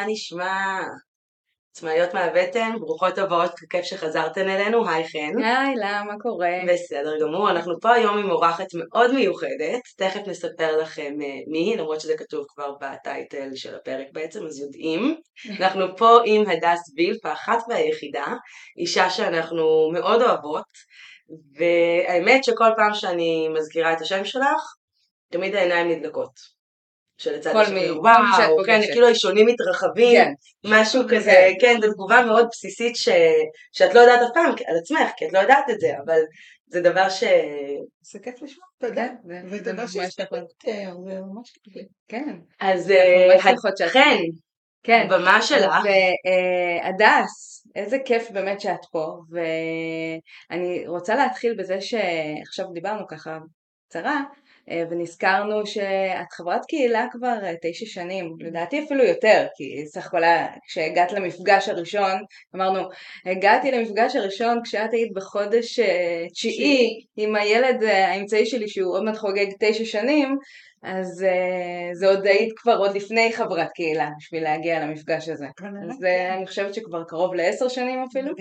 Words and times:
מה 0.00 0.06
נשמע? 0.06 0.80
עצמאיות 1.70 2.14
מהבטן, 2.14 2.72
ברוכות 2.80 3.18
הבאות, 3.18 3.50
כיף 3.70 3.84
שחזרתן 3.84 4.48
אלינו, 4.48 4.88
היי 4.88 5.08
חן. 5.08 5.42
היי, 5.42 5.74
למה, 5.76 6.02
מה 6.04 6.14
קורה? 6.20 6.50
בסדר 6.68 7.20
גמור, 7.20 7.50
אנחנו 7.50 7.80
פה 7.80 7.94
היום 7.94 8.18
עם 8.18 8.30
אורחת 8.30 8.66
מאוד 8.74 9.14
מיוחדת, 9.14 9.80
תכף 9.96 10.20
נספר 10.26 10.76
לכם 10.76 11.12
אה, 11.22 11.26
מי 11.46 11.76
למרות 11.78 12.00
שזה 12.00 12.16
כתוב 12.16 12.44
כבר 12.48 12.72
בטייטל 12.80 13.54
של 13.54 13.74
הפרק 13.74 14.06
בעצם, 14.12 14.46
אז 14.46 14.60
יודעים. 14.60 15.16
אנחנו 15.60 15.96
פה 15.96 16.18
עם 16.24 16.50
הדס 16.50 16.80
וילף, 16.96 17.26
האחת 17.26 17.58
והיחידה, 17.68 18.26
אישה 18.78 19.10
שאנחנו 19.10 19.90
מאוד 19.92 20.22
אוהבות, 20.22 20.70
והאמת 21.56 22.44
שכל 22.44 22.70
פעם 22.76 22.94
שאני 22.94 23.48
מזכירה 23.48 23.92
את 23.92 24.00
השם 24.00 24.24
שלך, 24.24 24.62
תמיד 25.32 25.54
העיניים 25.54 25.88
נדלקות. 25.88 26.59
שלצד 27.20 27.56
השני, 27.56 27.90
וואו, 27.90 28.64
כן, 28.66 28.80
כאילו 28.92 29.06
הישונים 29.06 29.46
מתרחבים, 29.46 30.20
כן. 30.20 30.32
משהו 30.64 31.02
כן. 31.02 31.16
כזה, 31.16 31.48
כן, 31.60 31.76
זו 31.80 31.92
תגובה 31.92 32.24
מאוד 32.24 32.46
בסיסית 32.50 32.96
ש... 32.96 33.08
שאת 33.72 33.94
לא 33.94 34.00
יודעת 34.00 34.20
אף 34.22 34.28
פעם 34.34 34.52
על 34.66 34.76
עצמך, 34.76 35.10
כי 35.16 35.26
את 35.26 35.32
לא 35.32 35.38
יודעת 35.38 35.70
את 35.70 35.80
זה, 35.80 35.88
אבל 36.04 36.20
זה 36.66 36.80
דבר 36.80 37.08
ש... 37.08 37.24
זה 38.00 38.18
כיף 38.18 38.42
לשמוע, 38.42 38.66
תודה. 38.78 39.06
ודבר 39.50 39.86
שהשתפרת, 39.86 40.44
זה 40.64 41.20
ממש 41.20 41.50
כיף. 41.64 41.86
כן. 42.08 42.36
אז 42.60 42.92
חן, 43.88 44.16
כן, 44.82 45.06
במה 45.10 45.42
שלך. 45.42 45.74
והדס, 45.84 47.66
איזה 47.76 47.98
כיף 48.04 48.30
באמת 48.30 48.60
שאת 48.60 48.84
פה, 48.92 49.16
ואני 49.30 50.86
רוצה 50.86 51.14
להתחיל 51.14 51.54
בזה 51.58 51.78
שעכשיו 51.80 52.66
דיברנו 52.72 53.06
ככה 53.06 53.38
קצרה, 53.88 54.16
אה, 54.16 54.22
ונזכרנו 54.90 55.66
שאת 55.66 56.32
חברת 56.32 56.66
קהילה 56.68 57.06
כבר 57.10 57.36
אה, 57.44 57.54
תשע 57.62 57.86
שנים, 57.86 58.34
לדעתי 58.40 58.84
אפילו 58.84 59.04
יותר, 59.04 59.46
כי 59.56 59.86
סך 59.86 60.06
הכל 60.06 60.22
כשהגעת 60.66 61.12
למפגש 61.12 61.68
הראשון, 61.68 62.12
אמרנו, 62.54 62.80
הגעתי 63.26 63.70
למפגש 63.70 64.16
הראשון 64.16 64.60
כשאת 64.64 64.92
היית 64.92 65.12
בחודש 65.14 65.78
אה, 65.78 66.26
תשיעי 66.32 67.04
עם 67.16 67.36
הילד 67.36 67.82
האמצעי 67.82 68.46
שלי 68.46 68.68
שהוא 68.68 68.94
עוד 68.94 69.04
מעט 69.04 69.16
חוגג 69.16 69.46
תשע 69.60 69.84
שנים, 69.84 70.36
אז 70.82 71.24
זה 71.92 72.08
עוד 72.08 72.26
היית 72.26 72.52
כבר 72.56 72.76
עוד 72.76 72.96
לפני 72.96 73.32
חברת 73.32 73.68
קהילה 73.74 74.08
בשביל 74.18 74.42
להגיע 74.42 74.80
למפגש 74.80 75.28
הזה. 75.28 75.46
אז 75.90 76.04
אני 76.36 76.46
חושבת 76.46 76.74
שכבר 76.74 77.04
קרוב 77.04 77.34
לעשר 77.34 77.68
שנים 77.68 78.04
אפילו. 78.10 78.32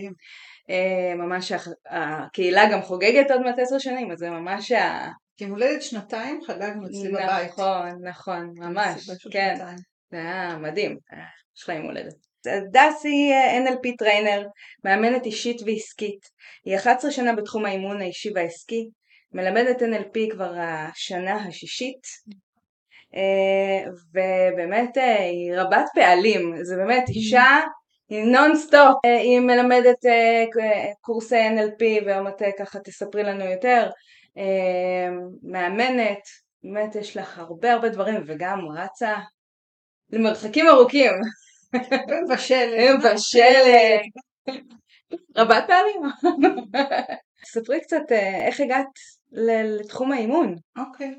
ממש 1.16 1.52
הקהילה 1.90 2.70
גם 2.72 2.82
חוגגת 2.82 3.32
עוד 3.32 3.42
מעט 3.42 3.60
עשר 3.60 3.78
שנים, 3.80 4.12
אז 4.12 4.18
זה 4.18 4.30
ממש 4.30 4.72
יום 5.42 5.52
הולדת 5.52 5.82
שנתיים 5.82 6.42
חגגנו 6.48 6.88
אצלי 6.88 7.12
בבית. 7.12 7.52
נכון, 7.52 8.08
נכון, 8.08 8.54
ממש, 8.56 9.10
כן. 9.32 9.56
זה 10.12 10.18
היה 10.18 10.58
מדהים, 10.58 10.98
יש 11.58 11.64
לך 11.64 11.70
יום 11.70 11.86
הולדת. 11.86 12.14
דסי 12.72 13.32
NLP 13.66 13.96
trainer, 13.98 14.48
מאמנת 14.86 15.26
אישית 15.26 15.62
ועסקית. 15.66 16.20
היא 16.66 16.76
11 16.76 17.12
שנה 17.12 17.36
בתחום 17.36 17.66
האימון 17.66 18.02
האישי 18.02 18.30
והעסקי, 18.36 18.90
מלמדת 19.34 19.82
NLP 19.82 20.32
כבר 20.32 20.54
השנה 20.58 21.36
השישית, 21.36 22.02
אה, 23.16 23.92
ובאמת 24.14 24.98
אה, 24.98 25.24
היא 25.24 25.54
רבת 25.56 25.86
פעלים, 25.96 26.54
זה 26.64 26.76
באמת 26.76 27.04
אישה 27.10 27.60
היא 28.10 28.24
נון 28.24 28.56
סטופ, 28.56 29.06
אה, 29.06 29.18
היא 29.18 29.40
מלמדת 29.40 30.06
קורסי 31.02 31.48
NLP 31.48 32.06
ועוד 32.06 32.24
מעט 32.24 32.42
ככה 32.60 32.80
תספרי 32.80 33.24
לנו 33.24 33.46
יותר, 33.46 33.90
מאמנת, 35.44 36.20
באמת 36.64 36.96
יש 36.96 37.18
לך 37.18 37.40
הרבה 37.40 37.74
הרבה 37.74 37.90
דברים 37.90 38.24
וגם 38.28 38.60
רצה 38.76 39.16
למרחקים 40.10 40.68
ארוכים. 40.68 41.12
ומבשלת. 42.10 42.96
מבשלת. 43.00 44.02
רבת 45.38 45.64
פעמים. 45.68 46.02
ספרי 47.52 47.82
קצת 47.82 48.12
אה, 48.12 48.48
איך 48.48 48.60
הגעת 48.60 48.88
לתחום 49.32 50.12
האימון. 50.12 50.56
אוקיי. 50.78 51.16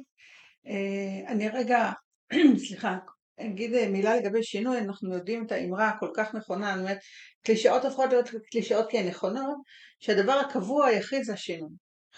אה, 0.67 1.33
אני 1.33 1.49
רגע, 1.49 1.91
סליחה, 2.67 2.97
אגיד 3.41 3.75
אה, 3.75 3.89
מילה 3.89 4.17
לגבי 4.17 4.43
שינוי, 4.43 4.79
אנחנו 4.79 5.15
יודעים 5.15 5.47
את 5.47 5.53
האמרה 5.53 5.89
הכל 5.89 6.11
כך 6.15 6.35
נכונה, 6.35 6.73
אני 6.73 6.81
אומרת, 6.81 6.99
קלישאות 7.43 7.85
הופכות 7.85 8.11
להיות 8.11 8.31
קלישאות 8.51 8.91
כי 8.91 8.99
הן 8.99 9.09
נכונות, 9.09 9.57
שהדבר 10.01 10.33
הקבוע 10.33 10.87
היחיד 10.87 11.23
זה 11.23 11.33
השינוי. 11.33 11.71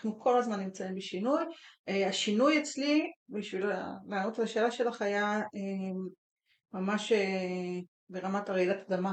אנחנו 0.05 0.21
כל 0.21 0.39
הזמן 0.39 0.61
נמצאים 0.61 0.95
בשינוי. 0.95 1.43
אה, 1.89 2.09
השינוי 2.09 2.59
אצלי, 2.59 3.13
בשביל 3.29 3.67
לענות 4.09 4.39
על 4.39 4.45
השאלה 4.45 4.71
שלך, 4.71 5.03
היה 5.03 5.39
אה, 5.39 5.93
ממש 6.73 7.13
אה, 7.13 7.81
ברמת 8.11 8.49
הרעידת 8.49 8.93
אדמה. 8.93 9.13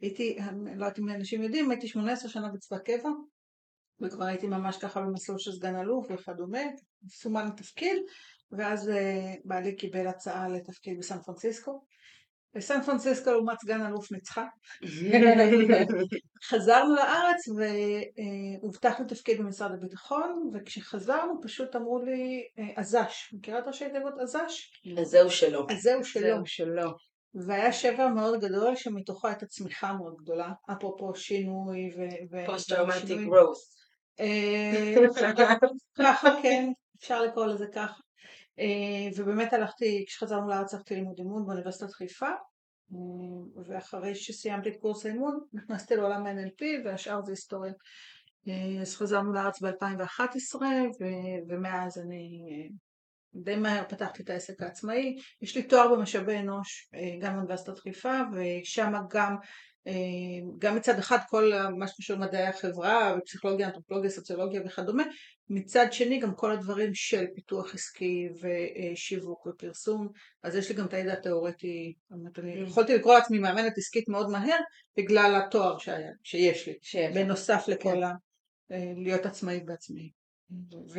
הייתי, 0.00 0.38
לא 0.76 0.84
יודעת 0.84 0.98
אם 0.98 1.08
אנשים 1.08 1.42
יודעים, 1.42 1.70
הייתי 1.70 1.88
18 1.88 2.30
שנה 2.30 2.48
בצבא 2.48 2.78
קבע, 2.78 3.08
וכבר 4.00 4.24
הייתי 4.24 4.46
ממש 4.46 4.76
ככה 4.76 5.00
במסלול 5.00 5.38
של 5.38 5.52
סגן 5.52 5.76
אלוף 5.76 6.06
וכדומה, 6.10 6.62
סומן 7.08 7.46
לתפקיד, 7.46 7.96
ואז 8.52 8.90
בעלי 9.44 9.76
קיבל 9.76 10.06
הצעה 10.06 10.48
לתפקיד 10.48 10.98
בסן 10.98 11.22
פרנסיסקו, 11.22 11.84
בסן 12.54 12.82
פרנסיסקו 12.82 13.30
לעומת 13.30 13.58
סגן 13.60 13.86
אלוף 13.86 14.12
ניצחה. 14.12 14.44
חזרנו 16.48 16.94
לארץ 16.94 17.48
והובטח 17.48 19.00
לי 19.00 19.06
תפקיד 19.06 19.38
במשרד 19.38 19.72
הביטחון, 19.72 20.50
וכשחזרנו 20.54 21.40
פשוט 21.42 21.76
אמרו 21.76 21.98
לי 21.98 22.48
עז"ש, 22.76 23.34
מכירה 23.34 23.58
את 23.58 23.64
ראשי 23.66 23.84
תיבות 23.92 24.14
עז"ש? 24.20 24.82
אז 25.00 25.06
זהו 25.08 25.30
שלא. 25.30 25.66
אז 25.70 25.82
זהו 25.82 26.04
שלא. 26.04 26.22
זהו 26.22 26.46
שלא. 26.46 26.90
והיה 27.34 27.72
שבר 27.72 28.08
מאוד 28.08 28.40
גדול 28.40 28.76
שמתוכו 28.76 29.28
הייתה 29.28 29.46
צמיחה 29.46 29.92
מאוד 29.92 30.16
גדולה, 30.16 30.52
אפרופו 30.72 31.14
שינוי 31.14 31.90
ו... 31.96 32.46
post 32.46 32.68
traumatic 32.68 33.20
growth. 33.20 33.74
ככה 35.98 36.28
כן, 36.42 36.72
אפשר 36.98 37.22
לקרוא 37.22 37.46
לזה 37.46 37.66
ככה. 37.74 38.03
אה, 38.58 39.08
ובאמת 39.16 39.52
הלכתי, 39.52 40.04
כשחזרנו 40.08 40.48
לארץ 40.48 40.74
הלכתי 40.74 40.96
ללמוד 40.96 41.18
אימון 41.18 41.46
באוניברסיטת 41.46 41.92
חיפה 41.92 42.28
אה, 42.92 42.98
ואחרי 43.68 44.14
שסיימתי 44.14 44.68
את 44.68 44.76
קורס 44.80 45.06
האימון 45.06 45.40
נכנסתי 45.52 45.96
לעולם 45.96 46.26
ה-NLP 46.26 46.64
והשאר 46.84 47.22
זה 47.24 47.32
היסטוריה. 47.32 47.72
אה, 48.48 48.80
אז 48.80 48.96
חזרנו 48.96 49.32
לארץ 49.32 49.62
ב-2011 49.62 50.56
ומאז 51.48 51.98
אני 51.98 52.42
די 53.34 53.56
מהר 53.56 53.84
פתחתי 53.88 54.22
את 54.22 54.30
העסק 54.30 54.62
העצמאי. 54.62 55.16
יש 55.42 55.56
לי 55.56 55.62
תואר 55.62 55.94
במשאבי 55.94 56.38
אנוש 56.38 56.90
גם 57.20 57.32
באוניברסיטת 57.32 57.78
חיפה 57.78 58.20
ושם 58.32 58.92
גם 59.10 59.36
גם 60.58 60.76
מצד 60.76 60.98
אחד 60.98 61.18
כל 61.28 61.52
מה 61.78 61.88
שקשור 61.88 62.16
למדעי 62.16 62.46
החברה 62.46 63.16
ופסיכולוגיה, 63.18 63.66
אנתרופולוגיה, 63.66 64.10
סוציולוגיה 64.10 64.62
וכדומה, 64.66 65.02
מצד 65.48 65.86
שני 65.90 66.20
גם 66.20 66.34
כל 66.34 66.52
הדברים 66.52 66.90
של 66.94 67.24
פיתוח 67.34 67.74
עסקי 67.74 68.28
ושיווק 68.40 69.46
ופרסום, 69.46 70.08
אז 70.42 70.56
יש 70.56 70.68
לי 70.68 70.74
גם 70.74 70.86
את 70.86 70.94
הידע 70.94 71.12
התיאורטי, 71.12 71.94
אני 72.38 72.64
mm. 72.64 72.68
יכולתי 72.68 72.94
לקרוא 72.94 73.14
לעצמי 73.14 73.38
מאמנת 73.38 73.78
עסקית 73.78 74.08
מאוד 74.08 74.30
מהר 74.30 74.58
בגלל 74.96 75.42
התואר 75.46 75.78
שהיה, 75.78 76.10
שיש 76.22 76.68
לי, 76.68 76.74
בנוסף 77.14 77.64
לכל 77.68 77.90
כן. 77.90 78.02
ה... 78.02 78.12
אה, 78.72 78.92
להיות 78.96 79.26
עצמאית 79.26 79.64
בעצמי. 79.64 80.10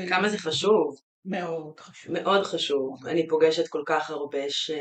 כמה 0.10 0.30
זה 0.30 0.38
חשוב. 0.38 0.96
מאוד 1.26 1.80
חשוב. 1.80 2.14
מאוד 2.14 2.44
חשוב. 2.44 3.08
אני 3.08 3.28
פוגשת 3.28 3.68
כל 3.68 3.84
כך 3.86 4.10
הרבה 4.10 4.50
ש... 4.50 4.72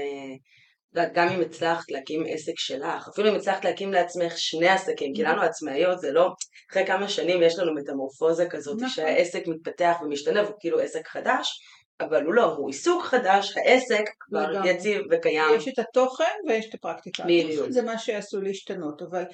גם 1.14 1.28
אם 1.28 1.40
הצלחת 1.40 1.90
להקים 1.90 2.24
עסק 2.28 2.58
שלך, 2.58 3.08
אפילו 3.08 3.30
אם 3.30 3.34
הצלחת 3.34 3.64
להקים 3.64 3.92
לעצמך 3.92 4.38
שני 4.38 4.68
עסקים, 4.68 5.14
כי 5.14 5.22
לנו 5.22 5.42
עצמאיות 5.42 6.00
זה 6.00 6.12
לא, 6.12 6.32
אחרי 6.70 6.86
כמה 6.86 7.08
שנים 7.08 7.42
יש 7.42 7.58
לנו 7.58 7.74
מטמורפוזה 7.74 8.46
כזאת, 8.50 8.76
נכון. 8.76 8.88
שהעסק 8.88 9.46
מתפתח 9.46 9.96
ומשתנה 10.02 10.42
והוא 10.42 10.56
כאילו 10.60 10.80
עסק 10.80 11.08
חדש, 11.08 11.60
אבל 12.00 12.24
הוא 12.24 12.34
לא, 12.34 12.44
הוא 12.44 12.68
עיסוק 12.68 13.04
חדש, 13.04 13.56
העסק 13.56 14.04
כבר 14.20 14.50
לגמרי. 14.50 14.70
יציב 14.70 15.02
וקיים. 15.10 15.56
יש 15.56 15.68
את 15.68 15.78
התוכן 15.78 16.34
ויש 16.48 16.68
את 16.68 16.74
הפרקטיקה. 16.74 17.24
בדיוק. 17.24 17.70
זה 17.70 17.82
מה 17.82 17.98
שעשוי 17.98 18.44
להשתנות, 18.44 19.02
אבל 19.02 19.24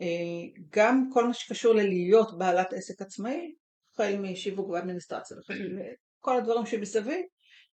אה, 0.00 0.06
גם 0.70 1.04
כל 1.12 1.26
מה 1.26 1.34
שקשור 1.34 1.74
ללהיות 1.74 2.38
בעלת 2.38 2.72
עסק 2.72 3.02
עצמאי, 3.02 3.52
החל 3.94 4.16
משיווק 4.16 4.68
ואדמיניסטרציה, 4.68 5.36
כל 6.24 6.36
הדברים 6.36 6.66
שמסביב, 6.66 7.20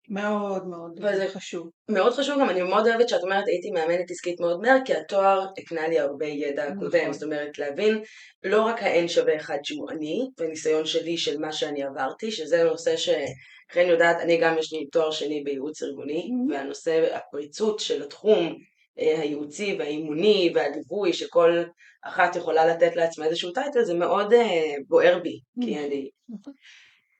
מאוד 0.08 0.66
מאוד 0.66 1.00
וזה 1.02 1.28
חשוב. 1.28 1.70
מאוד 1.90 2.12
חשוב 2.12 2.40
גם, 2.40 2.50
אני 2.50 2.62
מאוד 2.62 2.86
אוהבת 2.86 3.08
שאת 3.08 3.22
אומרת 3.22 3.44
הייתי 3.46 3.70
מאמנת 3.70 4.10
עסקית 4.10 4.40
מאוד 4.40 4.60
מהר, 4.60 4.76
כי 4.84 4.94
התואר 4.94 5.46
הקנה 5.58 5.88
לי 5.88 5.98
הרבה 5.98 6.26
ידע 6.26 6.70
נכון. 6.70 6.90
קודם, 6.90 7.12
זאת 7.12 7.22
אומרת 7.22 7.58
להבין 7.58 8.02
לא 8.44 8.62
רק 8.62 8.82
האין 8.82 9.08
שווה 9.08 9.36
אחד 9.36 9.58
שהוא 9.62 9.90
אני, 9.90 10.28
וניסיון 10.38 10.86
שלי 10.86 11.16
של 11.16 11.38
מה 11.38 11.52
שאני 11.52 11.82
עברתי, 11.82 12.30
שזה 12.30 12.64
נושא 12.64 12.96
שכן 12.96 13.86
יודעת, 13.88 14.16
אני 14.20 14.40
גם 14.40 14.58
יש 14.58 14.72
לי 14.72 14.86
תואר 14.86 15.10
שני 15.10 15.42
בייעוץ 15.44 15.82
ארגוני, 15.82 16.22
mm-hmm. 16.22 16.52
והנושא, 16.52 17.16
הפריצות 17.16 17.80
של 17.80 18.02
התחום 18.02 18.56
אה, 18.98 19.20
הייעוצי 19.20 19.76
והאימוני 19.78 20.52
והליווי 20.54 21.12
שכל 21.12 21.62
אחת 22.02 22.36
יכולה 22.36 22.66
לתת 22.66 22.96
לעצמה 22.96 23.24
איזשהו 23.24 23.52
טייטל, 23.52 23.84
זה 23.84 23.94
מאוד 23.94 24.32
אה, 24.32 24.74
בוער 24.88 25.18
בי, 25.18 25.40
כי 25.62 25.78
אני... 25.78 26.10
נכון. 26.28 26.52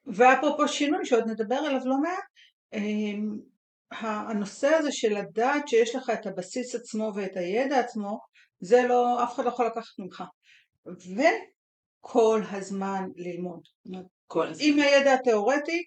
ואפרופו 0.07 0.69
שינוי 0.69 1.05
שעוד 1.05 1.25
נדבר 1.27 1.55
עליו 1.55 1.81
לא 1.85 1.97
מעט, 2.03 2.32
הנושא 4.01 4.67
הזה 4.67 4.93
של 4.93 5.19
לדעת 5.19 5.69
שיש 5.69 5.95
לך 5.95 6.11
את 6.11 6.27
הבסיס 6.27 6.75
עצמו 6.75 7.13
ואת 7.15 7.37
הידע 7.37 7.79
עצמו, 7.79 8.19
זה 8.61 8.83
לא, 8.89 9.25
אף 9.25 9.35
אחד 9.35 9.45
לא 9.45 9.49
יכול 9.49 9.67
לקחת 9.67 9.99
ממך. 9.99 10.25
וכל 10.87 12.43
הזמן 12.51 13.05
ללמוד. 13.17 13.61
כל 14.27 14.49
הזמן. 14.49 14.67
עם 14.67 14.79
הידע 14.79 15.15
התיאורטי, 15.15 15.83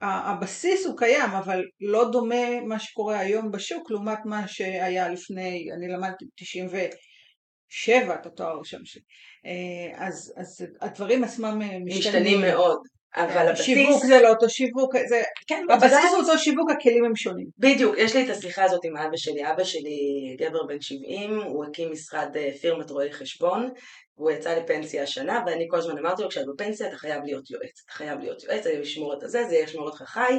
הבסיס 0.00 0.86
הוא 0.86 0.98
קיים, 0.98 1.30
אבל 1.30 1.62
לא 1.80 2.10
דומה 2.10 2.60
מה 2.60 2.78
שקורה 2.78 3.18
היום 3.18 3.50
בשוק 3.50 3.90
לעומת 3.90 4.18
מה 4.24 4.48
שהיה 4.48 5.08
לפני, 5.08 5.68
אני 5.76 5.88
למדתי 5.88 6.24
ב-97 6.24 8.14
את 8.14 8.26
התואר 8.26 8.48
הראשון 8.48 8.84
שלי. 8.84 9.02
אה, 9.46 10.06
אז, 10.06 10.34
אז 10.36 10.66
הדברים 10.80 11.24
עצמם 11.24 11.62
אה, 11.62 11.78
משתנים 11.84 12.40
מאוד. 12.40 12.78
אבל 13.16 13.48
הבסיס... 13.48 13.64
שיווק 13.64 14.04
זה 14.04 14.20
לא 14.22 14.28
אותו 14.28 14.50
שיווק, 14.50 14.94
זה, 15.08 15.22
כן, 15.46 15.64
הבסיס. 15.70 16.10
הוא 16.10 16.20
אותו 16.20 16.38
שיווק, 16.38 16.70
הכלים 16.70 17.04
הם 17.04 17.16
שונים. 17.16 17.46
בדיוק, 17.58 17.94
יש 17.98 18.16
לי 18.16 18.24
את 18.24 18.30
השיחה 18.30 18.64
הזאת 18.64 18.84
עם 18.84 18.96
אבא 18.96 19.16
שלי. 19.16 19.50
אבא 19.50 19.64
שלי 19.64 19.98
גבר 20.38 20.62
בן 20.62 20.80
70, 20.80 21.40
הוא 21.40 21.64
הקים 21.64 21.92
משרד 21.92 22.36
אה, 22.36 22.50
פירמת 22.60 22.90
רואי 22.90 23.12
חשבון, 23.12 23.70
הוא 24.14 24.30
יצא 24.30 24.54
לפנסיה 24.54 25.02
השנה, 25.02 25.42
ואני 25.46 25.66
כל 25.70 25.78
הזמן 25.78 25.98
אמרתי 25.98 26.22
לו, 26.22 26.28
כשאת 26.28 26.46
בפנסיה 26.46 26.88
אתה 26.88 26.96
חייב 26.96 27.24
להיות 27.24 27.50
יועץ. 27.50 27.82
אתה 27.84 27.92
חייב 27.92 28.20
להיות 28.20 28.44
יועץ, 28.44 28.64
זה 28.64 28.72
ישמור 28.72 29.14
את 29.14 29.22
הזה, 29.22 29.44
זה 29.44 29.56
ישמור 29.56 29.86
אותך 29.86 30.02
חי, 30.02 30.38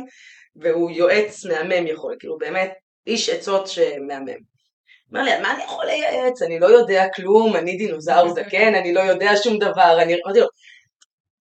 והוא 0.56 0.92
יועץ 0.92 1.46
מהמם 1.46 1.88
יכול, 1.88 2.16
כאילו 2.20 2.38
באמת 2.38 2.74
איש 3.08 3.30
עצות 3.30 3.68
שמהמם. 3.68 4.40
אמר 5.14 5.24
לי, 5.24 5.42
מה 5.42 5.54
אני 5.54 5.64
יכול 5.64 5.86
לייעץ? 5.86 6.42
אני 6.42 6.60
לא 6.60 6.68
יודע 6.68 7.06
כלום, 7.16 7.56
אני 7.56 7.78
דינוזאור 7.78 8.30
זקן, 8.30 8.76
אני 8.76 8.94
לא 8.94 9.00
יודע 9.00 9.32
שום 9.44 9.58
דבר. 9.58 9.98
אני 10.02 10.14
אמרתי 10.14 10.40
לו, 10.40 10.48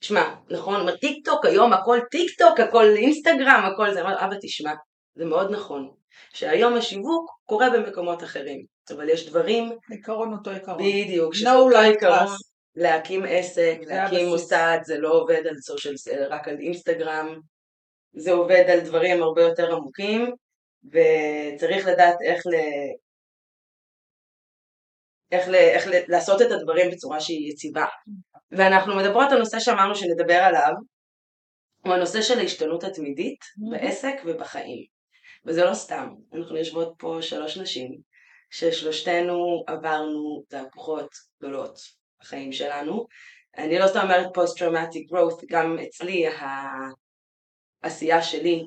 שמע, 0.00 0.34
נכון, 0.50 0.80
אומר, 0.80 0.96
טיק 0.96 1.24
טוק 1.24 1.44
היום 1.44 1.72
הכל 1.72 1.98
טיק 2.10 2.38
טוק, 2.38 2.60
הכל 2.60 2.84
אינסטגרם, 2.96 3.70
הכל 3.72 3.94
זה, 3.94 4.00
אמר, 4.00 4.24
אבא 4.24 4.34
תשמע, 4.42 4.72
זה 5.14 5.24
מאוד 5.24 5.50
נכון, 5.50 5.90
שהיום 6.32 6.74
השיווק 6.74 7.30
קורה 7.44 7.70
במקומות 7.70 8.22
אחרים, 8.22 8.64
אבל 8.90 9.08
יש 9.08 9.28
דברים, 9.28 9.72
עיקרון 9.90 10.32
אותו 10.32 10.50
עיקרון. 10.50 10.78
בדיוק, 10.78 11.34
שזה 11.34 11.50
נו 11.50 11.52
אותו 11.52 11.78
עיקרון. 11.78 12.36
להקים 12.76 13.24
עסק, 13.28 13.76
להקים 13.80 14.18
הבסיס. 14.18 14.28
מוסד, 14.28 14.78
זה 14.82 14.98
לא 14.98 15.12
עובד 15.12 15.46
על 15.46 15.56
social, 15.60 15.94
רק 16.30 16.48
על 16.48 16.56
אינסטגרם, 16.58 17.40
זה 18.12 18.32
עובד 18.32 18.64
על 18.72 18.80
דברים 18.80 19.22
הרבה 19.22 19.42
יותר 19.42 19.74
עמוקים, 19.74 20.32
וצריך 20.84 21.86
לדעת 21.86 22.16
איך 22.24 22.46
ל... 22.46 22.54
איך, 25.32 25.48
ל... 25.48 25.54
איך 25.54 25.86
ל... 25.86 25.90
לעשות 26.08 26.42
את 26.42 26.50
הדברים 26.50 26.90
בצורה 26.90 27.20
שהיא 27.20 27.52
יציבה. 27.52 27.86
ואנחנו 28.52 28.96
מדברות 28.96 29.32
על 29.32 29.38
נושא 29.38 29.60
שאמרנו 29.60 29.94
שנדבר 29.94 30.34
עליו, 30.42 30.72
הוא 31.84 31.94
הנושא 31.94 32.22
של 32.22 32.38
ההשתנות 32.38 32.84
התמידית 32.84 33.40
בעסק 33.70 34.14
ובחיים. 34.26 34.84
וזה 35.44 35.64
לא 35.64 35.74
סתם, 35.74 36.08
אנחנו 36.34 36.56
יושבות 36.56 36.94
פה 36.98 37.18
שלוש 37.20 37.58
נשים, 37.58 37.98
ששלושתנו 38.50 39.64
עברנו 39.66 40.44
תהפוכות 40.48 41.10
גדולות 41.38 41.78
בחיים 42.20 42.52
שלנו. 42.52 43.06
אני 43.58 43.78
לא 43.78 43.86
סתם 43.86 44.00
אומרת 44.00 44.26
post-traumatic 44.34 45.12
growth, 45.12 45.44
גם 45.48 45.78
אצלי 45.78 46.26
העשייה 47.82 48.22
שלי 48.22 48.66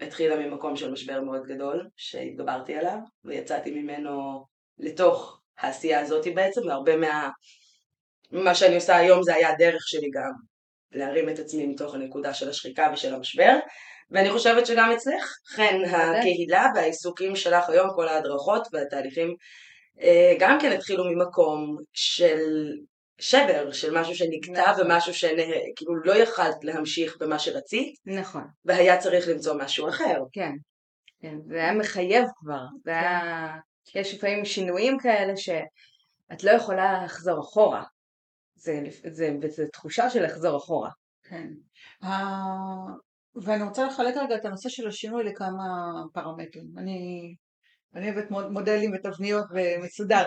התחילה 0.00 0.36
ממקום 0.36 0.76
של 0.76 0.92
משבר 0.92 1.20
מאוד 1.20 1.42
גדול, 1.46 1.88
שהתגברתי 1.96 2.74
עליו, 2.74 2.98
ויצאתי 3.24 3.70
ממנו 3.70 4.44
לתוך 4.78 5.40
העשייה 5.58 6.00
הזאת 6.00 6.26
בעצם, 6.34 6.60
והרבה 6.66 6.96
מה... 6.96 7.30
מה 8.32 8.54
שאני 8.54 8.74
עושה 8.74 8.96
היום 8.96 9.22
זה 9.22 9.34
היה 9.34 9.50
הדרך 9.50 9.82
שלי 9.86 10.10
גם 10.12 10.30
להרים 10.92 11.28
את 11.28 11.38
עצמי 11.38 11.66
מתוך 11.66 11.94
הנקודה 11.94 12.34
של 12.34 12.48
השחיקה 12.48 12.90
ושל 12.92 13.14
המשבר 13.14 13.56
ואני 14.10 14.30
חושבת 14.30 14.66
שגם 14.66 14.92
אצלך, 14.92 15.34
חן 15.48 15.84
הקהילה 15.84 16.66
והעיסוקים 16.74 17.36
שלך 17.36 17.68
היום, 17.68 17.88
כל 17.94 18.08
ההדרכות 18.08 18.68
והתהליכים 18.72 19.34
אה, 20.00 20.34
גם 20.38 20.58
כן 20.60 20.72
התחילו 20.72 21.04
ממקום 21.04 21.76
של 21.92 22.38
שבר, 23.18 23.72
של 23.72 23.98
משהו 23.98 24.14
שנקטע 24.14 24.72
נכון. 24.72 24.86
ומשהו 24.86 25.14
שכאילו 25.14 25.96
לא 26.04 26.12
יכלת 26.12 26.56
להמשיך 26.62 27.16
במה 27.20 27.38
שרצית 27.38 27.94
נכון, 28.06 28.44
והיה 28.64 28.98
צריך 28.98 29.28
למצוא 29.28 29.54
משהו 29.54 29.88
אחר. 29.88 30.18
כן. 30.32 30.52
כן, 31.22 31.36
זה 31.46 31.56
היה 31.56 31.72
מחייב 31.72 32.24
כבר. 32.36 32.64
זה 32.84 32.90
היה... 32.90 33.48
יש 33.94 34.14
לפעמים 34.14 34.44
שינויים 34.44 34.98
כאלה 34.98 35.36
שאת 35.36 36.44
לא 36.44 36.50
יכולה 36.50 37.04
לחזור 37.04 37.40
אחורה. 37.40 37.82
זה, 38.62 38.80
זה, 39.10 39.30
זה 39.48 39.66
תחושה 39.72 40.10
של 40.10 40.24
לחזור 40.24 40.56
אחורה. 40.56 40.90
כן. 41.22 41.48
ואני 43.44 43.62
רוצה 43.62 43.86
לחלק 43.86 44.16
רגע 44.16 44.36
את 44.36 44.44
הנושא 44.44 44.68
של 44.68 44.88
השינוי 44.88 45.24
לכמה 45.24 45.92
פרמטרים. 46.12 46.66
אני, 46.78 47.20
אני 47.94 48.10
אוהבת 48.10 48.30
מוד- 48.30 48.50
מודלים 48.50 48.92
ותבניות 48.94 49.44
ומסודר. 49.54 50.24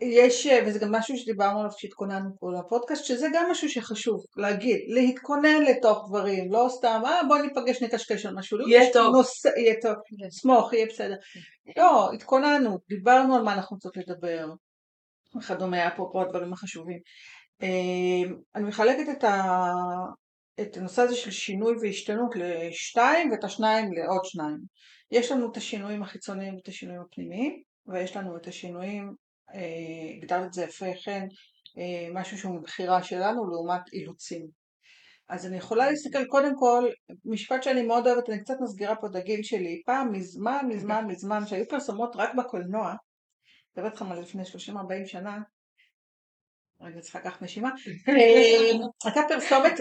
יש, 0.00 0.46
וזה 0.66 0.78
גם 0.78 0.94
משהו 0.94 1.16
שדיברנו 1.16 1.58
עליו 1.58 1.70
כשהתכוננו 1.76 2.30
פה 2.40 2.46
לפודקאסט, 2.52 3.04
שזה 3.04 3.26
גם 3.34 3.50
משהו 3.50 3.68
שחשוב 3.68 4.24
להגיד, 4.36 4.80
להתכונן 4.88 5.62
לתוך 5.62 6.08
דברים, 6.08 6.52
לא 6.52 6.66
סתם, 6.70 7.02
אה 7.06 7.20
בוא 7.28 7.38
ניפגש 7.38 7.82
נקשקש 7.82 8.26
על 8.26 8.34
משהו, 8.34 8.68
יהיה 8.68 8.82
יש 8.82 8.92
טוב. 8.92 9.16
נושא, 9.16 9.48
יהיה 9.56 9.74
טוב, 9.82 9.94
סמוך, 10.30 10.72
יהיה 10.72 10.86
בסדר. 10.86 11.14
לא, 11.76 12.12
התכוננו, 12.12 12.78
דיברנו 12.88 13.36
על 13.36 13.42
מה 13.42 13.54
אנחנו 13.54 13.74
רוצות 13.76 13.96
לדבר, 13.96 14.46
וכדומה, 15.36 15.88
אפרופו 15.88 16.22
הדברים 16.22 16.52
החשובים. 16.52 16.98
אה, 17.62 18.30
אני 18.54 18.64
מחלקת 18.64 19.18
את, 19.18 19.24
ה... 19.24 19.52
את 20.60 20.76
הנושא 20.76 21.02
הזה 21.02 21.16
של 21.16 21.30
שינוי 21.30 21.74
והשתנות 21.80 22.34
לשתיים 22.36 23.30
ואת 23.30 23.44
השניים 23.44 23.92
לעוד 23.92 24.24
שניים. 24.24 24.58
יש 25.10 25.32
לנו 25.32 25.50
את 25.50 25.56
השינויים 25.56 26.02
החיצוניים 26.02 26.54
ואת 26.54 26.68
השינויים 26.68 27.02
הפנימיים 27.02 27.62
ויש 27.86 28.16
לנו 28.16 28.36
את 28.36 28.46
השינויים, 28.46 29.14
אה, 29.54 30.16
הגדרת 30.16 30.46
את 30.46 30.52
זה 30.52 30.64
יפה 30.64 30.86
חן, 31.04 31.26
אה, 31.78 32.08
משהו 32.14 32.38
שהוא 32.38 32.56
מבחירה 32.56 33.02
שלנו 33.02 33.50
לעומת 33.50 33.92
אילוצים. 33.92 34.62
אז 35.28 35.46
אני 35.46 35.56
יכולה 35.56 35.90
להסתכל 35.90 36.24
קודם 36.24 36.52
כל, 36.58 36.88
משפט 37.24 37.62
שאני 37.62 37.82
מאוד 37.82 38.06
אוהבת, 38.06 38.30
אני 38.30 38.40
קצת 38.40 38.54
מסגירה 38.60 38.96
פה 38.96 39.06
את 39.06 39.16
הגיל 39.16 39.42
שלי, 39.42 39.82
פעם 39.86 40.12
מזמן 40.12 40.66
מזמן 40.68 41.04
מזמן 41.06 41.46
שהיו 41.46 41.68
פרסומות 41.68 42.16
רק 42.16 42.30
בקולנוע, 42.34 42.94
מדברת 43.76 43.92
איתכם 43.92 44.12
על 44.12 44.20
לפני 44.20 44.42
30-40 44.42 45.06
שנה, 45.06 45.38
רגע 46.80 47.00
צריכה 47.00 47.18
לקחת 47.18 47.42
נשימה, 47.42 47.70
אה, 48.08 48.86
הייתה 49.04 49.20
פרסומת 49.28 49.80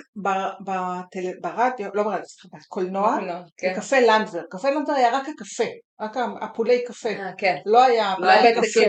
ברדיו, 1.41 1.89
לא 1.93 2.03
ברדיו, 2.03 2.25
סליחה, 2.25 2.57
בקולנוע, 2.57 3.17
כן. 3.57 3.73
לקפה 3.73 3.99
לנדבר, 3.99 4.41
קפה 4.49 4.69
לנדבר 4.69 4.93
היה 4.93 5.17
רק 5.17 5.27
הקפה, 5.29 5.63
רק 6.01 6.17
הפולי 6.41 6.83
קפה, 6.85 7.09
אה, 7.09 7.31
כן. 7.37 7.55
לא 7.65 7.83
היה 7.83 8.15
לא 8.19 8.27
היה 8.27 8.41
בית 8.41 8.57
הקפה. 8.57 8.81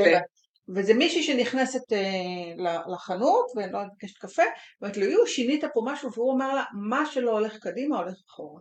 וזה 0.75 0.95
מישהי 0.95 1.23
שנכנסת 1.23 1.93
אה, 1.93 2.83
לחנות 2.93 3.47
ולא 3.57 3.79
מבקשת 3.85 4.19
קפה, 4.19 4.43
ואומרת 4.81 4.97
לו, 4.97 5.05
יו, 5.05 5.27
שינית 5.27 5.65
פה 5.75 5.81
משהו, 5.85 6.11
והוא 6.13 6.33
אומר 6.33 6.55
לה, 6.55 6.65
מה 6.89 7.07
שלא 7.07 7.31
הולך 7.31 7.57
קדימה 7.57 7.99
הולך 7.99 8.15
אחורה. 8.31 8.61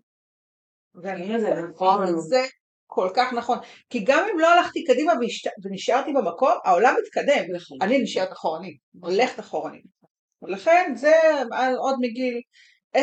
ואני 0.95 1.39
זה 1.39 1.47
אומרת, 1.47 1.69
נכון. 1.75 2.19
זה 2.19 2.45
כל 2.93 3.09
כך 3.15 3.33
נכון, 3.33 3.57
כי 3.89 3.99
גם 4.03 4.27
אם 4.33 4.39
לא 4.39 4.47
הלכתי 4.53 4.83
קדימה 4.83 5.13
ונשארתי 5.63 6.13
במקום, 6.13 6.51
העולם 6.65 6.95
מתקדם, 7.03 7.43
נכון. 7.55 7.77
אני 7.81 7.99
נשארת 8.03 8.31
אחורנית, 8.31 8.77
הולכת 9.01 9.39
אחורנית. 9.39 9.83
ולכן 10.41 10.93
זה 10.95 11.11
עוד 11.77 11.95
מגיל 12.01 12.41
10-11, 12.97 12.99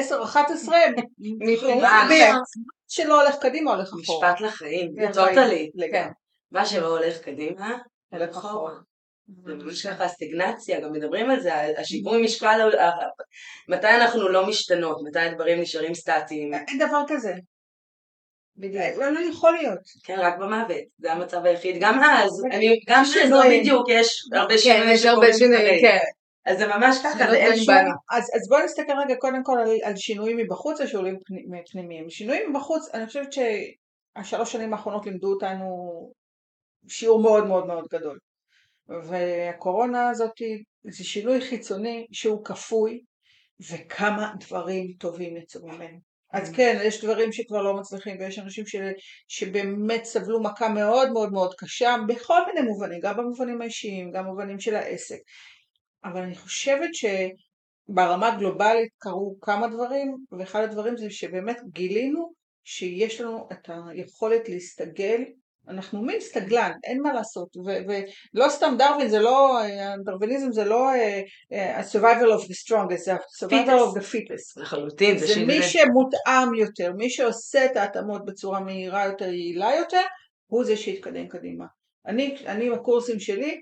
מה? 1.83 2.09
שלא 2.89 3.21
הולך 3.23 3.35
קדימה 3.41 3.71
הולך 3.75 3.89
אחורה. 3.89 4.33
משפט 4.33 4.41
לחיים, 4.41 4.93
כן, 4.97 5.13
טוטלי. 5.13 5.71
לגמרי. 5.75 6.11
מה 6.53 6.67
שלא 6.67 6.87
הולך 6.99 7.19
קדימה, 7.19 7.79
הולך 8.13 8.37
אחורה. 8.37 8.73
זה 9.45 9.55
ממש 9.55 9.87
ככה 9.87 10.05
הסטגנציה, 10.05 10.81
גם 10.81 10.93
מדברים 10.93 11.31
על 11.31 11.41
זה, 11.41 11.55
השיווי 11.81 12.23
משקל, 12.23 12.71
ה- 12.79 12.91
מתי 13.69 13.87
אנחנו 13.87 14.29
לא 14.29 14.47
משתנות, 14.47 14.97
מתי 15.09 15.19
הדברים 15.21 15.61
נשארים 15.61 15.95
סטטיים, 15.95 16.55
אין 16.55 16.79
דבר 16.89 17.03
כזה. 17.09 17.35
בדיוק. 18.59 18.85
לא 18.99 19.11
לא 19.11 19.21
יכול 19.21 19.53
להיות. 19.53 19.79
כן, 20.05 20.17
רק 20.21 20.39
במוות, 20.39 20.67
זה 20.99 21.13
המצב 21.13 21.45
היחיד, 21.45 21.77
גם 21.81 22.01
אז, 22.05 22.31
כן. 22.51 22.57
אני, 22.57 22.81
גם 22.89 23.03
אז 23.03 23.31
לא. 23.31 23.43
בדיוק, 23.51 23.89
יש 23.89 24.29
הרבה 24.35 24.55
כן, 24.55 24.59
שינויים 24.59 24.89
יש 24.95 25.05
הרבה 25.05 25.33
שינויים. 25.33 25.81
כן. 25.81 25.99
אז 26.47 26.59
זה 26.59 26.67
ממש 26.67 26.97
ככה, 27.05 27.19
שלא 27.19 27.31
זה 27.31 27.37
אין 27.37 27.47
תלויים 27.65 27.65
שום. 27.65 27.95
אז, 28.11 28.31
אז 28.35 28.49
בואו 28.49 28.65
נסתכל 28.65 28.93
רגע 29.05 29.15
קודם 29.19 29.43
כל 29.43 29.59
על, 29.59 29.71
על 29.85 29.97
שינויים 29.97 30.37
מבחוץ 30.37 30.81
ושינויים 30.81 31.19
פני- 31.27 31.63
פנימיים. 31.73 32.11
שינויים 32.11 32.51
מבחוץ, 32.53 32.89
אני 32.95 33.07
חושבת 33.07 33.29
שהשלוש 33.33 34.53
שנים 34.53 34.73
האחרונות 34.73 35.07
לימדו 35.07 35.33
אותנו 35.33 35.67
שיעור 36.89 37.23
מאוד 37.23 37.47
מאוד 37.47 37.67
מאוד 37.67 37.85
גדול. 37.93 38.19
והקורונה 39.05 40.09
הזאת 40.11 40.33
זה 40.91 41.05
שינוי 41.05 41.41
חיצוני 41.41 42.07
שהוא 42.13 42.45
כפוי, 42.45 43.01
וכמה 43.71 44.33
דברים 44.41 44.93
טובים 44.99 45.37
יצאו 45.37 45.67
ממנו. 45.69 45.99
אז 46.33 46.53
כן, 46.53 46.79
יש 46.85 47.05
דברים 47.05 47.33
שכבר 47.33 47.63
לא 47.63 47.77
מצליחים, 47.77 48.17
ויש 48.21 48.39
אנשים 48.39 48.67
ש, 48.67 48.77
שבאמת 49.29 50.05
סבלו 50.05 50.43
מכה 50.43 50.69
מאוד 50.69 51.13
מאוד 51.13 51.33
מאוד 51.33 51.55
קשה, 51.55 51.97
בכל 52.09 52.47
מיני 52.47 52.67
מובנים, 52.67 53.01
גם 53.03 53.17
במובנים 53.17 53.63
האישיים, 53.63 54.11
גם 54.11 54.25
במובנים 54.25 54.61
של 54.61 54.75
העסק. 54.75 55.19
אבל 56.05 56.23
אני 56.23 56.35
חושבת 56.35 56.91
שברמה 56.95 58.29
הגלובלית 58.29 58.93
קרו 58.99 59.37
כמה 59.41 59.69
דברים, 59.69 60.17
ואחד 60.39 60.63
הדברים 60.63 60.97
זה 60.97 61.11
שבאמת 61.11 61.61
גילינו 61.73 62.33
שיש 62.65 63.21
לנו 63.21 63.49
את 63.53 63.71
היכולת 63.89 64.49
להסתגל 64.49 65.25
אנחנו 65.69 66.03
מין 66.03 66.21
סטגלן, 66.21 66.73
אין 66.85 67.03
מה 67.03 67.13
לעשות, 67.13 67.57
ולא 67.57 68.49
סתם 68.49 68.75
דרווין 68.79 69.09
זה 69.09 69.19
לא, 69.19 69.61
דרוויניזם 70.05 70.53
זה 70.53 70.65
לא 70.65 70.91
ה-survival 71.53 72.41
of 72.41 72.45
the 72.45 72.55
strongest, 72.55 73.05
זה 73.05 73.15
ה-survival 73.15 73.81
of 73.81 73.99
the 73.99 74.03
fittest. 74.03 74.61
לחלוטין, 74.63 75.19
זה 75.19 75.27
זה 75.27 75.45
מי 75.47 75.63
שמותאם 75.63 76.55
יותר, 76.55 76.93
מי 76.93 77.11
שעושה 77.11 77.65
את 77.65 77.77
ההתאמות 77.77 78.25
בצורה 78.25 78.61
מהירה 78.61 79.07
יותר, 79.07 79.25
יעילה 79.25 79.71
יותר, 79.75 80.03
הוא 80.47 80.65
זה 80.65 80.77
שיתקדם 80.77 81.29
קדימה. 81.29 81.65
אני, 82.07 82.37
אני 82.47 82.71
בקורסים 82.71 83.21
שלי, 83.21 83.61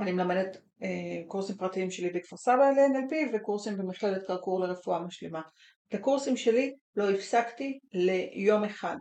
אני 0.00 0.12
מלמדת 0.12 0.56
אה, 0.82 0.88
קורסים 1.26 1.56
פרטיים 1.56 1.90
שלי 1.90 2.10
בכפר 2.10 2.36
סבא 2.36 2.70
ל-NLP 2.70 3.14
וקורסים 3.34 3.76
במכללת 3.76 4.26
קרקור 4.26 4.60
לרפואה 4.60 5.00
משלימה. 5.00 5.40
את 5.88 5.94
הקורסים 5.94 6.36
שלי 6.36 6.74
לא 6.96 7.10
הפסקתי 7.10 7.78
ליום 7.92 8.64
אחד. 8.64 8.96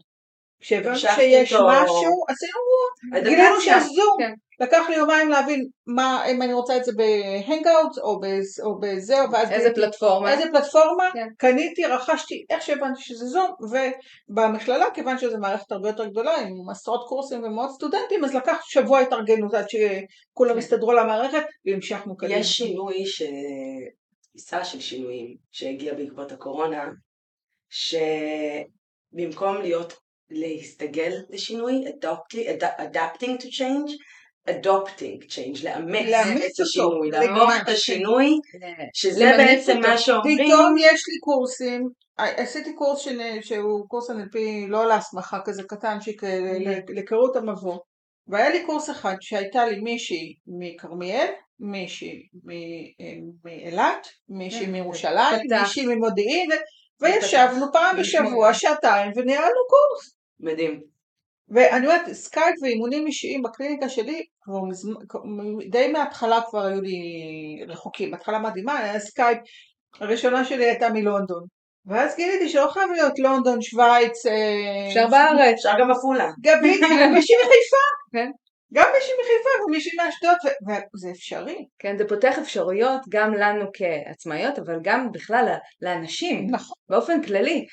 כשהבנתי 0.59 0.99
שיש 0.99 1.53
משהו, 1.53 2.25
עשינו, 2.27 3.23
גילינו 3.23 3.61
שיש 3.61 3.83
זום. 3.83 4.17
כן. 4.19 4.33
לקח 4.59 4.89
לי 4.89 4.95
יומיים 4.95 5.29
להבין 5.29 5.67
מה, 5.87 6.25
אם 6.31 6.41
אני 6.41 6.53
רוצה 6.53 6.77
את 6.77 6.83
זה 6.83 6.91
בהנגאוט 6.95 7.97
או, 7.97 8.19
או 8.63 8.79
בזה, 8.79 9.15
ואז 9.31 9.51
איזה 9.51 9.73
פלטפורמה. 9.75 10.33
איזה 10.33 10.43
פלטפורמה, 10.51 11.09
כן. 11.13 11.27
קניתי, 11.37 11.85
רכשתי, 11.85 12.45
איך 12.49 12.61
שהבנתי 12.61 13.01
שזה 13.01 13.25
זום, 13.25 13.51
ובמכללה, 14.29 14.85
כיוון 14.93 15.17
שזו 15.17 15.37
מערכת 15.37 15.71
הרבה 15.71 15.89
יותר 15.89 16.05
גדולה, 16.05 16.37
עם 16.37 16.69
עשרות 16.71 17.05
קורסים 17.07 17.43
ומאות 17.43 17.71
סטודנטים, 17.71 18.25
אז 18.25 18.35
לקח 18.35 18.57
שבוע 18.63 18.99
התארגנות 18.99 19.53
עד 19.53 19.65
שכולם 19.69 20.53
כן. 20.53 20.57
הסתדרו 20.57 20.93
למערכת, 20.93 21.43
והמשכנו 21.65 22.17
קדימה. 22.17 22.39
יש 22.39 22.51
שינוי, 22.51 23.05
ש... 23.05 23.21
תפיסה 24.21 24.65
של 24.65 24.79
שינויים 24.79 25.35
שהגיע 25.51 25.93
בעקבות 25.93 26.31
הקורונה, 26.31 26.89
שבמקום 29.09 29.57
להיות 29.61 29.93
להסתגל 30.31 31.11
לשינוי, 31.29 31.83
adapting 32.77 33.41
to 33.41 33.45
change, 33.45 33.91
adopting 34.49 35.23
change, 35.29 35.63
לאמץ 35.63 36.49
את 36.55 36.59
השינוי, 36.59 37.11
להפוך 37.11 37.51
את 37.61 37.69
השינוי, 37.69 38.31
שזה 38.93 39.31
בעצם 39.37 39.79
מה 39.79 39.97
שאומרים. 39.97 40.37
פתאום 40.37 40.75
יש 40.77 41.03
לי 41.07 41.19
קורסים, 41.19 41.89
עשיתי 42.17 42.73
קורס 42.75 43.07
שהוא 43.41 43.87
קורס 43.87 44.09
NLP 44.09 44.37
לא 44.67 44.87
להסמכה 44.87 45.39
כזה 45.45 45.63
קטנצ'יק 45.63 46.21
להיכרות 46.89 47.35
המבוא, 47.35 47.77
והיה 48.27 48.49
לי 48.49 48.65
קורס 48.65 48.89
אחד 48.89 49.15
שהייתה 49.21 49.65
לי 49.65 49.79
מישהי 49.79 50.35
מכרמיאל, 50.47 51.27
מישהי 51.59 52.21
מאילת, 53.45 54.07
מישהי 54.29 54.65
כן. 54.65 54.71
מירושלים, 54.71 55.39
מישהי 55.61 55.85
ממודיעין, 55.85 56.49
וישבנו 57.01 57.65
פעם 57.73 57.97
בשבוע 57.99 58.53
שעתיים 58.53 59.11
וניהלנו 59.15 59.61
קורס. 59.69 60.16
מדהים. 60.39 60.81
ואני 61.49 61.87
אומרת, 61.87 62.11
סקייפ 62.11 62.55
ואימונים 62.61 63.07
אישיים 63.07 63.43
בקליניקה 63.43 63.89
שלי, 63.89 64.25
כבר 64.41 64.63
מזמ... 64.63 64.93
די 65.69 65.87
מההתחלה 65.87 66.39
כבר 66.49 66.65
היו 66.65 66.81
לי 66.81 66.99
רחוקים, 67.67 68.13
התחלה 68.13 68.39
מדהימה, 68.39 68.79
היה 68.79 68.99
סקייפ, 68.99 69.37
הראשונה 69.99 70.45
שלי 70.45 70.65
הייתה 70.65 70.89
מלונדון. 70.89 71.43
ואז 71.85 72.15
גיליתי 72.15 72.49
שלא 72.49 72.67
חייב 72.67 72.91
להיות 72.91 73.19
לונדון, 73.19 73.61
שווייץ, 73.61 74.25
אה, 74.25 74.87
אפשר 74.87 75.07
בארץ, 75.07 75.53
אפשר 75.53 75.71
גם 75.79 75.91
עפולה. 75.91 76.29
גם 76.41 76.61
מישהי 77.13 77.35
מחיפה. 77.35 77.83
כן. 78.13 78.31
גם 78.73 78.85
מישהי 78.95 79.13
מחיפה 79.21 79.65
ומישהי 79.65 79.91
מאשדוד, 79.97 80.37
וזה 80.95 81.11
אפשרי. 81.11 81.65
כן, 81.79 81.97
זה 81.97 82.07
פותח 82.07 82.37
אפשרויות 82.39 83.01
גם 83.09 83.33
לנו 83.33 83.65
כעצמאיות, 83.73 84.59
אבל 84.59 84.79
גם 84.83 85.11
בכלל 85.11 85.55
לאנשים, 85.81 86.47
נכון. 86.51 86.77
באופן 86.89 87.21
כללי. 87.21 87.65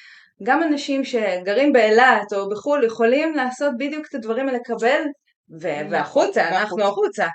גם 0.43 0.63
אנשים 0.63 1.05
שגרים 1.05 1.73
באילת 1.73 2.33
או 2.33 2.49
בחו"ל 2.49 2.85
יכולים 2.85 3.35
לעשות 3.35 3.73
בדיוק 3.79 4.07
את 4.09 4.15
הדברים 4.15 4.49
האלה, 4.49 4.59
לקבל, 4.59 5.03
ו- 5.61 5.91
והחוצה, 5.91 6.49
אנחנו 6.49 6.85
החוצה. 6.85 7.27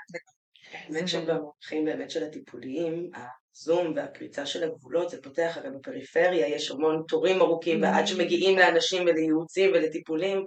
האמת 0.72 1.08
שבמונחים 1.08 1.84
באמת 1.84 2.10
של 2.10 2.24
הטיפוליים, 2.24 3.10
הזום 3.54 3.92
והקריצה 3.96 4.46
של 4.46 4.64
הגבולות 4.64 5.10
זה 5.10 5.22
פותח, 5.22 5.56
הרי 5.56 5.70
בפריפריה 5.70 6.48
יש 6.48 6.70
המון 6.70 7.02
תורים 7.08 7.40
ארוכים 7.40 7.82
ועד 7.82 8.06
שמגיעים 8.06 8.58
לאנשים 8.58 9.02
ולייעוצים 9.02 9.70
ולטיפולים 9.70 10.44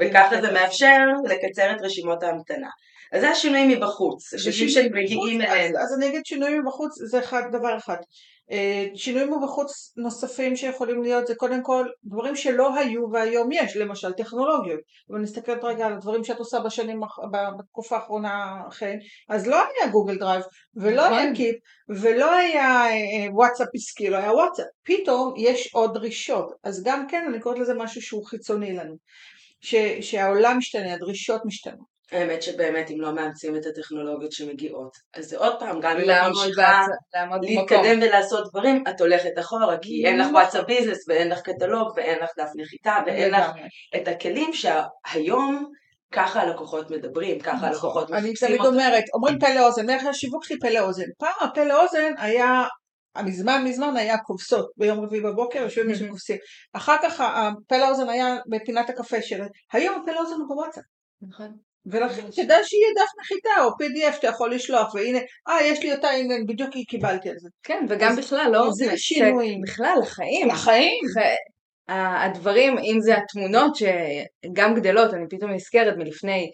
וככה 0.00 0.40
זה 0.40 0.52
מאפשר 0.52 1.04
לקצר 1.28 1.72
את 1.72 1.82
רשימות 1.82 2.22
ההמתנה. 2.22 2.68
אז 3.12 3.20
זה 3.20 3.30
השינוי 3.30 3.76
מבחוץ, 3.76 4.34
אנשים 4.34 4.68
שמגיעים 4.68 5.40
אליהם. 5.40 5.76
אז 5.76 5.94
אני 5.98 6.08
אגיד 6.08 6.26
שינוי 6.26 6.58
מבחוץ 6.58 6.92
זה 7.02 7.18
אחד, 7.18 7.42
דבר 7.52 7.76
אחד. 7.76 7.96
אה, 8.50 8.86
שינויים 8.94 9.34
מבחוץ 9.34 9.92
נוספים 9.96 10.56
שיכולים 10.56 11.02
להיות 11.02 11.26
זה 11.26 11.34
קודם 11.34 11.62
כל 11.62 11.86
דברים 12.04 12.36
שלא 12.36 12.74
היו 12.74 13.10
והיום 13.12 13.52
יש, 13.52 13.76
למשל 13.76 14.12
טכנולוגיות. 14.12 14.80
אם 15.10 15.22
נסתכל 15.22 15.52
רגע 15.62 15.86
על 15.86 15.92
הדברים 15.92 16.24
שאת 16.24 16.38
עושה 16.38 16.60
בשנים, 16.60 17.00
בתקופה 17.58 17.96
האחרונה 17.96 18.62
כן, 18.78 18.98
אז 19.28 19.46
לא 19.46 19.56
היה 19.56 19.90
גוגל 19.90 20.18
דרייב 20.18 20.42
ולא 20.76 21.04
היה 21.04 21.34
Keep 21.34 21.56
נכון. 21.88 22.06
ולא 22.06 22.34
היה 22.34 22.86
אה, 22.86 23.32
וואטסאפ 23.32 23.68
עסקי, 23.74 24.10
לא 24.10 24.16
היה 24.16 24.32
וואטסאפ. 24.32 24.66
פתאום 24.82 25.34
יש 25.36 25.74
עוד 25.74 25.94
דרישות. 25.94 26.52
אז 26.64 26.82
גם 26.84 27.06
כן 27.08 27.24
אני 27.28 27.40
קוראת 27.40 27.58
לזה 27.58 27.74
משהו 27.74 28.02
שהוא 28.02 28.26
חיצוני 28.26 28.72
לנו. 28.72 28.96
ש, 29.60 29.74
שהעולם 30.00 30.58
משתנה, 30.58 30.94
הדרישות 30.94 31.42
משתנות. 31.44 31.95
האמת 32.12 32.42
שבאמת 32.42 32.90
אם 32.90 33.00
לא 33.00 33.14
מאמצים 33.14 33.56
את 33.56 33.66
הטכנולוגיות 33.66 34.32
שמגיעות, 34.32 34.90
אז 35.14 35.24
זה 35.24 35.38
עוד 35.38 35.58
פעם, 35.58 35.80
גם 35.80 35.96
אם 35.96 36.10
את 36.10 36.16
ממשיכה 36.28 36.86
להתקדם 37.42 37.98
ולעשות 38.02 38.50
דברים, 38.50 38.84
את 38.88 39.00
הולכת 39.00 39.38
אחורה, 39.38 39.78
כי 39.78 40.06
אין 40.06 40.18
לך 40.18 40.26
וואטסאפ 40.32 40.66
ביזנס 40.66 41.08
ואין 41.08 41.28
לך 41.28 41.40
קטלוג 41.40 41.92
ואין 41.96 42.18
לך 42.18 42.30
דף 42.38 42.48
נחיתה 42.56 42.96
ואין 43.06 43.34
לך 43.34 43.50
את 43.96 44.08
הכלים 44.08 44.50
שהיום 44.52 45.70
ככה 46.12 46.40
הלקוחות 46.40 46.90
מדברים, 46.90 47.40
ככה 47.40 47.56
נכון. 47.56 47.68
הלקוחות 47.68 48.10
מחפשים 48.10 48.26
אני 48.26 48.34
תמיד 48.34 48.66
אומרת, 48.66 49.04
אומרים 49.14 49.38
פה 49.38 49.46
לאוזן, 49.54 49.86
מערך 49.86 50.04
השיווק 50.04 50.44
שלי 50.44 50.58
פה 50.60 50.68
לאוזן. 50.68 51.04
פעם 51.18 51.34
הפה 51.40 51.64
לאוזן 51.64 52.12
היה 52.18 52.64
מזמן 53.24 53.64
מזמן 53.64 53.96
היה 53.96 54.18
כובסות 54.18 54.70
ביום 54.76 55.04
רביעי 55.04 55.22
בבוקר, 55.22 55.58
יושבים 55.58 55.86
מישהו 55.86 56.08
כובסים. 56.08 56.36
אחר 56.72 56.96
כך 57.02 57.20
הפה 57.20 57.78
לאוזן 57.78 58.08
היה 58.08 58.36
בפינת 58.48 58.90
הקפה 58.90 59.22
שלה. 59.22 59.46
היום 59.72 60.02
הפה 60.02 60.12
לאוזן 60.12 60.34
הוא 60.34 60.48
בוואטסאפ. 60.48 60.84
נכון. 61.22 61.56
ולכן 61.90 62.22
כדאי 62.22 62.64
שיהיה 62.64 62.88
דף 62.96 63.10
נחיתה 63.20 63.64
או 63.64 63.68
pdf 63.68 64.14
שאתה 64.14 64.26
יכול 64.26 64.54
לשלוח 64.54 64.94
והנה 64.94 65.18
אה 65.48 65.62
יש 65.62 65.82
לי 65.82 65.94
אותה 65.94 66.08
הנה 66.08 66.34
בדיוק 66.48 66.70
קיבלתי 66.88 67.28
על 67.28 67.34
זה. 67.38 67.48
כן 67.62 67.86
וגם 67.88 68.12
אז, 68.12 68.18
בכלל 68.18 68.50
לא 68.52 68.68
זה 68.72 68.92
שינויים. 68.96 69.60
בכלל 69.62 69.94
לחיים. 70.02 70.48
לחיים. 70.48 71.04
הדברים 71.88 72.78
אם 72.78 73.00
זה 73.00 73.14
התמונות 73.16 73.76
שגם 73.76 74.74
גדלות 74.74 75.14
אני 75.14 75.24
פתאום 75.30 75.50
נזכרת 75.50 75.94
מלפני 75.96 76.50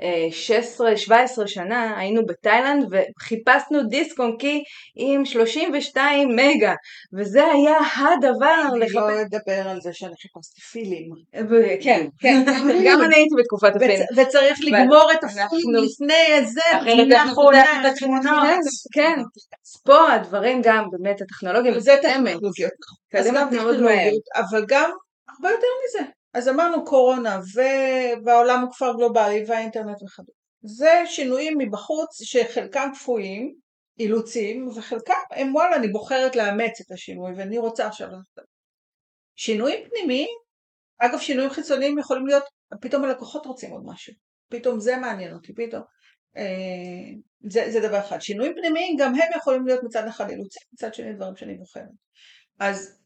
16-17 0.00 1.46
שנה 1.46 1.98
היינו 1.98 2.26
בתאילנד 2.26 2.84
וחיפשנו 2.90 3.82
דיסק 3.88 4.20
און 4.20 4.36
קי 4.38 4.62
עם 4.96 5.24
32 5.24 6.36
מגה 6.36 6.74
וזה 7.18 7.44
היה 7.44 7.76
הדבר 7.96 8.62
אני 8.70 8.80
לחפש... 8.80 8.94
לא 8.94 9.20
אדבר 9.20 9.68
על 9.68 9.80
זה 9.80 9.90
שאני 9.92 10.12
חיפשתי 10.22 10.60
פילים. 10.60 11.10
כן, 11.82 12.06
כן, 12.20 12.44
גם 12.86 13.00
אני 13.04 13.14
הייתי 13.14 13.34
בתקופת 13.38 13.76
הפילים. 13.76 14.00
וצריך 14.16 14.58
לגמור 14.62 15.12
את 15.12 15.24
הפילים 15.24 15.74
לפני 15.74 16.46
זה, 16.46 16.60
אחרונה, 17.24 17.64
כן, 18.00 18.50
כן, 18.92 19.18
פה 19.84 20.12
הדברים 20.12 20.60
גם 20.64 20.84
באמת 20.92 21.20
הטכנולוגיה 21.20 21.80
זה 21.80 21.96
טכנולוגיות, 22.02 22.72
אז 23.14 23.26
גם 23.34 23.48
טכנולוגיות, 23.50 24.22
אבל 24.36 24.64
גם 24.68 24.90
הרבה 25.28 25.50
יותר 25.50 25.66
מזה. 25.84 26.10
אז 26.34 26.48
אמרנו 26.48 26.84
קורונה 26.84 27.40
והעולם 28.24 28.60
הוא 28.60 28.72
כבר 28.72 28.92
גלובלי 28.96 29.44
והאינטרנט 29.46 30.02
וכדומה. 30.02 30.38
זה 30.62 31.02
שינויים 31.06 31.58
מבחוץ 31.58 32.22
שחלקם 32.22 32.88
כפויים, 32.94 33.54
אילוצים, 33.98 34.68
וחלקם 34.68 35.14
הם 35.30 35.54
וואלה 35.54 35.76
אני 35.76 35.88
בוחרת 35.88 36.36
לאמץ 36.36 36.80
את 36.80 36.92
השינוי 36.92 37.32
ואני 37.36 37.58
רוצה 37.58 37.86
עכשיו 37.86 38.08
לעשות. 38.08 38.44
שינויים 39.36 39.88
פנימיים, 39.88 40.28
אגב 40.98 41.18
שינויים 41.18 41.50
חיצוניים 41.50 41.98
יכולים 41.98 42.26
להיות, 42.26 42.44
פתאום 42.80 43.04
הלקוחות 43.04 43.46
רוצים 43.46 43.70
עוד 43.70 43.82
משהו, 43.86 44.12
פתאום 44.48 44.80
זה 44.80 44.96
מעניין 44.96 45.34
אותי, 45.34 45.54
פתאום. 45.54 45.82
אה, 46.36 47.12
זה, 47.50 47.70
זה 47.70 47.88
דבר 47.88 47.98
אחד. 47.98 48.20
שינויים 48.20 48.52
פנימיים 48.54 48.96
גם 48.98 49.14
הם 49.14 49.30
יכולים 49.36 49.66
להיות 49.66 49.82
מצד 49.82 50.06
אחד 50.06 50.30
אילוצים, 50.30 50.62
מצד 50.72 50.94
שני 50.94 51.12
דברים 51.12 51.36
שאני 51.36 51.54
בוחרת. 51.54 51.84
אז 52.60 53.03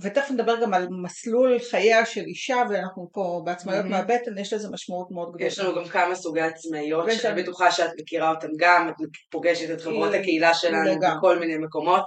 ותכף 0.00 0.30
נדבר 0.30 0.62
גם 0.62 0.74
על 0.74 0.88
מסלול 1.02 1.58
חייה 1.70 2.06
של 2.06 2.20
אישה 2.20 2.62
ואנחנו 2.70 3.08
פה 3.12 3.42
בעצמאיות 3.44 3.84
mm-hmm. 3.84 3.88
מהבטן 3.88 4.38
יש 4.38 4.52
לזה 4.52 4.68
משמעות 4.70 5.10
מאוד 5.10 5.28
גדולה. 5.28 5.46
יש 5.46 5.58
לנו 5.58 5.74
גם 5.74 5.84
כמה 5.84 6.14
סוגי 6.14 6.40
עצמאיות 6.40 7.12
שאני 7.12 7.42
בטוחה 7.42 7.70
שאת 7.70 7.90
מכירה 8.00 8.30
אותן 8.30 8.48
גם, 8.56 8.88
את 8.88 8.94
פוגשת 9.30 9.70
את 9.70 9.80
חברות 9.80 10.14
הקהילה 10.14 10.54
שלנו 10.54 11.00
בכל 11.00 11.38
מיני 11.38 11.58
מקומות 11.58 12.04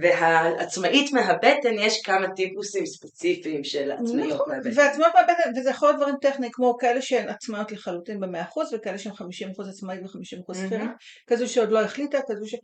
והעצמאית 0.00 1.12
מהבטן 1.12 1.74
יש 1.78 2.02
כמה 2.02 2.26
טיפוסים 2.36 2.86
ספציפיים 2.86 3.64
של 3.64 3.90
עצמאיות 3.90 4.34
נכון, 4.34 4.52
מהבטן. 4.52 4.70
ועצמאיות 4.74 5.14
מהבטן 5.14 5.60
וזה 5.60 5.70
יכול 5.70 5.88
להיות 5.88 6.00
דברים 6.00 6.14
טכניים 6.20 6.52
כמו 6.52 6.76
כאלה 6.78 7.02
שהן 7.02 7.28
עצמאיות 7.28 7.72
לחלוטין 7.72 8.20
במאה 8.20 8.42
אחוז 8.42 8.74
וכאלה 8.74 8.98
שהן 8.98 9.14
חמישים 9.14 9.50
אחוז 9.50 9.68
עצמאית 9.68 10.00
וחמישים 10.04 10.40
אחוז 10.44 10.58
שכירה, 10.66 10.84
mm-hmm. 10.84 11.26
כזו 11.26 11.52
שעוד 11.52 11.70
לא 11.70 11.80
החליטה, 11.80 12.18
כזו 12.28 12.46
ש... 12.46 12.54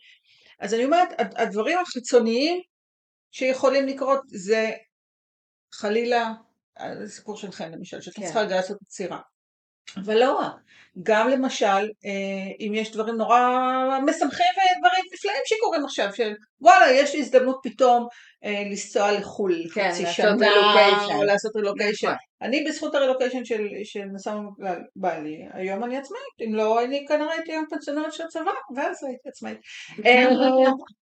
אז 0.61 0.75
אני 0.75 0.85
אומרת 0.85 1.09
הדברים 1.19 1.79
החיצוניים 1.79 2.61
שיכולים 3.35 3.87
לקרות 3.87 4.21
זה 4.27 4.71
חלילה 5.75 6.33
הסיפור 6.77 7.37
של 7.37 7.53
חן 7.53 7.73
למשל, 7.73 8.01
שאת 8.01 8.15
כן. 8.15 8.23
צריכה 8.25 8.41
רגע 8.41 8.57
לעשות 8.57 8.77
עצירה. 8.87 9.19
אבל 9.97 10.19
לא 10.19 10.39
רק, 10.39 10.53
גם 11.03 11.29
למשל, 11.29 11.67
אה, 11.67 12.51
אם 12.61 12.73
יש 12.75 12.93
דברים 12.93 13.15
נורא 13.15 13.39
משמחים 14.07 14.47
ודברים 14.57 15.05
נפלאים 15.15 15.43
שקורים 15.45 15.85
עכשיו, 15.85 16.15
של 16.15 16.35
וואלה, 16.61 16.91
יש 16.91 17.15
לי 17.15 17.21
הזדמנות 17.21 17.61
פתאום 17.63 18.07
אה, 18.45 18.63
לנסוע 18.71 19.13
לחו"ל 19.13 19.65
כן, 19.75 19.91
חצי 19.91 20.07
שנה. 20.07 20.49
או 21.15 21.25
לעשות 21.25 21.57
רילוקיישן. 21.57 22.07
נכון. 22.07 22.19
אני 22.43 22.65
בזכות 22.65 22.95
הרילוקיישן 22.95 23.45
של, 23.45 23.69
של 23.85 24.05
נסענו 24.15 24.51
בעלי, 24.97 25.47
היום 25.53 25.85
אני 25.85 25.97
עצמאית, 25.97 26.49
אם 26.49 26.55
לא, 26.55 26.85
אני 26.85 27.05
כנראה 27.09 27.33
הייתי 27.33 27.53
היום 27.53 27.65
פנסיונרית 27.71 28.13
של 28.13 28.25
הצבא, 28.25 28.53
ואז 28.77 29.05
הייתי 29.05 29.29
עצמאית. 29.29 29.59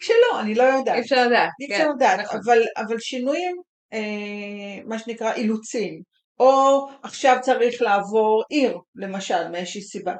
שלא, 0.00 0.40
אני 0.40 0.54
לא 0.54 0.62
יודעת. 0.62 0.94
אי 0.94 1.00
אפשר 1.00 1.26
לדעת. 1.26 1.50
אי 1.60 1.68
כן, 1.68 1.74
אפשר 1.74 1.88
לדעת, 1.96 2.20
נכון. 2.20 2.40
אבל, 2.44 2.62
אבל 2.76 2.98
שינויים, 2.98 3.56
אה, 3.92 4.84
מה 4.84 4.98
שנקרא 4.98 5.34
אילוצים, 5.34 6.02
או 6.40 6.86
עכשיו 7.02 7.36
צריך 7.40 7.82
לעבור 7.82 8.42
עיר, 8.50 8.78
למשל, 8.94 9.48
מאיזושהי 9.48 9.82
סיבה. 9.82 10.14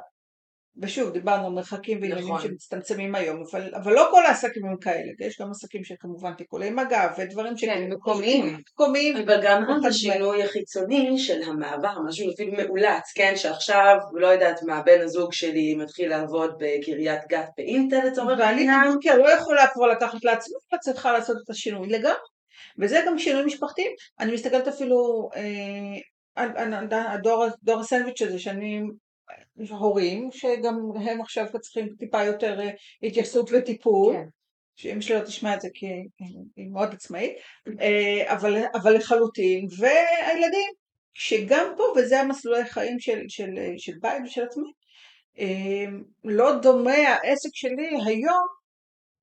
ושוב, 0.81 1.13
דיברנו 1.13 1.47
על 1.47 1.53
מרחקים 1.53 2.01
ועניינים 2.01 2.25
נכון. 2.25 2.41
שמצטמצמים 2.41 3.15
היום, 3.15 3.43
אבל, 3.51 3.75
אבל 3.75 3.93
לא 3.93 4.07
כל 4.11 4.25
העסקים 4.25 4.65
הם 4.65 4.77
כאלה, 4.81 5.11
יש 5.19 5.41
גם 5.41 5.51
עסקים 5.51 5.83
שכמובן 5.83 6.33
טיפולי 6.33 6.69
מגע 6.69 7.07
ודברים 7.17 7.57
ש... 7.57 7.65
כן, 7.65 7.89
מקומיים. 7.89 8.57
מקומיים. 8.73 9.17
אבל 9.17 9.39
גם. 9.43 9.63
השינוי 9.87 10.43
החיצוני 10.43 11.19
של 11.19 11.43
המעבר, 11.43 11.93
משהו 12.07 12.33
אפילו 12.33 12.51
מאולץ, 12.51 13.11
כן, 13.15 13.33
שעכשיו, 13.35 13.97
לא 14.13 14.27
יודעת 14.27 14.63
מה, 14.63 14.81
בן 14.81 15.01
הזוג 15.01 15.33
שלי 15.33 15.75
מתחיל 15.75 16.09
לעבוד 16.09 16.51
בקריית 16.59 17.21
גת 17.29 17.49
באינטל 17.57 18.07
לצורך 18.07 18.39
ואני 18.39 18.69
העניין, 18.69 18.99
כטורקיה 18.99 19.17
לא 19.17 19.29
יכולה 19.29 19.67
כבר 19.67 19.87
לקחת 19.87 20.23
לעצמי, 20.23 20.55
את 20.75 20.79
צריכה 20.79 21.11
לעשות 21.11 21.37
את 21.43 21.49
השינוי 21.49 21.87
לגמרי. 21.89 22.15
וזה 22.79 23.03
גם 23.07 23.19
שינוי 23.19 23.45
משפחתי. 23.45 23.85
אני 24.19 24.33
מסתכלת 24.33 24.67
אפילו 24.67 25.29
אה, 25.35 25.41
על, 26.35 26.49
על, 26.55 26.73
על 26.73 26.87
הדור, 26.91 27.45
דור 27.63 27.79
הסנדוויץ' 27.79 28.21
הזה, 28.21 28.39
שאני, 28.39 28.81
הורים, 29.69 30.29
שגם 30.31 30.75
הם 30.95 31.21
עכשיו 31.21 31.45
צריכים 31.61 31.89
טיפה 31.99 32.23
יותר 32.23 32.59
אה, 32.59 32.69
התייחסות 33.03 33.49
וטיפול. 33.53 34.15
כן. 34.15 34.25
שאמא 34.75 35.01
שלי 35.01 35.15
לא 35.15 35.23
תשמע 35.23 35.55
את 35.55 35.61
זה 35.61 35.67
כי 35.73 35.87
היא 36.55 36.69
מאוד 36.71 36.93
עצמאית, 36.93 37.31
אה, 37.81 38.33
אבל, 38.33 38.63
אבל 38.73 38.93
לחלוטין, 38.93 39.67
והילדים, 39.77 40.71
שגם 41.13 41.73
פה, 41.77 41.83
וזה 41.97 42.19
המסלולי 42.19 42.65
חיים 42.65 42.99
של, 42.99 43.19
של, 43.27 43.49
של 43.77 43.93
בית 44.01 44.21
ושל 44.25 44.43
עצמי, 44.43 44.71
אה, 45.39 45.85
לא 46.23 46.59
דומה 46.59 46.91
העסק 46.91 47.49
שלי 47.53 47.89
היום 48.05 48.58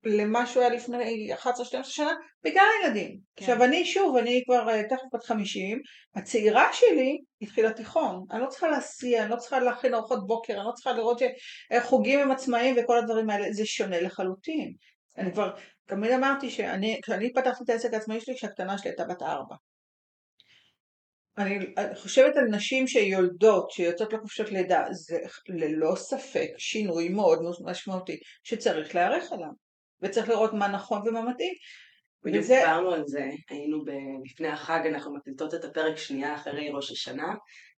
למה 0.07 0.45
שהוא 0.45 0.63
היה 0.63 0.73
לפני 0.73 1.33
11-12 1.33 1.43
שנה, 1.83 2.13
בגלל 2.43 2.65
הילדים. 2.81 3.19
כן. 3.35 3.45
עכשיו 3.45 3.63
אני 3.63 3.85
שוב, 3.85 4.17
אני 4.17 4.43
כבר 4.45 4.69
אה, 4.69 4.83
תכף 4.83 5.05
בת 5.13 5.23
50, 5.23 5.81
הצעירה 6.15 6.73
שלי 6.73 7.17
התחילה 7.41 7.73
תיכון, 7.73 8.25
אני 8.31 8.41
לא 8.41 8.47
צריכה 8.47 8.67
להסיע, 8.67 9.23
אני 9.23 9.31
לא 9.31 9.35
צריכה 9.35 9.59
להכין 9.59 9.93
ארוחות 9.93 10.27
בוקר, 10.27 10.53
אני 10.53 10.65
לא 10.65 10.71
צריכה 10.71 10.93
לראות 10.93 11.21
שחוגים 11.73 12.19
הם 12.19 12.31
עצמאיים 12.31 12.75
וכל 12.77 12.97
הדברים 12.97 13.29
האלה, 13.29 13.53
זה 13.53 13.65
שונה 13.65 14.01
לחלוטין. 14.01 14.73
אני 15.17 15.31
כבר 15.31 15.53
תמיד 15.85 16.11
אמרתי 16.11 16.49
שאני, 16.49 16.99
כשאני 17.03 17.33
פתחתי 17.33 17.63
את 17.63 17.69
העסק 17.69 17.93
העצמאי 17.93 18.21
שלי, 18.21 18.35
כשהקטנה 18.35 18.77
שלי 18.77 18.89
הייתה 18.89 19.03
בת 19.03 19.21
ארבע. 19.21 19.55
אני 21.37 21.59
חושבת 21.95 22.37
על 22.37 22.45
נשים 22.45 22.87
שיולדות, 22.87 23.71
שיוצאות 23.71 24.13
לחופשת 24.13 24.49
לידה, 24.49 24.85
זה 24.91 25.19
ללא 25.49 25.95
ספק 25.95 26.49
שינוי 26.57 27.09
מאוד 27.09 27.39
משמעותי 27.63 28.17
שצריך 28.43 28.95
להיערך 28.95 29.31
עליו, 29.31 29.49
וצריך 30.01 30.29
לראות 30.29 30.53
מה 30.53 30.67
נכון 30.67 31.01
ומה 31.07 31.21
מתאים. 31.21 31.53
בדיוק 32.23 32.43
וזה- 32.43 32.61
דיברנו 32.65 32.91
על 32.91 33.03
זה, 33.05 33.25
היינו 33.49 33.85
ב- 33.85 34.25
לפני 34.25 34.47
החג, 34.47 34.79
אנחנו 34.87 35.15
מקליטות 35.15 35.53
את 35.53 35.63
הפרק 35.65 35.97
שנייה 35.97 36.35
אחרי 36.35 36.69
ראש 36.73 36.91
השנה, 36.91 37.33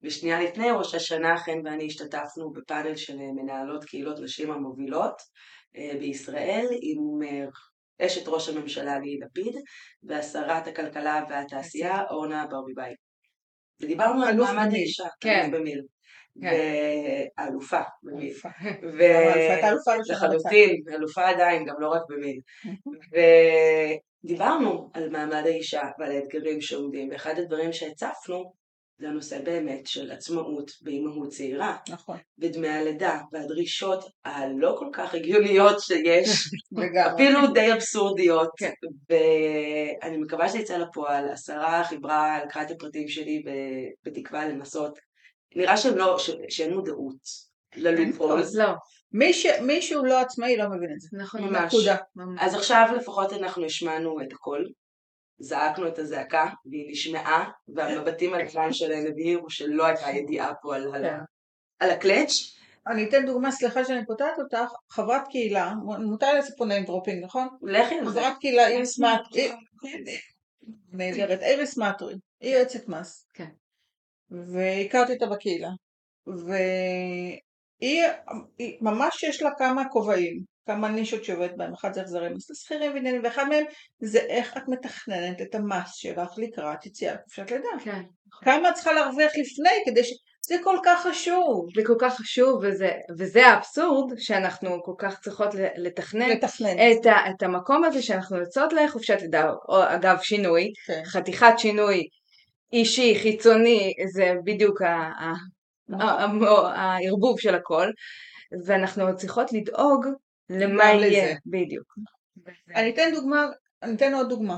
ושנייה 0.03 0.41
לפני 0.41 0.71
ראש 0.71 0.95
השנה 0.95 1.37
חן 1.37 1.57
ואני 1.65 1.85
השתתפנו 1.85 2.51
בפאנל 2.51 2.95
של 2.95 3.13
אה, 3.13 3.31
מנהלות 3.43 3.83
קהילות 3.85 4.19
נשים 4.19 4.51
המובילות 4.51 5.13
אה, 5.77 5.91
בישראל 5.99 6.65
עם 6.81 7.27
אה, 7.27 7.45
אשת 8.05 8.27
ראש 8.27 8.49
הממשלה 8.49 8.99
ליהי 8.99 9.19
לפיד 9.19 9.55
והשרת 10.03 10.67
הכלכלה 10.67 11.23
והתעשייה 11.29 12.01
אורנה 12.09 12.45
ברביבאי. 12.49 12.93
ודיברנו 13.81 14.23
על 14.23 14.35
מעמד. 14.35 14.69
האישה, 14.73 15.07
כן. 15.19 15.49
במיל, 15.53 15.81
כן. 16.41 16.53
ואלופה 17.37 17.81
במיל. 18.03 18.31
אלופה. 18.31 18.49
ו- 18.97 19.01
הייתה 19.01 19.69
אלופה 19.69 19.95
ראשונה 19.95 20.19
בצד. 20.19 20.25
לחלוטין, 20.27 20.83
אלופה 20.93 21.29
עדיין, 21.29 21.65
גם 21.65 21.75
לא 21.79 21.89
רק 21.89 22.01
במיל. 22.09 22.39
ודיברנו 24.23 24.89
על 24.93 25.09
מעמד 25.09 25.43
האישה 25.45 25.81
ועל 25.99 26.11
האתגרים 26.11 26.61
שעומדים, 26.61 27.09
ואחד 27.11 27.39
הדברים 27.39 27.73
שהצפנו 27.73 28.53
זה 28.99 29.07
הנושא 29.07 29.41
באמת 29.41 29.87
של 29.87 30.11
עצמאות 30.11 30.71
באימהות 30.81 31.29
צעירה, 31.29 31.77
נכון, 31.89 32.17
ודמי 32.39 32.67
הלידה, 32.67 33.19
והדרישות 33.31 34.03
הלא 34.25 34.75
כל 34.79 34.89
כך 34.93 35.13
הגיוניות 35.13 35.79
שיש. 35.79 36.29
אפילו 37.13 37.39
די 37.53 37.73
אבסורדיות, 37.73 38.49
כן. 38.57 38.71
ואני 39.09 40.17
מקווה 40.17 40.49
שזה 40.49 40.59
יצא 40.59 40.77
לפועל, 40.77 41.29
השרה 41.29 41.83
חיברה, 41.83 42.39
לקחה 42.45 42.61
את 42.61 42.71
הפרטים 42.71 43.07
שלי 43.07 43.43
בתקווה 44.05 44.47
לנסות, 44.47 44.99
נראה 45.57 45.77
שהם 45.77 45.97
לא, 45.97 46.19
ש- 46.19 46.31
שאין 46.49 46.73
מודעות 46.73 47.15
ללופולס, 47.75 48.55
לא, 48.55 48.73
מי 49.11 49.33
ש- 49.33 49.59
מי 49.61 49.81
שהוא 49.81 50.05
לא 50.05 50.19
עצמאי 50.19 50.57
לא 50.57 50.69
מבין 50.69 50.89
את 50.95 50.99
זה. 50.99 51.09
נכון. 51.13 51.41
ממש. 51.41 51.73
נקודה. 51.73 51.95
ממש. 52.15 52.41
אז 52.43 52.55
עכשיו 52.55 52.87
לפחות 52.97 53.33
אנחנו 53.33 53.65
השמענו 53.65 54.21
את 54.21 54.33
הכל, 54.33 54.63
זעקנו 55.39 55.87
את 55.87 55.99
הזעקה, 55.99 56.45
והיא 56.65 56.91
נשמעה, 56.91 57.51
והמבטים 57.67 58.33
הלבן 58.33 58.73
שלהם 58.73 59.05
הבהירו 59.09 59.49
שלא 59.49 59.85
הייתה 59.85 60.09
ידיעה 60.09 60.53
פה 60.61 60.75
על, 60.75 60.95
על, 60.95 61.03
כן. 61.03 61.17
על 61.79 61.89
הקלאץ'. 61.89 62.31
אני 62.87 63.09
אתן 63.09 63.25
דוגמה, 63.25 63.51
סליחה 63.51 63.85
שאני 63.85 64.05
קוטעת 64.05 64.39
אותך, 64.39 64.71
חברת 64.89 65.27
קהילה, 65.29 65.73
מותר 65.99 66.33
לעשות 66.33 66.57
פה 66.57 66.65
name 66.65 66.87
dropping, 66.87 67.25
נכון? 67.25 67.47
לכי 67.61 67.95
על 67.95 68.05
זה. 68.05 68.11
חברת 68.11 68.33
קהילה 68.39 68.67
איריס 68.67 68.99
מטרי, 68.99 69.51
נהדרת, 70.91 71.39
איריס 71.41 71.77
מטרי, 71.77 72.15
היא 72.41 72.55
יועצת 72.55 72.87
מס. 72.87 73.27
כן. 73.33 73.47
והכרתי 74.31 75.13
אותה 75.13 75.25
בקהילה. 75.25 75.69
והיא 76.27 78.03
היא- 78.57 78.77
ממש 78.81 79.23
יש 79.23 79.41
לה 79.41 79.49
כמה 79.57 79.89
כובעים, 79.89 80.39
כמה 80.67 80.89
נישות 80.89 81.23
שעובדת 81.23 81.57
בהם, 81.57 81.73
אחד 81.73 81.93
זה 81.93 82.01
החזרי 82.01 82.29
מס 82.29 82.51
לשכירים 82.51 82.93
ועניינים, 82.93 83.21
ואחד 83.23 83.43
מהם 83.49 83.65
זה 84.01 84.19
איך 84.19 84.57
את 84.57 84.63
מתכננת 84.67 85.41
את 85.41 85.55
המס 85.55 85.93
שלך 85.95 86.31
לקראת 86.37 86.85
יציאה 86.85 87.13
לחופשת 87.13 87.51
לידה. 87.51 87.69
כן. 87.83 88.01
כמה 88.43 88.69
את 88.69 88.73
צריכה 88.73 88.93
להרוויח 88.93 89.31
לפני 89.31 89.83
כדי 89.85 90.03
ש... 90.03 90.13
זה 90.47 90.55
כל 90.63 90.77
כך 90.85 91.07
חשוב. 91.07 91.65
זה 91.75 91.81
כל 91.85 91.95
כך 91.99 92.15
חשוב, 92.17 92.59
וזה, 92.63 92.91
וזה 93.19 93.47
האבסורד 93.47 94.13
שאנחנו 94.17 94.83
כל 94.83 94.93
כך 94.97 95.19
צריכות 95.19 95.49
לתכנן 95.77 96.29
לתכנן. 96.29 96.77
את, 96.77 97.05
ה, 97.05 97.15
את 97.29 97.43
המקום 97.43 97.83
הזה 97.83 98.01
שאנחנו 98.01 98.37
יוצאות 98.37 98.73
לחופשת 98.73 99.17
לידה, 99.21 99.49
או 99.69 99.83
אגב 99.83 100.17
שינוי, 100.21 100.71
כן. 100.85 101.01
חתיכת 101.05 101.53
שינוי 101.57 102.03
אישי, 102.73 103.15
חיצוני, 103.21 103.93
זה 104.13 104.33
בדיוק 104.43 104.81
ה, 104.81 105.11
הערבוב 106.75 107.39
של 107.39 107.55
הכל, 107.55 107.87
ואנחנו 108.65 109.15
צריכות 109.15 109.53
לדאוג 109.53 110.05
למה 110.49 110.83
יהיה. 110.83 111.37
בדיוק. 111.45 111.93
אני 112.75 112.93
אתן 112.93 113.11
דוגמה, 113.15 113.45
אני 113.83 113.95
אתן 113.95 114.13
עוד 114.13 114.29
דוגמה. 114.29 114.57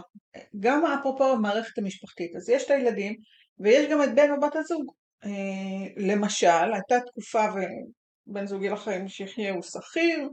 גם 0.60 0.86
אפרופו 0.86 1.32
המערכת 1.32 1.78
המשפחתית, 1.78 2.36
אז 2.36 2.50
יש 2.50 2.66
את 2.66 2.72
הילדים 2.72 3.16
ויש 3.60 3.92
גם 3.92 4.04
את 4.04 4.16
בן 4.16 4.32
או 4.32 4.40
בת 4.40 4.56
הזוג. 4.56 4.92
אה, 5.26 5.30
למשל, 5.98 6.74
הייתה 6.74 7.00
תקופה 7.06 7.46
ובן 8.28 8.46
זוגי 8.46 8.70
לחיים 8.70 9.08
שיחיה 9.08 9.54
הוא 9.54 9.62
שכיר, 9.62 10.30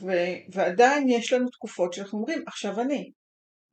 ו- 0.00 0.52
ועדיין 0.52 1.08
יש 1.08 1.32
לנו 1.32 1.48
תקופות 1.50 1.92
שאנחנו 1.92 2.18
אומרים, 2.18 2.44
עכשיו 2.46 2.80
אני. 2.80 3.10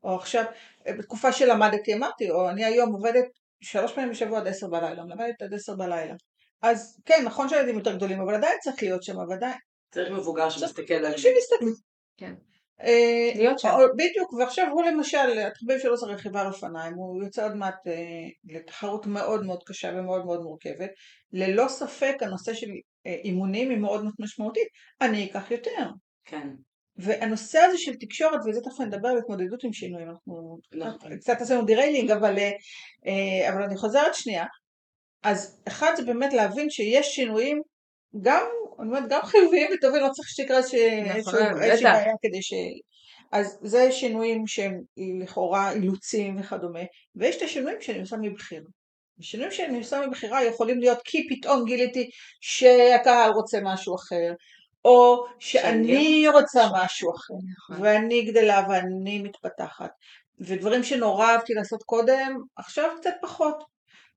או 0.04 0.16
עכשיו, 0.16 0.44
אה, 0.88 0.94
בתקופה 0.94 1.32
שלמדתי 1.32 1.94
אמרתי, 1.94 2.30
או 2.30 2.50
אני 2.50 2.66
היום 2.66 2.94
עובדת 2.94 3.26
שלוש 3.62 3.94
פעמים 3.94 4.10
בשבוע 4.10 4.40
עד 4.40 4.48
עשר 4.48 4.68
בלילה, 4.68 5.04
מלמדת 5.04 5.42
עד 5.42 5.54
עשר 5.54 5.76
בלילה. 5.76 6.14
אז 6.62 7.02
כן, 7.06 7.24
נכון 7.26 7.50
שהילדים 7.50 7.78
יותר 7.78 7.96
גדולים, 7.96 8.22
אבל 8.22 8.36
עדיין 8.36 8.58
צריך 8.62 8.84
להיות 8.84 9.04
שם, 9.04 9.20
אבל 9.20 9.38
צריך 9.92 10.12
מבוגר 10.12 10.50
שמסתכל 10.50 10.94
על 10.94 11.02
זה. 11.02 11.08
אנשים 11.08 11.32
מסתכלים. 11.38 11.74
כן. 12.18 12.34
אה, 12.82 13.32
להיות 13.36 13.60
שם. 13.60 13.70
בדיוק, 13.96 14.34
ועכשיו 14.34 14.68
הוא 14.72 14.84
למשל, 14.84 15.40
התחביב 15.48 15.80
שלו 15.80 15.98
זה 15.98 16.06
רכיבה 16.06 16.42
על 16.42 16.48
אופניים, 16.48 16.94
הוא 16.94 17.24
יוצא 17.24 17.46
עוד 17.46 17.56
מעט 17.56 17.88
אה, 17.88 18.28
לתחרות 18.44 19.06
מאוד 19.06 19.46
מאוד 19.46 19.64
קשה 19.66 19.92
ומאוד 19.96 20.26
מאוד 20.26 20.42
מורכבת. 20.42 20.90
ללא 21.34 21.68
ספק 21.68 22.16
הנושא 22.22 22.54
של 22.54 22.68
אימונים 23.06 23.70
היא 23.70 23.78
מאוד 23.78 24.04
מאוד 24.04 24.14
משמעותית. 24.20 24.68
אני 25.02 25.26
אקח 25.26 25.52
יותר. 25.52 25.88
כן, 26.26 26.48
והנושא 26.98 27.60
הזה 27.60 27.78
של 27.78 27.96
תקשורת, 27.96 28.40
וזה 28.46 28.62
תכף 28.62 28.80
נדבר 28.80 29.10
על 29.10 29.18
התמודדות 29.18 29.64
עם 29.64 29.74
שינויים, 29.74 30.10
אנחנו 30.10 30.58
נכון. 30.74 31.18
קצת 31.18 31.42
עשינו 31.42 31.66
derailing, 31.66 32.12
אבל, 32.12 32.38
אה, 32.38 32.52
אה, 33.08 33.54
אבל 33.54 33.64
אני 33.64 33.78
חוזרת 33.78 34.16
שנייה. 34.16 34.46
אז 35.24 35.62
אחד 35.68 35.92
זה 35.98 36.04
באמת 36.04 36.34
להבין 36.34 36.70
שיש 36.70 37.16
שינויים, 37.16 37.62
גם, 38.22 38.46
אני 38.80 38.88
אומרת, 38.88 39.10
גם 39.10 39.22
חיוביים 39.24 39.68
וטובים, 39.74 40.02
לא 40.02 40.10
צריך 40.10 40.30
שתקרא 40.30 40.60
נכון, 40.60 41.62
איזושהי. 41.62 41.84
בעיה 41.84 42.14
כדי 42.22 42.42
ש... 42.42 42.54
אז 43.32 43.60
זה 43.62 43.92
שינויים 43.92 44.48
שהם 44.48 44.82
לכאורה 45.24 45.72
אילוצים 45.72 46.40
וכדומה, 46.40 46.80
ויש 47.16 47.38
את 47.38 47.42
השינויים 47.42 47.82
שאני 47.82 48.00
עושה 48.00 48.18
מבחירה. 48.18 48.66
השינויים 49.20 49.52
שאני 49.52 49.78
עושה 49.78 50.08
מבחירה 50.08 50.44
יכולים 50.44 50.80
להיות 50.80 50.98
כי 51.04 51.28
פתאום 51.30 51.66
גיליתי 51.66 52.10
שהקהל 52.42 53.32
רוצה 53.32 53.60
משהו 53.64 53.96
אחר, 53.96 54.34
או 54.86 55.26
שאני 55.40 56.28
רוצה 56.34 56.64
משהו 56.74 57.12
אחר, 57.12 57.34
נכון. 57.58 57.86
ואני 57.86 58.26
גדלה 58.26 58.66
ואני 58.70 59.22
מתפתחת, 59.22 59.92
ודברים 60.40 60.84
שנורא 60.84 61.32
אהבתי 61.32 61.54
לעשות 61.54 61.84
קודם, 61.84 62.38
עכשיו 62.56 62.90
קצת 63.00 63.14
פחות. 63.22 63.64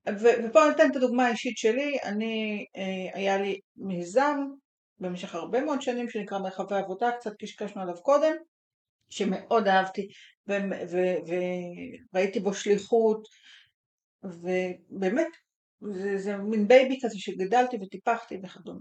ו- 0.09 0.44
ופה 0.44 0.64
אני 0.64 0.74
אתן 0.74 0.90
את 0.90 0.96
הדוגמה 0.96 1.27
האישית 1.27 1.57
שלי, 1.57 1.98
אני, 2.05 2.64
אה, 2.77 3.18
היה 3.18 3.38
לי 3.38 3.61
מיזם 3.77 4.38
במשך 4.98 5.35
הרבה 5.35 5.61
מאוד 5.61 5.83
שנים 5.83 6.11
שנקרא 6.11 6.38
מרחבי 6.38 6.77
עבודה, 6.77 7.11
קצת 7.12 7.33
קשקשנו 7.38 7.83
עליו 7.83 8.03
קודם, 8.03 8.33
שמאוד 9.11 9.68
אהבתי 9.68 10.09
ו- 10.48 10.53
ו- 10.90 11.33
וראיתי 12.12 12.40
בו 12.40 12.55
שליחות, 12.55 13.29
ובאמת, 14.22 15.29
זה, 15.92 16.18
זה 16.18 16.37
מין 16.37 16.68
baby 16.68 16.98
כזה 17.03 17.18
שגדלתי 17.18 17.77
וטיפחתי 17.83 18.38
וכדומה. 18.42 18.81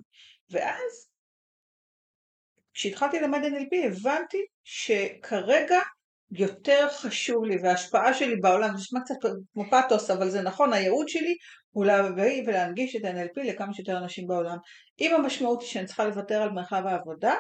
ואז, 0.50 1.13
כשהתחלתי 2.74 3.20
ללמד 3.20 3.40
NLP 3.44 3.86
הבנתי 3.86 4.46
שכרגע 4.64 5.80
יותר 6.32 6.88
חשוב 6.90 7.46
לי, 7.46 7.58
וההשפעה 7.64 8.14
שלי 8.14 8.36
בעולם, 8.36 8.68
זה 8.68 8.74
נשמע 8.74 9.00
קצת 9.02 9.16
כמו 9.54 9.64
פתוס, 9.72 10.10
אבל 10.10 10.30
זה 10.30 10.42
נכון, 10.42 10.74
הייעוד 10.74 11.08
שלי 11.10 11.36
הוא 11.72 11.86
להביא 11.86 12.44
ולהנגיש 12.48 12.96
את 12.96 13.06
ה-NLP 13.06 13.44
לכמה 13.44 13.74
שיותר 13.74 13.98
אנשים 13.98 14.28
בעולם. 14.28 14.58
אם 15.02 15.16
המשמעות 15.16 15.62
היא 15.62 15.70
שאני 15.70 15.86
צריכה 15.86 16.06
לוותר 16.06 16.42
על 16.42 16.50
מרחב 16.50 16.84
העבודה, 16.86 17.34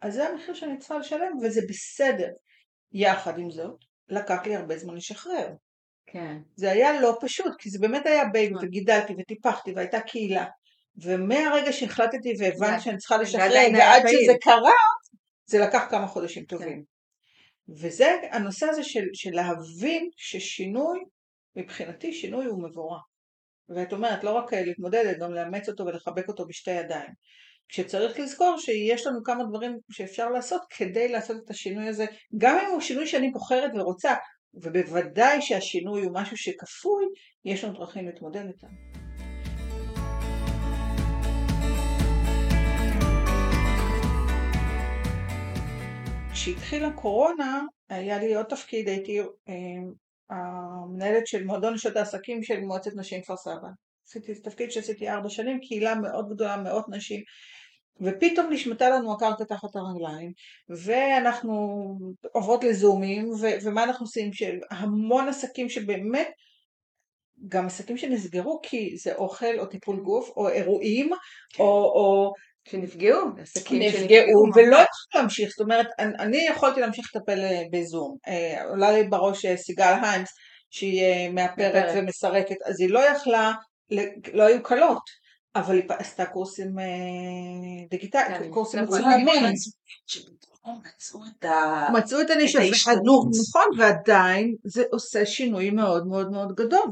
אז 0.00 0.14
זה 0.14 0.28
המחיר 0.28 0.54
שאני 0.54 0.78
צריכה 0.78 0.98
לשלם, 0.98 1.32
וזה 1.42 1.60
בסדר. 1.68 2.28
יחד 2.92 3.38
עם 3.38 3.50
זאת, 3.50 3.78
לקח 4.08 4.46
לי 4.46 4.56
הרבה 4.56 4.78
זמן 4.78 4.94
לשחרר. 4.94 5.48
כן. 6.06 6.36
זה 6.56 6.70
היה 6.70 7.00
לא 7.00 7.18
פשוט, 7.20 7.52
כי 7.58 7.70
זה 7.70 7.78
באמת 7.78 8.06
היה 8.06 8.24
baby, 8.24 8.54
נכון. 8.54 8.66
וגידלתי 8.66 9.14
וטיפחתי 9.18 9.72
והייתה 9.72 10.00
קהילה. 10.00 10.44
ומהרגע 11.02 11.72
שהחלטתי 11.72 12.32
והבנתי 12.38 12.82
שאני 12.82 12.96
צריכה 12.96 13.16
לשחרר, 13.16 13.68
ועד. 13.74 14.02
שזה 14.08 14.32
קרה, 14.40 14.72
זה 15.46 15.58
לקח 15.58 15.86
כמה 15.90 16.06
חודשים 16.06 16.44
טובים. 16.44 16.84
וזה 17.68 18.16
הנושא 18.32 18.66
הזה 18.66 18.82
של, 18.82 19.04
של 19.14 19.30
להבין 19.30 20.08
ששינוי, 20.16 20.98
מבחינתי 21.56 22.12
שינוי 22.12 22.46
הוא 22.46 22.68
מבורך. 22.68 23.02
ואת 23.68 23.92
אומרת, 23.92 24.24
לא 24.24 24.30
רק 24.30 24.54
להתמודד, 24.54 25.14
גם 25.20 25.34
לאמץ 25.34 25.68
אותו 25.68 25.84
ולחבק 25.84 26.28
אותו 26.28 26.46
בשתי 26.46 26.70
ידיים. 26.70 27.10
כשצריך 27.68 28.18
לזכור 28.18 28.56
שיש 28.58 29.06
לנו 29.06 29.22
כמה 29.24 29.44
דברים 29.44 29.78
שאפשר 29.90 30.30
לעשות 30.30 30.62
כדי 30.70 31.08
לעשות 31.08 31.36
את 31.44 31.50
השינוי 31.50 31.88
הזה, 31.88 32.06
גם 32.38 32.58
אם 32.58 32.72
הוא 32.72 32.80
שינוי 32.80 33.06
שאני 33.06 33.30
בוחרת 33.30 33.70
ורוצה, 33.74 34.14
ובוודאי 34.54 35.42
שהשינוי 35.42 36.02
הוא 36.02 36.14
משהו 36.14 36.36
שכפוי, 36.36 37.04
יש 37.44 37.64
לנו 37.64 37.78
דרכים 37.78 38.06
להתמודד 38.06 38.46
איתם. 38.46 39.05
כשהתחילה 46.36 46.92
קורונה, 46.92 47.62
היה 47.88 48.18
לי 48.18 48.34
עוד 48.34 48.46
תפקיד, 48.46 48.88
הייתי 48.88 49.20
אה, 49.20 49.54
המנהלת 50.30 51.26
של 51.26 51.44
מועדון 51.44 51.74
נשות 51.74 51.96
העסקים 51.96 52.42
של 52.42 52.60
מועצת 52.60 52.90
נשים 52.96 53.22
כפר 53.22 53.36
סבא. 53.36 53.68
עשיתי 54.08 54.34
תפקיד 54.34 54.70
שעשיתי 54.70 55.08
ארבע 55.08 55.28
שנים, 55.28 55.60
קהילה 55.60 55.94
מאוד 55.94 56.28
גדולה, 56.34 56.56
מאות 56.56 56.84
נשים, 56.88 57.22
ופתאום 58.00 58.52
נשמטה 58.52 58.90
לנו 58.90 59.12
הקרקע 59.12 59.44
תחת 59.44 59.68
הרגליים, 59.76 60.32
ואנחנו 60.68 61.78
עוברות 62.32 62.64
לזומים, 62.64 63.30
ו- 63.30 63.58
ומה 63.64 63.84
אנחנו 63.84 64.04
עושים? 64.04 64.32
שהמון 64.32 65.28
עסקים 65.28 65.68
שבאמת, 65.68 66.28
גם 67.48 67.66
עסקים 67.66 67.96
שנסגרו 67.96 68.60
כי 68.62 68.96
זה 68.96 69.14
אוכל 69.14 69.58
או 69.58 69.66
טיפול 69.66 70.00
גוף, 70.00 70.30
או 70.36 70.48
אירועים, 70.48 71.10
כן. 71.54 71.62
או, 71.62 71.68
או 71.68 72.32
שנפגעו, 72.70 73.20
עסקים 73.42 73.82
נפגעו 73.82 74.46
ממש. 74.46 74.56
ולא 74.56 74.76
יכלו 74.76 75.20
להמשיך, 75.20 75.50
זאת 75.50 75.60
אומרת, 75.60 75.86
אני, 75.98 76.12
אני 76.18 76.46
יכולתי 76.50 76.80
להמשיך 76.80 77.10
לטפל 77.14 77.40
אה, 77.40 77.62
בזום. 77.72 78.16
אה, 78.28 78.64
עולה 78.64 78.92
לי 78.92 79.04
בראש 79.04 79.44
אה, 79.44 79.56
סיגל 79.56 79.94
היימס, 80.02 80.28
שהיא 80.70 81.28
מאפרת. 81.28 81.92
ומסרקת, 81.96 82.56
אז 82.66 82.80
היא 82.80 82.90
לא 82.90 83.00
יכלה, 83.00 83.52
לא 84.32 84.42
היו 84.42 84.62
קלות, 84.62 85.02
אבל 85.56 85.74
היא 85.74 85.84
עשתה 85.88 86.26
קורסים 86.26 86.74
דיגיטליים, 87.90 88.42
כן, 88.42 88.50
קורסים 88.50 88.80
שפתאום 90.06 90.80
מצאו 91.94 92.20
את 92.20 92.30
הנישה. 92.30 92.58
נכון, 93.48 93.78
ועדיין 93.78 94.54
זה 94.64 94.82
עושה 94.92 95.26
שינוי 95.26 95.70
מאוד 95.70 96.06
מאוד 96.06 96.30
מאוד 96.30 96.54
גדול, 96.54 96.86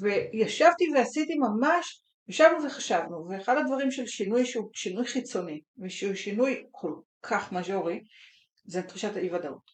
וישבתי 0.00 0.84
ועשיתי 0.94 1.34
ממש, 1.34 2.02
ישבנו 2.32 2.64
וחשבנו, 2.66 3.28
ואחד 3.28 3.56
הדברים 3.56 3.90
של 3.90 4.06
שינוי 4.06 4.46
שהוא 4.46 4.70
שינוי 4.74 5.06
חיצוני, 5.06 5.60
ושהוא 5.78 6.14
שינוי 6.14 6.64
כל 6.70 6.94
כך 7.22 7.52
מז'ורי, 7.52 8.00
זה 8.64 8.82
תחושת 8.82 9.16
האי 9.16 9.34
ודאות. 9.34 9.70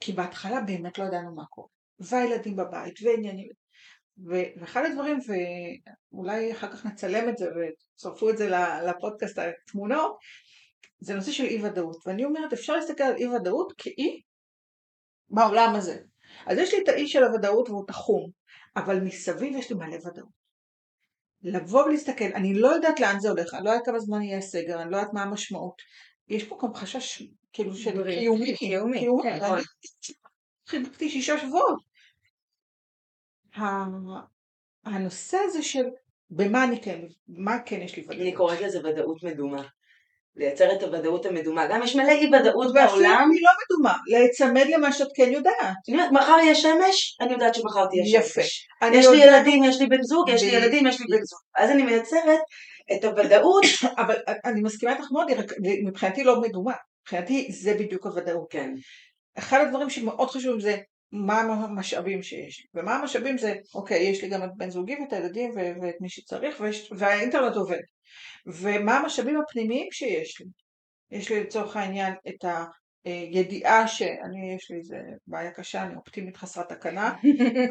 כי 0.00 0.12
בהתחלה 0.12 0.60
באמת 0.60 0.98
לא 0.98 1.04
ידענו 1.04 1.34
מה 1.34 1.44
קורה, 1.46 1.68
והילדים 2.00 2.56
בבית, 2.56 3.02
ועניינים, 3.02 3.48
ואחד 4.60 4.84
הדברים, 4.84 5.18
ואולי 6.12 6.52
אחר 6.52 6.72
כך 6.72 6.86
נצלם 6.86 7.28
את 7.28 7.36
זה 7.36 7.46
וצרפו 7.46 8.30
את 8.30 8.38
זה 8.38 8.48
לפודקאסט 8.86 9.38
התמונות, 9.38 10.16
זה 11.00 11.14
נושא 11.14 11.32
של 11.32 11.44
אי 11.44 11.62
ודאות, 11.62 12.06
ואני 12.06 12.24
אומרת 12.24 12.52
אפשר 12.52 12.76
להסתכל 12.76 13.04
על 13.04 13.16
אי 13.16 13.26
ודאות 13.26 13.72
כאי 13.78 14.20
בעולם 15.28 15.74
הזה. 15.74 15.98
אז 16.46 16.58
יש 16.58 16.74
לי 16.74 16.82
את 16.82 16.88
האי 16.88 17.08
של 17.08 17.24
הוודאות 17.24 17.68
והוא 17.68 17.86
תחום, 17.86 18.30
אבל 18.76 19.00
מסביב 19.00 19.56
יש 19.56 19.70
לי 19.70 19.76
מלא 19.76 19.96
ודאות. 20.06 20.43
לבוא 21.44 21.84
ולהסתכל, 21.84 22.32
אני 22.34 22.54
לא 22.54 22.68
יודעת 22.68 23.00
לאן 23.00 23.20
זה 23.20 23.30
הולך, 23.30 23.54
אני 23.54 23.64
לא 23.64 23.70
יודעת 23.70 23.86
כמה 23.86 23.98
זמן 23.98 24.22
יהיה 24.22 24.38
הסגר, 24.38 24.82
אני 24.82 24.90
לא 24.90 24.96
יודעת 24.96 25.12
מה 25.12 25.22
המשמעות. 25.22 25.82
יש 26.28 26.44
פה 26.44 26.58
גם 26.62 26.74
חשש 26.74 27.22
כאילו 27.52 27.74
של 27.74 28.04
קיומי, 28.04 28.56
קיומי, 28.56 29.06
כן. 29.22 29.38
ואני 29.42 29.62
חיבקתי 30.68 31.10
שישה 31.10 31.38
שבועות. 31.38 31.82
הנושא 34.84 35.36
הזה 35.44 35.62
של 35.62 35.84
במה 36.30 36.64
אני 36.64 36.82
כן, 36.82 37.00
מה 37.28 37.58
כן 37.66 37.80
יש 37.82 37.96
לי 37.96 38.02
ודאות. 38.02 38.20
אני 38.20 38.34
קוראת 38.34 38.60
לזה 38.60 38.78
ודאות 38.78 39.22
מדומה. 39.22 39.62
לייצר 40.36 40.72
את 40.72 40.82
הוודאות 40.82 41.26
המדומה. 41.26 41.66
גם 41.66 41.82
יש 41.82 41.96
מלא 41.96 42.10
אי 42.10 42.26
ודאות 42.26 42.74
בעולם. 42.74 43.30
היא 43.32 43.42
לא 43.42 43.50
מדומה, 43.64 43.94
להיצמד 44.06 44.66
למה 44.74 44.92
שאת 44.92 45.08
כן 45.14 45.32
יודעת. 45.32 45.56
אני 45.88 45.96
אומרת, 45.96 46.12
מחר 46.12 46.36
יהיה 46.42 46.54
שמש, 46.54 47.16
אני 47.20 47.32
יודעת 47.32 47.54
שמחר 47.54 47.86
תהיה 47.86 48.18
יפה. 48.18 48.42
שמש. 48.42 48.68
אני 48.82 48.96
יש 48.96 49.06
לי 49.06 49.16
ילדים, 49.16 49.64
יש 49.64 49.80
לי 49.80 49.86
בן 49.86 50.02
זוג, 50.02 50.28
יש 50.28 50.42
לי 50.42 50.48
ילדים, 50.48 50.86
יש 50.86 51.00
לי 51.00 51.06
בן 51.10 51.24
זוג. 51.24 51.40
אז 51.56 51.70
אני 51.70 51.82
מייצרת 51.82 52.40
את 52.92 53.04
הוודאות. 53.04 53.64
אבל 54.06 54.14
אני 54.44 54.60
מסכימה 54.60 54.92
איתך 54.92 55.04
מאוד, 55.12 55.26
מבחינתי 55.86 56.24
לא 56.24 56.40
מדומה. 56.40 56.74
מבחינתי 57.02 57.48
זה 57.52 57.74
בדיוק 57.74 58.06
הוודאות. 58.06 58.46
כן. 58.50 58.70
אחד 59.38 59.60
הדברים 59.60 59.90
שמאוד 59.90 60.30
חשוב 60.30 60.60
זה 60.60 60.76
מה 61.12 61.40
המשאבים 61.40 62.22
שיש 62.22 62.60
לי. 62.60 62.80
ומה 62.80 62.94
המשאבים 62.94 63.38
זה, 63.38 63.54
אוקיי, 63.74 64.02
יש 64.02 64.22
לי 64.22 64.28
גם 64.28 64.42
את 64.42 64.50
בן 64.56 64.70
זוגי 64.70 64.96
ואת 65.00 65.12
הילדים 65.12 65.50
ואת 65.56 65.94
מי 66.00 66.08
שצריך, 66.08 66.60
ויש, 66.60 66.92
והאינטרנט 66.96 67.56
עובד. 67.56 67.78
ומה 68.46 68.98
המשאבים 68.98 69.40
הפנימיים 69.40 69.88
שיש 69.92 70.40
לי. 70.40 70.46
יש 71.10 71.30
לי 71.30 71.40
לצורך 71.40 71.76
העניין 71.76 72.14
את 72.28 72.44
הידיעה 73.04 73.88
שאני, 73.88 74.54
יש 74.56 74.70
לי 74.70 74.76
איזה 74.78 74.96
בעיה 75.26 75.50
קשה, 75.50 75.82
אני 75.82 75.96
אופטימית 75.96 76.36
חסרת 76.36 76.68
תקנה, 76.68 77.14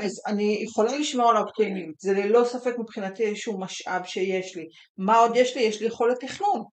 אז 0.02 0.22
אני 0.28 0.60
יכולה 0.64 0.98
לשמור 0.98 1.30
על 1.30 1.38
האופטימיות. 1.38 1.96
זה 2.00 2.14
ללא 2.14 2.44
ספק 2.46 2.74
מבחינתי 2.80 3.24
איזשהו 3.24 3.60
משאב 3.60 4.02
שיש 4.06 4.56
לי. 4.56 4.66
מה 4.98 5.18
עוד 5.18 5.32
יש 5.36 5.58
לי? 5.58 5.62
יש 5.64 5.82
לי 5.82 5.88
יכולת 5.88 6.20
תכנון. 6.20 6.64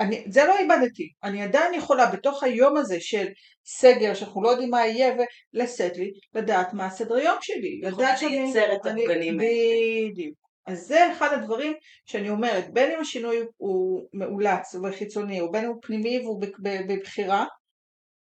אני, 0.00 0.24
זה 0.28 0.44
לא 0.44 0.58
איבדתי, 0.58 1.08
אני 1.24 1.42
עדיין 1.42 1.74
יכולה 1.74 2.06
בתוך 2.06 2.42
היום 2.42 2.76
הזה 2.76 2.96
של 3.00 3.26
סגר 3.66 4.14
שאנחנו 4.14 4.42
לא 4.42 4.48
יודעים 4.48 4.70
מה 4.70 4.86
יהיה 4.86 5.14
ולשאת 5.54 5.96
לי, 5.96 6.10
לדעת 6.34 6.72
מה 6.72 6.86
הסדר 6.86 7.18
יום 7.18 7.36
שלי, 7.40 7.80
לדעת 7.82 8.18
שאני... 8.18 8.42
לייצר 8.42 8.74
את 8.74 8.86
הפגנים. 8.86 9.36
בדיוק. 9.36 10.49
אז 10.70 10.86
זה 10.86 11.12
אחד 11.12 11.28
הדברים 11.32 11.72
שאני 12.04 12.30
אומרת, 12.30 12.72
בין 12.72 12.92
אם 12.92 13.00
השינוי 13.00 13.36
הוא 13.56 14.08
מאולץ 14.12 14.74
וחיצוני, 14.74 15.40
או 15.40 15.50
בין 15.52 15.64
אם 15.64 15.70
הוא 15.70 15.78
פנימי 15.82 16.20
והוא 16.20 16.42
בבחירה, 16.88 17.44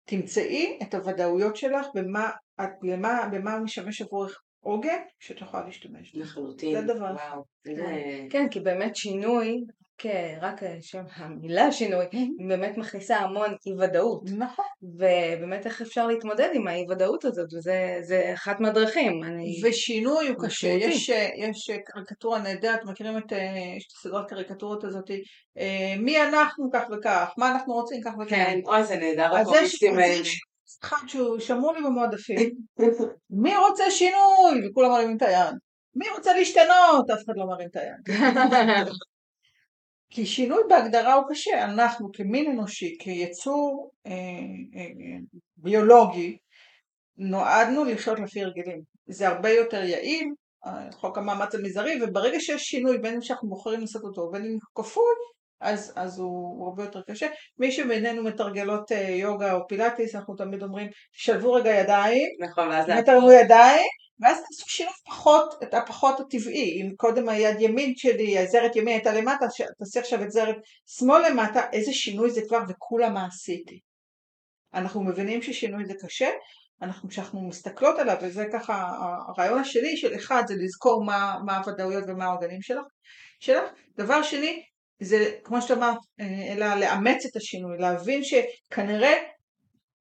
תמצאי 0.06 0.80
את 0.82 0.94
הוודאויות 0.94 1.56
שלך 1.56 1.86
במה, 1.96 2.30
את, 2.62 2.70
למה, 2.84 3.30
במה 3.32 3.60
משמש 3.60 4.02
עבורך 4.02 4.42
עוגן 4.60 5.00
שאת 5.20 5.42
יכולה 5.42 5.66
להשתמש 5.66 6.16
בו. 6.16 6.22
לחלוטין. 6.22 6.82
זה 6.82 6.94
דבר. 6.94 7.14
וואו. 7.16 7.44
זה... 7.64 7.84
כן, 8.30 8.50
כי 8.52 8.60
באמת 8.60 8.96
שינוי 8.96 9.64
רק 10.42 10.62
שם 10.82 11.04
המילה 11.16 11.72
שינוי 11.72 12.06
היא 12.12 12.30
באמת 12.48 12.78
מכניסה 12.78 13.18
המון 13.18 13.50
אי 13.66 13.74
ודאות. 13.80 14.30
נכון. 14.38 14.66
ובאמת 14.84 15.66
איך 15.66 15.82
אפשר 15.82 16.08
להתמודד 16.08 16.50
עם 16.54 16.68
האי 16.68 16.86
ודאות 16.90 17.26
הזאת, 17.26 17.48
וזה 17.54 18.32
אחת 18.34 18.60
מהדרכים. 18.60 19.24
אני... 19.24 19.62
ושינוי 19.64 20.28
הוא 20.28 20.36
קשה, 20.46 20.68
יש, 20.68 21.10
יש 21.38 21.72
קריקטורה 21.86 22.40
נהדרת, 22.40 22.80
מכירים 22.86 23.18
את, 23.18 23.32
יש 23.78 23.88
את 23.88 23.92
הסדרת 23.98 24.30
קריקטורות 24.30 24.84
הזאת, 24.84 25.12
מי 26.00 26.24
אנחנו 26.24 26.70
כך 26.74 26.84
וכך, 26.98 27.34
מה 27.38 27.52
אנחנו 27.52 27.74
רוצים 27.74 28.02
כך 28.06 28.12
וכך. 28.20 28.30
כן, 28.30 28.60
אוי 28.66 28.84
זה 28.84 28.96
נהדר, 28.96 29.36
הקומיסטים 29.36 30.00
האלה. 30.00 30.24
אחד 30.84 31.08
שהוא 31.08 31.40
שמור 31.40 31.74
לי 31.74 31.82
במועדפים, 31.82 32.52
מי 33.44 33.58
רוצה 33.58 33.92
שינוי? 33.92 34.70
וכולם 34.70 34.92
מרימים 34.92 35.18
את 35.18 35.22
היד. 35.22 35.56
מי 35.96 36.06
רוצה 36.16 36.34
להשתנות? 36.34 37.10
אף 37.10 37.20
אחד 37.26 37.34
לא 37.36 37.46
מרים 37.46 37.68
את 37.72 37.76
היד. 37.76 38.18
כי 40.10 40.26
שינוי 40.26 40.64
בהגדרה 40.70 41.14
הוא 41.14 41.24
קשה, 41.30 41.64
אנחנו 41.64 42.12
כמין 42.14 42.52
אנושי, 42.52 42.98
כיצור 43.00 43.92
אה, 44.08 44.12
אה, 44.76 45.18
ביולוגי, 45.58 46.38
נועדנו 47.18 47.86
לחיות 47.86 48.20
לפי 48.20 48.44
הרגלים. 48.44 48.82
זה 49.08 49.28
הרבה 49.28 49.50
יותר 49.50 49.84
יעיל, 49.84 50.30
חוק 50.92 51.18
המאמץ 51.18 51.56
המזערי, 51.56 52.04
וברגע 52.04 52.40
שיש 52.40 52.62
שינוי, 52.62 52.98
בין 52.98 53.14
אם 53.14 53.22
שאנחנו 53.22 53.50
בוחרים 53.50 53.82
לעשות 53.82 54.04
אותו 54.04 54.22
ובין 54.22 54.46
אם 54.46 54.58
כפוי, 54.76 55.16
אז, 55.62 55.94
אז 55.96 56.20
הוא, 56.20 56.60
הוא 56.60 56.68
הרבה 56.68 56.84
יותר 56.84 57.02
קשה. 57.02 57.28
מי 57.60 57.72
שבינינו 57.72 58.24
מתרגלות 58.24 58.92
אה, 58.92 59.10
יוגה 59.10 59.54
או 59.54 59.68
פילאטיס, 59.68 60.16
אנחנו 60.16 60.36
תמיד 60.36 60.64
אומרים, 60.64 60.88
תשלבו 61.14 61.54
רגע 61.54 61.72
ידיים, 61.72 62.28
נכון, 62.40 62.68
ואז 62.68 62.86
תרגלו 63.06 63.32
ידיים, 63.32 63.88
ואז 64.20 64.38
תעשו 64.38 64.70
שילוב 64.70 64.94
פחות, 65.06 65.56
את 65.64 65.74
הפחות 65.74 66.20
הטבעי. 66.20 66.82
אם 66.82 66.92
קודם 66.96 67.30
היד 67.30 67.62
ימין 67.62 67.94
שלי, 67.96 68.40
הזרת 68.40 68.76
ימין 68.76 68.94
הייתה 68.94 69.14
למטה, 69.14 69.46
תעשי 69.80 70.00
עכשיו 70.00 70.24
את 70.24 70.32
זרת 70.32 70.56
שמאל 70.86 71.30
למטה, 71.30 71.62
איזה 71.74 71.94
שינוי 71.94 72.30
זה 72.30 72.42
כבר 72.48 72.60
וכולה 72.70 73.10
מה 73.10 73.26
עשיתי. 73.26 73.80
אנחנו 74.74 75.04
מבינים 75.04 75.42
ששינוי 75.42 75.86
זה 75.86 75.94
קשה, 76.02 76.30
אנחנו 76.82 77.10
כשאנחנו 77.10 77.48
מסתכלות 77.48 78.00
עליו, 78.00 78.18
וזה 78.22 78.46
ככה 78.54 78.92
הרעיון 79.28 79.60
השני 79.60 79.98
של 79.98 80.16
אחד 80.16 80.44
זה 80.48 80.56
לזכור 80.58 81.04
מה, 81.06 81.36
מה 81.46 81.58
הוודאויות 81.58 82.04
ומה 82.08 82.26
העוגנים 82.26 82.62
שלך, 82.62 82.84
שלך. 83.40 83.70
דבר 83.98 84.24
שני, 84.24 84.64
זה 85.00 85.32
כמו 85.44 85.62
שאת 85.62 85.78
אמרת, 85.78 85.98
אה, 86.20 86.54
אלא 86.54 86.76
לאמץ 86.76 87.26
את 87.26 87.36
השינוי, 87.36 87.78
להבין 87.78 88.22
שכנראה 88.24 89.14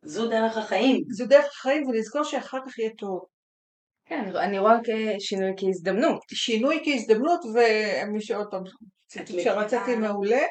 זו 0.02 0.28
דרך 0.28 0.56
החיים. 0.56 1.02
זו 1.10 1.26
דרך 1.26 1.44
החיים 1.44 1.86
ולזכור 1.86 2.24
שאחר 2.24 2.58
כך 2.66 2.78
יהיה 2.78 2.90
טוב. 2.98 3.24
כן, 4.06 4.36
אני 4.36 4.58
רואה 4.58 4.74
שינוי 5.18 5.52
כהזדמנות. 5.56 6.20
שינוי 6.28 6.82
כהזדמנות, 6.84 7.40
ומי 7.44 8.20
שעוד 8.20 8.46
פעם, 8.50 8.62
שרציתי 9.42 9.96
מעולה, 9.96 10.42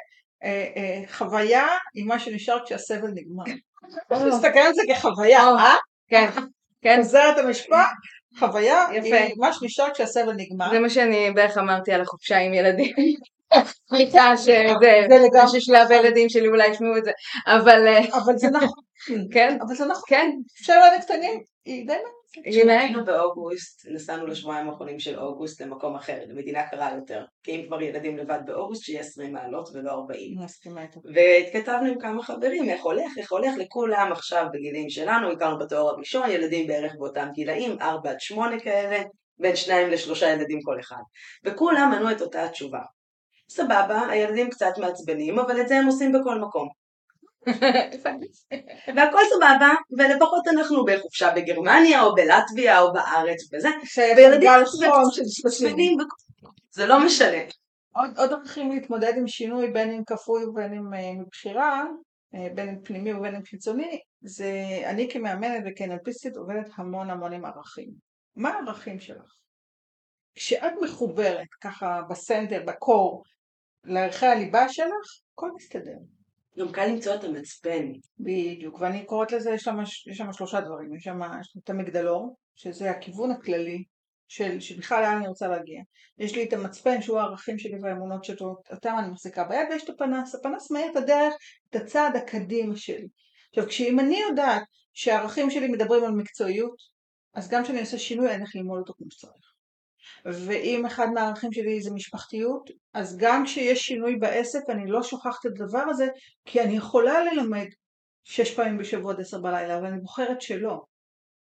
אה, 0.44 0.68
אה, 0.78 1.02
חוויה 1.12 1.68
היא 1.94 2.06
מה 2.06 2.20
שנשאר 2.20 2.66
כשהסבל 2.66 3.08
נגמר. 3.08 3.44
אני 4.12 4.30
מסתכל 4.30 4.60
על 4.60 4.74
זה 4.74 4.82
כחוויה, 4.90 5.42
אה? 5.42 5.76
כן, 6.10 6.30
כן. 6.82 7.00
חוזרת 7.04 7.38
המשפט, 7.38 7.90
חוויה 8.40 8.88
היא 8.88 9.34
מה 9.38 9.54
שנשאר 9.54 9.94
כשהסבל 9.94 10.34
נגמר. 10.38 10.70
זה 10.72 10.80
מה 10.80 10.90
שאני 10.90 11.32
בערך 11.32 11.58
אמרתי 11.58 11.92
על 11.92 12.02
החופשה 12.02 12.38
עם 12.38 12.54
ילדים. 12.54 12.96
סליחה 13.90 14.38
שזה, 14.38 15.58
ששלב 15.60 15.92
הילדים 15.92 16.30
שלי 16.30 16.48
אולי 16.48 16.68
ישמעו 16.68 16.98
את 16.98 17.06
זה, 17.06 17.12
אבל... 17.48 17.88
אבל 18.14 18.38
זה 18.38 18.48
נכון. 18.48 18.84
כן? 19.34 19.58
אבל 19.68 19.76
זה 19.76 19.86
נכון. 19.86 20.04
כן. 20.08 20.32
אפשר 20.62 20.74
ילדים 20.74 21.02
קטנים, 21.02 21.40
היא 21.66 21.88
די 21.88 21.94
כשהיינו 22.44 23.06
באוגוסט, 23.06 23.88
נסענו 23.92 24.28
לשבועיים 24.28 24.70
האחרונים 24.70 25.00
של 25.00 25.20
אוגוסט 25.20 25.62
למקום 25.62 25.96
אחר, 25.96 26.20
למדינה 26.28 26.68
קרה 26.68 26.92
יותר. 26.96 27.26
כי 27.44 27.52
אם 27.56 27.66
כבר 27.68 27.82
ילדים 27.82 28.18
לבד 28.18 28.40
באוגוסט, 28.46 28.84
שיהיה 28.84 29.00
20 29.00 29.34
מעלות 29.34 29.70
ולא 29.74 29.92
40. 29.92 30.36
והתכתבנו 31.14 31.88
עם 31.88 32.00
כמה 32.00 32.24
חברים, 32.24 32.70
איך 32.70 32.84
הולך, 32.84 33.12
איך 33.18 33.32
הולך 33.32 33.54
לכולם 33.58 34.10
עכשיו 34.12 34.46
בגילים 34.54 34.90
שלנו, 34.90 35.32
הכרנו 35.32 35.60
בתואר 35.60 35.90
הראשון, 35.90 36.30
ילדים 36.30 36.68
בערך 36.68 36.94
באותם 36.98 37.28
גילאים, 37.34 37.78
4 37.82 38.10
עד 38.10 38.20
8 38.20 38.60
כאלה, 38.60 39.04
בין 39.40 39.56
2 39.56 39.90
ל-3 39.90 40.26
ילדים 40.26 40.60
כל 40.64 40.80
אחד. 40.80 41.02
וכולם 41.46 41.92
ענו 41.96 42.12
את 42.12 42.22
אותה 42.22 42.46
התשובה. 42.46 42.80
סבבה, 43.50 44.08
הילדים 44.10 44.50
קצת 44.50 44.78
מעצבנים, 44.78 45.40
אבל 45.40 45.62
את 45.62 45.68
זה 45.68 45.78
הם 45.78 45.86
עושים 45.86 46.12
בכל 46.12 46.40
מקום. 46.40 46.68
והכל 48.96 49.20
סבבה, 49.30 49.74
ולפחות 49.98 50.48
אנחנו 50.48 50.86
בחופשה 50.86 51.32
בגרמניה 51.36 52.04
או 52.04 52.16
בלטביה 52.16 52.80
או 52.82 52.94
בארץ 52.94 53.54
וזה, 53.54 53.70
וילדים 54.18 54.50
מעצבנים, 55.44 55.98
זה 56.72 56.86
לא 56.86 57.06
משנה. 57.06 57.44
עוד, 57.96 58.10
עוד 58.18 58.30
דרכים 58.30 58.72
להתמודד 58.72 59.14
עם 59.18 59.28
שינוי 59.28 59.72
בין 59.72 59.92
אם 59.92 60.04
כפוי 60.08 60.46
ובין 60.46 60.74
אם 60.74 60.94
uh, 60.94 61.22
מבחירה, 61.22 61.84
uh, 62.36 62.38
בין 62.56 62.70
אם 62.70 62.76
פנימי 62.84 63.14
ובין 63.14 63.36
אם 63.36 63.44
חיצוני, 63.44 64.00
זה 64.22 64.52
אני 64.86 65.10
כמאמנת 65.12 65.64
וכנלפיסטית 65.66 66.38
עובדת 66.38 66.70
המון 66.76 67.10
המון 67.10 67.34
עם 67.34 67.46
ערכים. 67.46 67.90
מה 68.36 68.50
הערכים 68.50 69.00
שלך? 69.00 69.43
כשאת 70.36 70.74
מחוברת 70.82 71.48
ככה 71.62 72.02
בסנטר, 72.10 72.64
בקור, 72.68 73.24
לערכי 73.84 74.26
הליבה 74.26 74.70
שלך, 74.70 75.22
הכל 75.34 75.52
מסתדר. 75.56 75.98
גם 76.60 76.72
קל 76.72 76.86
למצוא 76.86 77.16
את 77.16 77.24
המצפן. 77.24 77.92
בדיוק, 78.20 78.82
ואני 78.82 79.06
קוראת 79.06 79.32
לזה, 79.32 79.52
יש 79.52 79.64
שם, 79.64 79.82
יש 79.82 80.18
שם 80.18 80.34
שלושה 80.34 80.62
דברים, 80.62 80.96
יש 80.96 81.04
שם 81.04 81.20
את 81.64 81.70
המגדלור, 81.70 82.36
שזה 82.56 82.92
הכיוון 82.92 83.32
הכללי 83.32 83.84
של, 84.28 84.60
שבכלל 84.60 85.02
לאן 85.02 85.18
אני 85.18 85.28
רוצה 85.28 85.48
להגיע. 85.48 85.82
יש 86.18 86.36
לי 86.36 86.44
את 86.44 86.54
המצפן 86.54 87.02
שהוא 87.02 87.20
הערכים 87.20 87.60
שלי 87.60 87.78
והאמונות 87.82 88.24
שאותם 88.24 88.96
אני 89.00 89.10
מחזיקה 89.10 89.44
ביד, 89.44 89.68
ויש 89.72 89.84
את 89.84 89.90
הפנס, 89.90 90.36
הפנס 90.36 90.72
מאיר 90.72 90.92
את 90.92 90.96
הדרך, 90.96 91.34
את 91.70 91.76
הצעד 91.76 92.16
הקדימה 92.16 92.76
שלי. 92.76 93.08
עכשיו, 93.50 93.68
כשאם 93.68 94.00
אני 94.00 94.20
יודעת 94.30 94.64
שהערכים 94.94 95.50
שלי 95.50 95.68
מדברים 95.68 96.04
על 96.04 96.12
מקצועיות, 96.12 96.76
אז 97.34 97.50
גם 97.50 97.64
כשאני 97.64 97.80
עושה 97.80 97.98
שינוי 97.98 98.30
אני 98.30 98.38
הולך 98.38 98.56
ללמוד 98.56 98.80
אותו 98.80 98.94
כמו 98.98 99.08
שצריך. 99.12 99.53
ואם 100.26 100.86
אחד 100.86 101.08
מהערכים 101.14 101.52
שלי 101.52 101.82
זה 101.82 101.92
משפחתיות, 101.94 102.70
אז 102.94 103.18
גם 103.18 103.46
כשיש 103.46 103.82
שינוי 103.82 104.16
בעסק 104.16 104.62
אני 104.70 104.88
לא 104.88 105.04
שוכחת 105.04 105.46
את 105.46 105.52
הדבר 105.62 105.84
הזה, 105.90 106.08
כי 106.46 106.62
אני 106.62 106.78
יכולה 106.78 107.24
ללמד 107.24 107.66
שש 108.24 108.56
פעמים 108.56 108.78
בשבוע 108.78 109.14
עד 109.14 109.20
עשר 109.20 109.42
בלילה, 109.42 109.78
אבל 109.78 109.86
אני 109.86 110.02
בוחרת 110.02 110.42
שלא. 110.42 110.82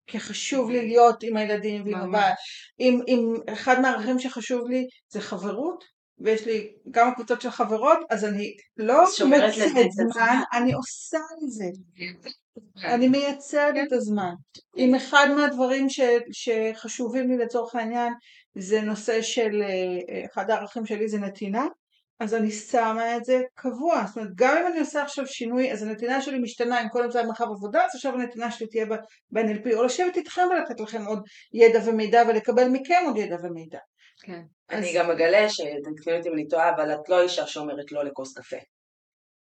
כי 0.08 0.20
חשוב 0.20 0.70
לי 0.72 0.88
להיות 0.88 1.24
עם 1.24 1.38
הילדים 1.38 1.84
ועם 1.86 1.96
הבית. 1.96 2.36
אם, 2.80 3.02
אם 3.08 3.34
אחד 3.54 3.82
מהערכים 3.82 4.20
שחשוב 4.20 4.70
לי 4.70 4.88
זה 5.12 5.22
חברות, 5.22 5.84
ויש 6.20 6.46
לי 6.46 6.72
כמה 6.94 7.16
קבוצות 7.16 7.42
של 7.42 7.50
חברות, 7.50 7.98
אז 8.10 8.26
אני 8.26 8.54
לא 8.78 9.04
מוצאת 9.26 9.92
זמן, 9.92 10.40
אני 10.54 10.74
עושה 10.74 11.18
את 11.18 11.52
זה. 11.52 11.66
אני 12.84 13.08
מייצרת 13.08 13.76
את 13.88 13.92
הזמן. 13.92 14.34
אם 14.78 14.96
אחד 14.96 15.28
מהדברים 15.36 15.90
ש, 15.90 16.00
שחשובים 16.32 17.30
לי 17.30 17.38
לצורך 17.38 17.76
העניין 17.76 18.14
זה 18.56 18.82
נושא 18.82 19.22
של, 19.22 19.62
אה, 19.62 20.26
אחד 20.26 20.50
הערכים 20.50 20.86
שלי 20.86 21.08
זה 21.08 21.18
נתינה, 21.18 21.68
אז 22.20 22.34
אני 22.34 22.52
שמה 22.52 23.18
את 23.18 23.26
זה 23.26 23.42
קבוע. 23.56 24.04
זאת 24.08 24.18
אומרת, 24.18 24.32
גם 24.36 24.58
אם 24.58 24.68
אני 24.72 24.80
עושה 24.80 25.04
עכשיו 25.04 25.28
שינוי, 25.28 25.72
אז 25.72 25.84
הנתינה 25.84 26.22
שלי 26.22 26.40
משתנה, 26.40 26.82
אם 26.82 26.90
קודם 26.90 27.12
זה 27.12 27.20
היה 27.20 27.28
מרחב 27.28 27.46
עבודה, 27.46 27.86
אז 27.86 27.96
עכשיו 27.96 28.14
הנתינה 28.14 28.52
שלי 28.52 28.68
תהיה 28.68 28.86
ב-NLP, 28.86 29.76
או 29.76 29.84
לשבת 29.84 30.18
איתכם 30.18 30.42
ולתת 30.52 30.80
לכם 30.80 31.06
עוד 31.06 31.20
ידע 31.54 31.80
ומידע 31.86 32.24
ולקבל 32.28 32.68
מכם 32.68 33.04
עוד 33.06 33.18
ידע 33.18 33.36
ומידע. 33.44 33.80
כן. 34.24 34.42
אז... 34.70 34.80
אני 34.80 34.94
גם 34.96 35.12
אגלה, 35.12 35.50
שתקני 35.50 36.18
אותי 36.18 36.30
אם 36.30 36.34
אני 36.34 36.48
טועה, 36.48 36.76
אבל 36.76 36.94
את 36.94 37.10
לא 37.10 37.22
אישה 37.22 37.48
שאומרת 37.48 37.92
לא 37.92 38.06
לכוס 38.06 38.38
קפה. 38.38 38.58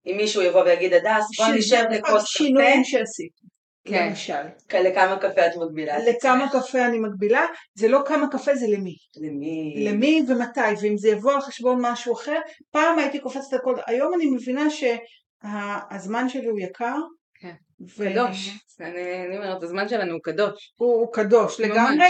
אם 0.07 0.17
מישהו 0.17 0.43
יבוא 0.43 0.63
ויגיד, 0.63 0.93
הדס, 0.93 1.25
בוא 1.39 1.47
נשב 1.59 1.85
לכוס 1.91 2.23
קפה. 2.23 2.27
שינויים 2.27 2.85
שעשיתי. 2.85 3.56
כן. 3.87 4.09
למשל. 4.09 4.42
לכמה 4.75 5.16
קפה 5.16 5.46
את 5.46 5.53
מגבילה? 5.57 5.99
לכמה 5.99 6.46
קפה 6.53 6.87
אני 6.87 6.99
מגבילה, 6.99 7.46
זה 7.75 7.88
לא 7.88 8.03
כמה 8.07 8.29
קפה, 8.29 8.55
זה 8.55 8.66
למי. 8.66 8.96
למי. 9.20 9.75
למי 9.87 10.22
ומתי, 10.29 10.61
ואם 10.83 10.96
זה 10.96 11.09
יבוא 11.09 11.33
על 11.33 11.40
חשבון 11.40 11.79
משהו 11.81 12.14
אחר, 12.14 12.40
פעם 12.70 12.99
הייתי 12.99 13.20
קופצת 13.20 13.53
על 13.53 13.59
כל... 13.64 13.75
היום 13.87 14.14
אני 14.14 14.27
מבינה 14.27 14.66
שהזמן 14.70 16.29
שלי 16.29 16.46
הוא 16.46 16.61
יקר. 16.61 16.96
כן. 17.40 17.55
ו... 17.81 18.05
קדוש. 18.12 18.51
אני 18.81 19.37
אומרת, 19.37 19.62
הזמן 19.62 19.88
שלנו 19.88 20.12
הוא 20.12 20.20
קדוש. 20.22 20.75
הוא, 20.77 21.01
הוא 21.01 21.12
קדוש 21.12 21.61
לגמרי, 21.61 22.07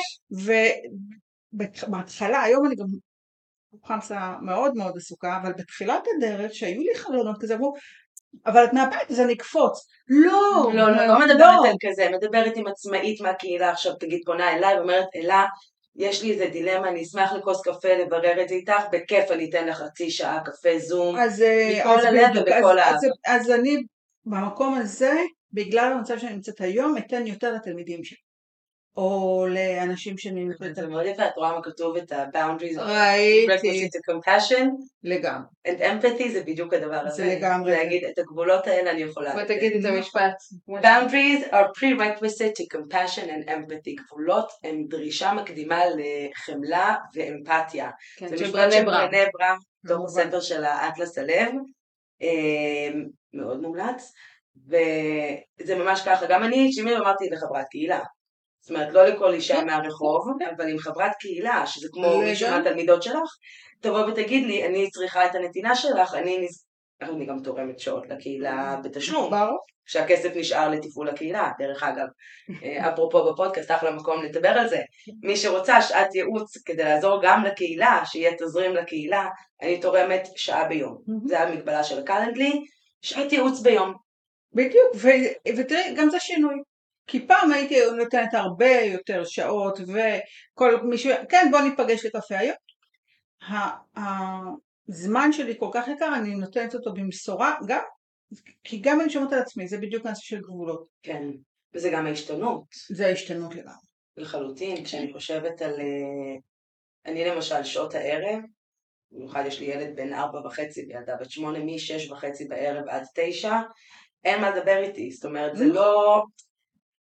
ובהתחלה, 1.52 2.42
היום 2.42 2.66
אני 2.66 2.74
גם 2.74 2.86
חמסה 3.84 4.34
מאוד 4.42 4.72
מאוד 4.76 4.96
עסוקה, 4.96 5.38
אבל 5.42 5.52
בתחילת 5.52 6.04
הדרך, 6.16 6.54
שהיו 6.54 6.80
לי 6.80 6.94
חלונות 6.94 7.36
כזה, 7.40 7.54
אמרו, 7.54 7.74
אבל 8.46 8.64
את 8.64 8.70
אז 9.10 9.20
אני 9.20 9.32
אקפוץ. 9.32 9.86
לא, 10.08 10.70
לא, 10.74 10.90
לא, 10.90 11.06
לא 11.06 11.18
מדברת 11.18 11.38
לא. 11.38 11.68
על 11.68 11.74
כזה, 11.80 12.08
מדברת 12.12 12.56
עם 12.56 12.66
עצמאית 12.66 13.20
מהקהילה 13.20 13.70
עכשיו, 13.70 13.92
תגיד, 13.94 14.20
פונה 14.26 14.52
אליי 14.56 14.78
ואומרת, 14.78 15.06
אלה, 15.16 15.44
יש 15.96 16.22
לי 16.22 16.32
איזה 16.32 16.46
דילמה, 16.46 16.88
אני 16.88 17.02
אשמח 17.02 17.32
לכוס 17.32 17.62
קפה, 17.62 17.94
לברר 17.94 18.42
את 18.42 18.48
זה 18.48 18.54
איתך, 18.54 18.82
בכיף 18.92 19.30
אני 19.30 19.50
אתן 19.50 19.66
לך 19.66 19.76
חצי 19.76 20.10
שעה 20.10 20.40
קפה 20.44 20.78
זום, 20.78 21.16
אז, 21.16 21.42
אה, 21.42 21.80
מכל 21.80 21.98
אז 21.98 22.04
הלב 22.04 22.30
ובכל 22.36 22.78
האהבה. 22.78 22.96
אז, 22.96 23.06
אז 23.26 23.50
אני 23.50 23.76
במקום 24.26 24.74
הזה, 24.74 25.14
בגלל 25.52 25.92
המצב 25.92 26.18
שאני 26.18 26.32
נמצאת 26.32 26.60
היום, 26.60 26.96
אתן 26.98 27.26
יותר 27.26 27.52
לתלמידים 27.52 28.04
שלי. 28.04 28.25
או 28.96 29.46
לאנשים 29.48 30.18
שנמצאים... 30.18 30.74
זה 30.74 30.86
מאוד 30.86 31.06
יפה, 31.06 31.26
את 31.26 31.36
רואה 31.36 31.52
מה 31.52 31.62
כתוב 31.62 31.96
את 31.96 32.12
ה-boundaries, 32.12 32.80
ראיתי, 32.80 33.88
to 33.88 34.12
compassion 34.12 34.66
לגמרי. 35.04 35.46
and 35.68 35.80
empathy 35.80 36.28
זה 36.32 36.42
בדיוק 36.46 36.74
הדבר 36.74 37.00
הזה. 37.06 37.24
זה 37.24 37.36
לגמרי. 37.36 37.70
להגיד 37.70 38.04
את 38.04 38.18
הגבולות 38.18 38.66
האלה 38.66 38.90
אני 38.90 39.02
יכולה. 39.02 39.32
בוא 39.32 39.40
לתת. 39.40 39.56
תגידי 39.56 39.80
את 39.80 39.84
המשפט. 39.84 40.34
Boundaries 40.70 41.52
are 41.52 41.68
prerequisite 41.78 42.54
to 42.58 42.78
compassion 42.78 43.26
and 43.28 43.48
empathy. 43.48 44.04
גבולות 44.06 44.48
הם 44.64 44.84
דרישה 44.88 45.32
מקדימה 45.32 45.80
לחמלה 45.86 46.94
ואמפתיה. 47.14 47.90
כן, 48.16 48.26
זה 48.28 48.34
משפט 48.34 48.72
של. 48.72 48.84
ברנה 48.84 49.18
בראון, 49.38 49.58
מתוך 49.84 49.96
כמובן. 49.96 50.22
הספר 50.22 50.40
של 50.40 50.64
האטלס 50.64 51.18
הלב. 51.18 51.52
אה, 52.22 52.88
מאוד 53.34 53.60
מומלץ. 53.60 54.12
וזה 54.68 55.74
ממש 55.74 56.02
ככה, 56.06 56.26
גם 56.28 56.42
אני, 56.44 56.72
שימי 56.72 56.96
אמרתי 56.96 57.24
לחברת 57.30 57.64
קהילה. 57.70 58.00
זאת 58.66 58.70
אומרת, 58.70 58.92
לא 58.92 59.06
לכל 59.06 59.32
אישה 59.32 59.56
כן. 59.56 59.66
מהרחוב, 59.66 60.28
אבל 60.56 60.68
עם 60.68 60.78
חברת 60.78 61.12
קהילה, 61.20 61.66
שזה 61.66 61.88
כמו. 61.92 62.18
מישהו 62.18 62.50
מהתלמידות 62.50 63.02
שלך, 63.02 63.36
תבוא 63.80 64.06
ותגיד 64.06 64.46
לי, 64.46 64.66
אני 64.66 64.90
צריכה 64.90 65.26
את 65.26 65.34
הנתינה 65.34 65.76
שלך, 65.76 66.14
אני 66.14 66.46
אני 67.02 67.26
גם 67.26 67.40
תורמת 67.40 67.78
שעות 67.78 68.08
לקהילה 68.08 68.76
בתשלום. 68.84 69.30
ברור. 69.30 69.58
שהכסף 69.86 70.30
נשאר 70.36 70.68
לתפעול 70.68 71.08
הקהילה, 71.08 71.50
דרך 71.58 71.82
אגב. 71.82 72.06
אה, 72.62 72.92
אפרופו 72.92 73.32
בפודקאסט, 73.32 73.70
אחלה 73.70 73.90
מקום 73.90 74.22
לדבר 74.22 74.48
על 74.48 74.68
זה. 74.68 74.80
מי 75.22 75.36
שרוצה 75.36 75.82
שעת 75.82 76.14
ייעוץ 76.14 76.62
כדי 76.64 76.84
לעזור 76.84 77.20
גם 77.22 77.44
לקהילה, 77.44 78.00
שיהיה 78.04 78.32
תזרים 78.38 78.74
לקהילה, 78.74 79.28
אני 79.62 79.80
תורמת 79.80 80.28
שעה 80.36 80.68
ביום. 80.68 80.98
זה 81.24 81.40
המגבלה 81.40 81.84
של 81.84 81.98
הקלנדלי, 81.98 82.64
שעת 83.02 83.32
ייעוץ 83.32 83.60
ביום. 83.60 83.94
בדיוק, 84.52 84.96
ותראי, 85.56 85.94
גם 85.96 86.10
זה 86.10 86.20
שינוי. 86.20 86.54
כי 87.06 87.26
פעם 87.26 87.52
הייתי 87.52 87.80
נותנת 87.98 88.34
הרבה 88.34 88.80
יותר 88.80 89.24
שעות, 89.24 89.78
וכל 89.80 90.82
מישהו, 90.82 91.12
כן, 91.28 91.48
בוא 91.50 91.60
ניפגש 91.60 92.04
לקפה 92.06 92.38
היום. 92.38 92.56
הזמן 94.88 95.32
שלי 95.32 95.54
כל 95.58 95.70
כך 95.72 95.88
יקר, 95.88 96.12
אני 96.16 96.34
נותנת 96.34 96.74
אותו 96.74 96.94
במשורה, 96.94 97.54
גם, 97.66 97.82
כי 98.64 98.78
גם 98.80 99.00
אני 99.00 99.10
שומעת 99.10 99.32
על 99.32 99.38
עצמי, 99.38 99.68
זה 99.68 99.78
בדיוק 99.78 100.06
הנושא 100.06 100.22
של 100.22 100.40
גבולות. 100.40 100.86
כן. 101.02 101.28
וזה 101.74 101.90
גם 101.90 102.06
ההשתנות, 102.06 102.64
זה 102.90 103.06
ההשתנות 103.06 103.54
לגמרי. 103.54 103.86
לחלוטין. 104.16 104.84
כשאני 104.84 105.12
חושבת 105.12 105.62
על... 105.62 105.80
אה, 105.80 106.36
אני 107.06 107.24
למשל, 107.24 107.64
שעות 107.64 107.94
הערב, 107.94 108.40
במיוחד 109.12 109.44
יש 109.46 109.60
לי 109.60 109.66
ילד 109.66 109.96
בן 109.96 110.12
ארבע 110.12 110.46
וחצי 110.46 110.86
וילדה 110.88 111.16
בת 111.16 111.30
שמונה, 111.30 111.58
משש 111.58 112.10
וחצי 112.10 112.44
בערב 112.44 112.88
עד 112.88 113.06
תשע, 113.14 113.54
אין 114.24 114.40
מה 114.40 114.50
לדבר 114.50 114.82
איתי. 114.82 115.10
זאת 115.10 115.24
אומרת, 115.24 115.56
זה 115.56 115.64
Mm. 115.64 115.74
לא... 115.74 116.22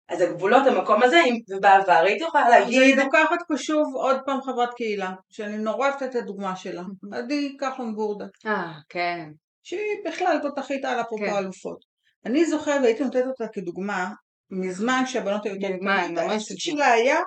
אז 0.10 0.22
הגבולות 0.22 0.67
המקום 0.67 1.04
הזה, 1.04 1.22
אם 1.26 1.39
ובעבר 1.50 2.04
הייתי 2.06 2.24
יכולה 2.24 2.50
להגיד, 2.50 3.00
אני 3.00 3.06
לוקחת 3.06 3.38
פה 3.48 3.58
שוב 3.58 3.96
עוד 3.96 4.17
פעם 4.26 4.41
חברת 4.41 4.74
קהילה, 4.74 5.13
שאני 5.30 5.58
נורא 5.58 5.88
אוהבת 5.89 6.04
את 6.04 6.15
הדוגמה 6.15 6.56
שלה. 6.56 6.84
עדי 7.17 7.58
כחלון 7.60 7.93
גורדה. 7.93 8.26
אה, 8.46 8.72
כן. 8.89 9.30
שהיא 9.63 9.80
בכלל 10.06 10.39
תותחית 10.41 10.86
על 10.86 11.02
אפרופו 11.02 11.26
כן. 11.26 11.34
אלופות. 11.38 11.78
אני 12.26 12.46
זוכרת 12.46 12.82
והייתי 12.82 13.04
נותנת 13.04 13.26
אותה 13.26 13.48
כדוגמה 13.48 14.12
מזמן 14.52 15.04
שהבנות 15.06 15.46
היו 15.46 15.56
יותר 15.56 15.67
קטנות. 15.67 16.12
ממש 16.12 16.32
העסק 16.32 16.56
שלה 16.58 16.91
היה 16.91 17.17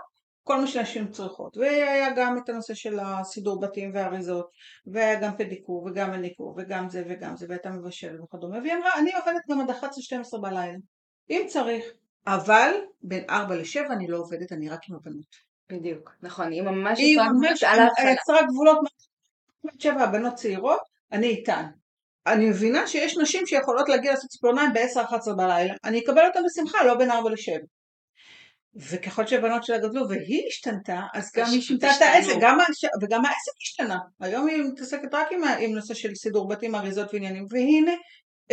כל 0.44 0.60
מה 0.60 0.66
שנשים 0.66 1.10
צריכות. 1.10 1.56
והיה 1.56 2.14
גם 2.16 2.38
את 2.38 2.48
הנושא 2.48 2.74
של 2.74 2.98
הסידור 3.02 3.60
בתים 3.60 3.90
והאריזות, 3.94 4.50
והיה 4.86 5.20
גם 5.20 5.36
פדיקור 5.36 5.84
וגם 5.84 6.10
מניקור 6.10 6.54
וגם 6.58 6.88
זה 6.88 7.02
וגם 7.08 7.36
זה, 7.36 7.46
והייתה 7.48 7.70
מבשלת 7.70 8.20
וכדומה. 8.20 8.58
והיא 8.58 8.74
אמרה, 8.74 8.90
אני 8.98 9.10
עובדת 9.12 9.42
גם 9.50 9.60
עד 9.60 9.70
11-12 9.70 10.40
בלילה, 10.40 10.78
אם 11.30 11.42
צריך. 11.48 11.84
אבל 12.26 12.74
בין 13.02 13.24
4 13.30 13.54
ל-7 13.54 13.92
אני 13.92 14.09
לא 14.09 14.18
עובדת, 14.18 14.52
אני 14.52 14.68
רק 14.68 14.80
עם 14.88 14.96
הבנות. 14.96 15.50
בדיוק. 15.72 16.11
נכון, 16.22 16.52
היא 16.52 16.62
ממש 16.62 16.98
היא 16.98 17.18
ממש. 17.18 17.62
יצרה 18.12 18.42
גבולות, 18.48 18.78
שבע 19.78 20.02
הבנות 20.02 20.35
צעירות, 20.35 20.80
אני 21.12 21.26
איתן. 21.26 21.64
אני 22.26 22.48
מבינה 22.50 22.87
שיש 22.87 23.18
נשים 23.18 23.46
שיכולות 23.46 23.88
להגיע 23.88 24.11
לעשות 24.11 24.30
ציפורניים 24.30 24.72
ב-10-11 24.72 25.37
בלילה, 25.37 25.74
אני 25.85 26.00
אקבל 26.00 26.26
אותן 26.26 26.40
בשמחה, 26.46 26.85
לא 26.85 26.94
בין 26.94 27.11
4 27.11 27.30
ל-7. 27.30 27.66
וככל 28.74 29.26
שהבנות 29.26 29.64
שלה 29.64 29.78
גדלו 29.78 30.09
והיא 30.09 30.46
השתנתה, 30.48 31.00
אז 31.14 31.30
גם 31.37 31.46
היא 31.50 31.62
שינתה 31.62 31.87
את. 31.96 32.02
העסק, 32.02 32.33
גם 32.40 32.61
הש... 32.61 32.85
וגם 33.02 33.24
העסק 33.24 33.52
השתנה. 33.62 33.98
היום 34.20 34.46
היא 34.46 34.62
מתעסקת 34.62 35.14
רק 35.14 35.33
עם, 35.33 35.40
עם 35.59 35.70
נושא 35.70 35.94
של 35.94 36.14
סידור 36.14 36.48
בתים, 36.48 36.74
אריזות 36.74 37.14
ועניינים, 37.14 37.44
והנה 37.50 37.92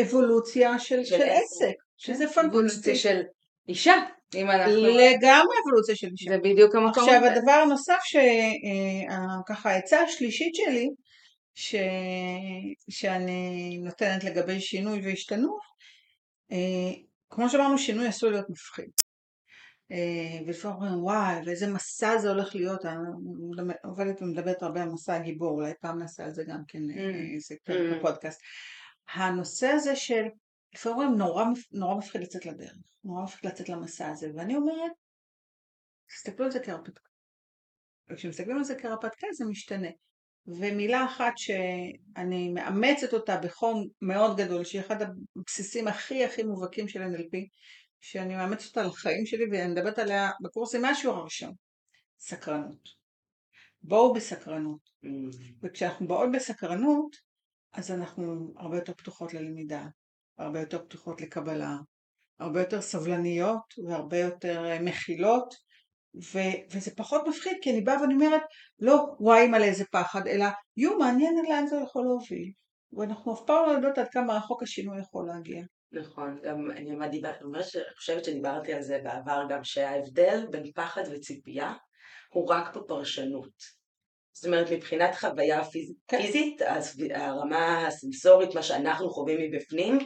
אבולוציה 0.02 0.80
של, 0.80 1.04
של 1.04 1.18
של 1.18 1.24
עסק. 1.24 1.44
עסק, 1.44 1.74
שזה 1.98 2.26
אבולוציה 2.26 2.62
פנטסטי. 2.62 2.96
של 2.96 3.22
אישה, 3.68 3.96
אם 4.36 4.52
אנחנו... 4.52 4.74
לגמרי 4.74 5.56
אבולוציה 5.64 5.96
של 5.96 6.08
אישה. 6.08 6.30
זה 6.30 6.38
בדיוק 6.38 6.76
המקום 6.76 6.90
עכשיו 6.90 7.16
הזה. 7.16 7.34
הדבר 7.34 7.52
הנוסף 7.52 8.00
שככה 8.04 9.70
העצה 9.72 10.02
השלישית 10.02 10.56
שלי 10.56 10.90
ש... 11.56 11.76
שאני 12.90 13.78
נותנת 13.84 14.24
לגבי 14.24 14.60
שינוי 14.60 15.02
והשתנות 15.06 15.60
אה, 16.52 17.02
כמו 17.30 17.50
שאמרנו 17.50 17.78
שינוי 17.78 18.08
עשוי 18.08 18.32
להיות 18.32 18.50
מפחיד 18.50 18.90
אה, 19.92 20.40
ולפעמים 20.46 20.78
אומרים 20.78 21.04
וואי 21.04 21.36
ואיזה 21.46 21.68
מסע 21.68 22.18
זה 22.18 22.30
הולך 22.30 22.56
להיות 22.56 22.86
אני 22.86 22.98
עובדת 23.84 24.22
ומדברת 24.22 24.64
הרבה 24.64 24.84
על 24.84 24.90
מסע 24.90 25.16
הגיבור 25.16 25.52
אולי 25.52 25.72
פעם 25.82 26.00
נעשה 26.00 26.24
על 26.24 26.34
זה 26.34 26.44
גם 26.48 26.62
כן 26.68 26.80
אה, 26.90 26.96
Mm. 26.96 27.34
איזה 27.36 27.56
פרק 27.64 27.98
בפודקאסט 27.98 28.42
הנושא 29.14 29.68
הזה 29.68 29.96
של 29.96 30.24
לפעמים 30.74 31.16
נורא, 31.18 31.44
נורא 31.72 31.96
מפחיד 31.96 32.22
לצאת 32.22 32.46
לדרך 32.46 32.78
נורא 33.08 33.24
מפחיד 33.24 33.52
לצאת 33.52 33.70
למסע 33.70 34.10
הזה 34.10 34.28
ואני 34.36 34.56
אומרת 34.56 34.92
תסתכלו 36.08 36.46
על 36.46 36.52
זה 36.52 36.60
כהרפתקה. 36.60 37.10
וכשמסתכלים 38.10 38.58
על 38.58 38.64
זה 38.64 38.76
כהרפתקה 38.82 39.28
זה 39.34 39.46
משתנה. 39.46 39.88
ומילה 40.48 41.06
אחת 41.06 41.34
שאני 41.38 42.50
מאמצת 42.50 43.14
אותה 43.14 43.38
בחום 43.38 43.88
מאוד 44.02 44.38
גדול, 44.38 44.64
שהיא 44.64 44.82
אחד 44.82 44.96
הבסיסים 45.02 45.88
הכי 45.88 46.26
הכי 46.26 46.44
מובהקים 46.44 46.88
של 46.88 47.02
NLP, 47.02 47.38
שאני 48.02 48.36
מאמצת 48.36 48.66
אותה 48.68 48.84
לחיים 48.84 49.26
שלי 49.26 49.46
ואני 49.52 49.72
מדברת 49.72 50.00
עליה 50.00 50.32
בקורסים 50.44 50.82
מהשיעור 50.82 51.18
הראשון. 51.18 51.54
סקרנות. 52.20 52.90
בואו 53.82 54.14
בסקרנות. 54.14 54.80
וכשאנחנו 55.64 56.08
באות 56.08 56.30
בסקרנות, 56.34 57.16
אז 57.74 57.92
אנחנו 57.92 58.54
הרבה 58.58 58.78
יותר 58.78 58.94
פתוחות 58.94 59.34
ללמידה, 59.34 59.86
הרבה 60.38 60.60
יותר 60.60 60.86
פתוחות 60.86 61.22
לקבלה, 61.22 61.78
הרבה 62.40 62.60
יותר 62.60 62.82
סבלניות 62.82 63.74
והרבה 63.88 64.18
יותר 64.18 64.66
אה, 64.66 64.80
מכילות, 64.80 65.54
ו- 66.34 66.60
וזה 66.72 66.92
פחות 66.96 67.28
מפחיד, 67.28 67.58
כי 67.62 67.72
אני 67.72 67.82
באה 67.82 68.02
ואני 68.02 68.14
אומרת, 68.14 68.42
לא 68.80 69.16
וואי 69.20 69.48
מלא 69.48 69.66
איזה 69.66 69.86
פחד, 69.92 70.28
אלא 70.28 70.46
יו 70.78 70.98
מעניין 70.98 71.36
לאן 71.50 71.68
זה 71.68 71.76
יכול 71.84 72.04
להוביל. 72.04 72.52
ואנחנו 72.94 73.34
אף 73.34 73.40
פעם 73.48 73.66
לא 73.66 73.72
יודעות 73.72 73.98
עד 73.98 74.08
כמה 74.12 74.38
רחוק 74.38 74.64
השינוי 74.64 75.00
יכול 75.00 75.28
להגיע. 75.28 75.64
נכון, 75.92 76.40
גם 76.44 76.72
אני 76.72 77.22
חושבת 77.98 78.26
שדיברתי 78.26 78.74
על 78.74 78.82
זה 78.82 79.00
בעבר 79.04 79.44
גם, 79.50 79.64
שההבדל 79.64 80.48
בין 80.52 80.72
פחד 80.72 81.04
וציפייה 81.12 81.74
הוא 82.34 82.50
רק 82.50 82.78
בפרשנות. 82.78 83.77
זאת 84.38 84.46
אומרת, 84.46 84.72
מבחינת 84.72 85.16
חוויה 85.16 85.64
פיז... 85.64 85.94
כן. 86.08 86.22
פיזית, 86.22 86.62
אז 86.62 87.02
הרמה 87.14 87.88
הסנסורית, 87.88 88.56
מה 88.56 88.64
שאנחנו 88.64 89.10
חווים 89.10 89.38
מבפנים, 89.42 90.00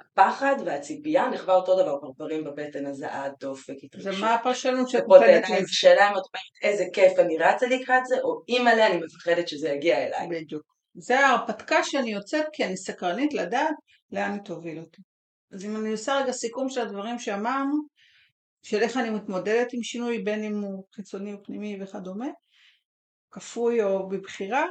הפחד 0.00 0.56
והציפייה 0.66 1.30
נחווה 1.30 1.54
אותו 1.54 1.82
דבר, 1.82 1.98
פרפרים 2.00 2.44
בבטן, 2.44 2.86
הזעה, 2.86 3.28
דופק, 3.40 3.74
זה 3.80 3.86
התרגשות. 3.86 4.20
מה 4.20 4.34
הפרשנות 4.34 4.88
שאת 4.88 5.04
נותנת 5.08 5.50
לזה. 5.50 5.66
שלה, 5.66 6.10
אם 6.10 6.12
את 6.12 6.22
אומרת 6.22 6.62
איזה 6.62 6.84
כיף 6.92 7.18
אני 7.18 7.38
רצה 7.38 7.66
לקראת 7.66 8.06
זה, 8.06 8.16
או 8.22 8.42
אימא'לה 8.48 8.86
אני 8.86 8.96
מפחדת 8.96 9.48
שזה 9.48 9.68
יגיע 9.68 10.06
אליי. 10.06 10.28
בדיוק. 10.30 10.62
זה 10.94 11.20
ההרפתקה 11.20 11.84
שאני 11.84 12.12
יוצאת 12.12 12.44
כי 12.52 12.64
אני 12.64 12.76
סקרנית 12.76 13.34
לדעת 13.34 13.74
לאן 14.12 14.32
היא 14.32 14.40
תוביל 14.40 14.78
אותי. 14.78 15.02
אז 15.52 15.64
אם 15.64 15.76
אני 15.76 15.90
עושה 15.90 16.20
רגע 16.22 16.32
סיכום 16.32 16.68
של 16.68 16.80
הדברים 16.80 17.18
שאמרנו, 17.18 17.76
של 18.62 18.82
איך 18.82 18.96
אני 18.96 19.10
מתמודדת 19.10 19.72
עם 19.72 19.82
שינוי, 19.82 20.18
בין 20.18 20.44
אם 20.44 20.60
הוא 20.60 20.84
חיצוני 20.94 21.32
או 21.32 21.38
פנימי 21.44 21.82
וכדומה, 21.82 22.26
כפוי 23.34 23.82
או 23.82 24.08
בבחירה, 24.08 24.64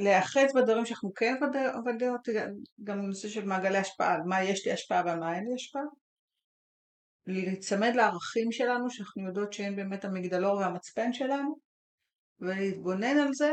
להיאחז 0.00 0.54
בדברים 0.54 0.86
שאנחנו 0.86 1.14
כן 1.14 1.34
ודא- 1.42 1.76
ודאות, 1.86 2.28
גם 2.84 3.02
בנושא 3.02 3.28
של 3.28 3.44
מעגלי 3.44 3.78
השפעה, 3.78 4.14
על 4.14 4.20
מה 4.26 4.42
יש 4.42 4.66
לי 4.66 4.72
השפעה 4.72 5.02
ועל 5.06 5.20
מה 5.20 5.36
אין 5.36 5.44
לי 5.44 5.54
השפעה, 5.54 5.82
להיצמד 7.26 7.92
לערכים 7.94 8.52
שלנו, 8.52 8.90
שאנחנו 8.90 9.26
יודעות 9.26 9.52
שהם 9.52 9.76
באמת 9.76 10.04
המגדלור 10.04 10.56
והמצפן 10.56 11.12
שלנו, 11.12 11.56
ולהתבונן 12.40 13.18
על 13.18 13.32
זה 13.32 13.52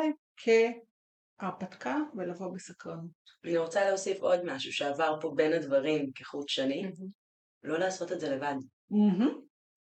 כהרפתקה 1.39 1.95
ולבוא 2.15 2.53
בסקרנות. 2.53 3.27
אני 3.43 3.57
רוצה 3.57 3.85
להוסיף 3.89 4.19
עוד 4.21 4.39
משהו 4.45 4.73
שעבר 4.73 5.17
פה 5.21 5.31
בין 5.35 5.53
הדברים 5.53 6.11
כחוט 6.15 6.49
שני, 6.49 6.91
לא 7.63 7.79
לעשות 7.79 8.11
את 8.11 8.19
זה 8.19 8.29
לבד. 8.35 8.55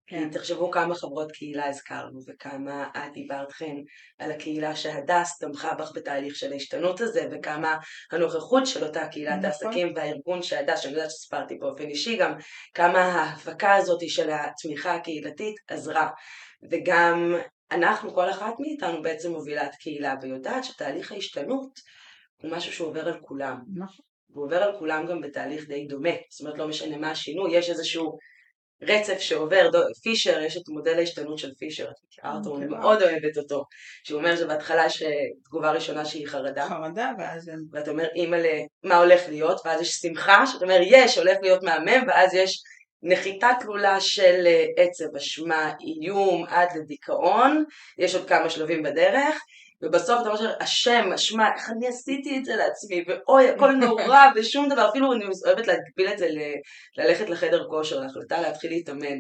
כי 0.10 0.30
תחשבו 0.32 0.72
כמה 0.72 0.96
חברות 0.96 1.32
קהילה 1.32 1.68
הזכרנו 1.68 2.20
וכמה 2.28 2.88
את 2.98 3.14
דיברת 3.14 3.52
חן 3.52 3.76
על 4.20 4.32
הקהילה 4.32 4.76
שהדס 4.76 5.38
תמכה 5.38 5.74
בך 5.74 5.92
בתהליך 5.96 6.36
של 6.36 6.52
ההשתנות 6.52 7.02
הזה 7.02 7.28
וכמה 7.32 7.78
הנוכחות 8.12 8.68
של 8.68 8.84
אותה 8.84 9.08
קהילת 9.08 9.32
נכון. 9.32 9.46
העסקים 9.46 9.94
והארגון 9.96 10.44
שהדס, 10.44 10.80
שאני 10.80 10.94
יודעת 10.94 11.12
שסיפרתי 11.12 11.56
באופן 11.56 11.84
אישי 11.84 12.18
גם, 12.18 12.34
כמה 12.74 13.00
ההפקה 13.00 13.76
הזאת 13.76 14.00
של 14.08 14.30
התמיכה 14.32 14.96
הקהילתית 14.96 15.56
עזרה. 15.68 16.10
וגם 16.72 17.36
אנחנו, 17.72 18.14
כל 18.14 18.30
אחת 18.30 18.54
מאיתנו 18.60 19.02
בעצם 19.02 19.32
מובילת 19.32 19.76
קהילה 19.76 20.16
ויודעת 20.22 20.64
שתהליך 20.64 21.12
ההשתנות 21.12 21.80
הוא 22.42 22.52
משהו 22.52 22.74
שעובר 22.74 23.08
על 23.08 23.20
כולם. 23.22 23.58
נכון. 23.76 24.06
והוא 24.30 24.46
עובר 24.46 24.64
על 24.64 24.80
כולם 24.80 25.06
גם 25.08 25.22
בתהליך 25.22 25.68
די 25.68 25.88
דומה. 25.88 26.10
זאת 26.30 26.42
אומרת, 26.42 26.58
לא 26.58 26.68
משנה 26.68 26.98
מה 26.98 27.12
השינוי, 27.12 27.58
יש 27.58 27.70
איזשהו 27.70 28.18
רצף 28.82 29.20
שעובר, 29.20 29.70
דו, 29.72 29.80
פישר, 30.04 30.42
יש 30.42 30.58
את 30.58 30.70
מודל 30.70 31.00
ההשתנות 31.00 31.38
של 31.38 31.54
פישר, 31.54 31.84
את 31.84 31.96
מכירה 32.08 32.36
אותו, 32.36 32.58
אני 32.58 32.66
אוקיי. 32.66 32.80
מאוד 32.80 33.02
אוהבת 33.02 33.38
אותו. 33.38 33.64
שהוא 34.04 34.20
אומר 34.20 34.36
שבהתחלה 34.36 34.86
יש 34.86 35.04
תגובה 35.46 35.72
ראשונה 35.72 36.06
שהיא 36.06 36.28
חרדה, 36.28 36.68
חרדה, 36.70 37.12
ואז 37.20 37.48
הם... 37.48 37.60
ואתה 37.72 37.92
אומר, 37.92 38.08
אימא'לה, 38.16 38.62
מה 38.84 38.98
הולך 38.98 39.22
להיות? 39.30 39.62
ואז 39.66 39.82
יש 39.82 39.92
שמחה, 39.92 40.48
שאתה 40.48 40.66
אומר, 40.66 40.80
יש, 40.82 41.18
הולך 41.18 41.38
להיות 41.42 41.64
מהמם, 41.64 42.08
ואז 42.08 42.34
יש 42.34 42.64
נחיתה 43.04 43.50
תלולה 43.60 44.02
של 44.02 44.44
אה, 44.48 44.66
עצב, 44.78 45.16
אשמה, 45.16 45.74
איום, 45.82 46.46
עד 46.48 46.70
לדיכאון, 46.76 47.64
יש 47.98 48.16
עוד 48.16 48.28
כמה 48.28 48.50
שלבים 48.50 48.84
בדרך, 48.84 49.36
ובסוף 49.82 50.22
אתה 50.22 50.30
אומר, 50.30 50.54
אשם, 50.60 51.12
אשמה, 51.16 51.50
איך 51.56 51.70
אני 51.70 51.88
עשיתי 51.88 52.38
את 52.38 52.46
זה 52.46 52.56
לעצמי, 52.56 53.04
ואוי, 53.08 53.50
הכל 53.50 53.72
נורא, 53.72 54.20
ושום 54.36 54.70
דבר, 54.70 54.90
אפילו 54.90 55.14
אני 55.14 55.26
אוהבת 55.46 55.68
להגביל 55.68 56.08
את 56.14 56.18
זה 56.18 56.28
ל- 56.30 57.02
ללכת 57.02 57.30
לחדר 57.30 57.68
כושר, 57.70 58.00
להחלטה 58.00 58.42
להתחיל 58.42 58.72
להתאמן. 58.72 59.18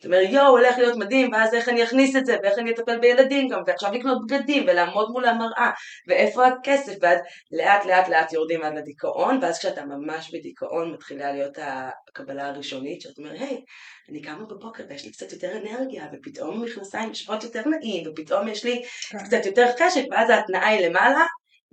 זאת 0.00 0.06
אומרת, 0.06 0.28
יואו, 0.30 0.48
הולך 0.48 0.78
להיות 0.78 0.96
מדהים, 0.96 1.32
ואז 1.32 1.54
איך 1.54 1.68
אני 1.68 1.84
אכניס 1.84 2.16
את 2.16 2.26
זה, 2.26 2.36
ואיך 2.42 2.58
אני 2.58 2.70
אטפל 2.70 2.98
בילדים 2.98 3.48
גם, 3.48 3.62
ועכשיו 3.66 3.92
לקנות 3.92 4.26
בגדים, 4.26 4.62
ולעמוד 4.62 5.10
מול 5.10 5.24
המראה, 5.24 5.70
ואיפה 6.08 6.46
הכסף, 6.46 6.92
ואז 7.00 7.18
לאט 7.52 7.86
לאט 7.86 8.08
לאט 8.08 8.32
יורדים 8.32 8.62
עד 8.62 8.74
לדיכאון, 8.74 9.38
ואז 9.42 9.58
כשאתה 9.58 9.84
ממש 9.84 10.34
בדיכאון 10.34 10.92
מתחילה 10.92 11.32
להיות 11.32 11.58
הקבלה 11.58 12.48
הראשונית, 12.48 13.00
שאתה 13.00 13.22
אומר, 13.22 13.32
היי, 13.32 13.64
אני 14.10 14.22
קמה 14.22 14.44
בבוקר 14.44 14.84
ויש 14.88 15.04
לי 15.04 15.12
קצת 15.12 15.32
יותר 15.32 15.56
אנרגיה, 15.56 16.06
ופתאום 16.12 16.62
המכנסיים 16.62 17.08
יושבות 17.08 17.44
יותר 17.44 17.62
נעים, 17.68 18.08
ופתאום 18.08 18.48
יש 18.48 18.64
לי 18.64 18.82
כן. 19.10 19.18
קצת 19.24 19.46
יותר 19.46 19.66
חשק, 19.78 20.02
ואז 20.10 20.30
ההתנאה 20.30 20.68
היא 20.68 20.86
למעלה, 20.86 21.26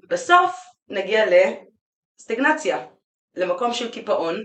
בסוף 0.09 0.55
נגיע 0.89 1.25
לסטגנציה, 2.19 2.85
למקום 3.37 3.73
של 3.73 3.91
קיפאון, 3.91 4.35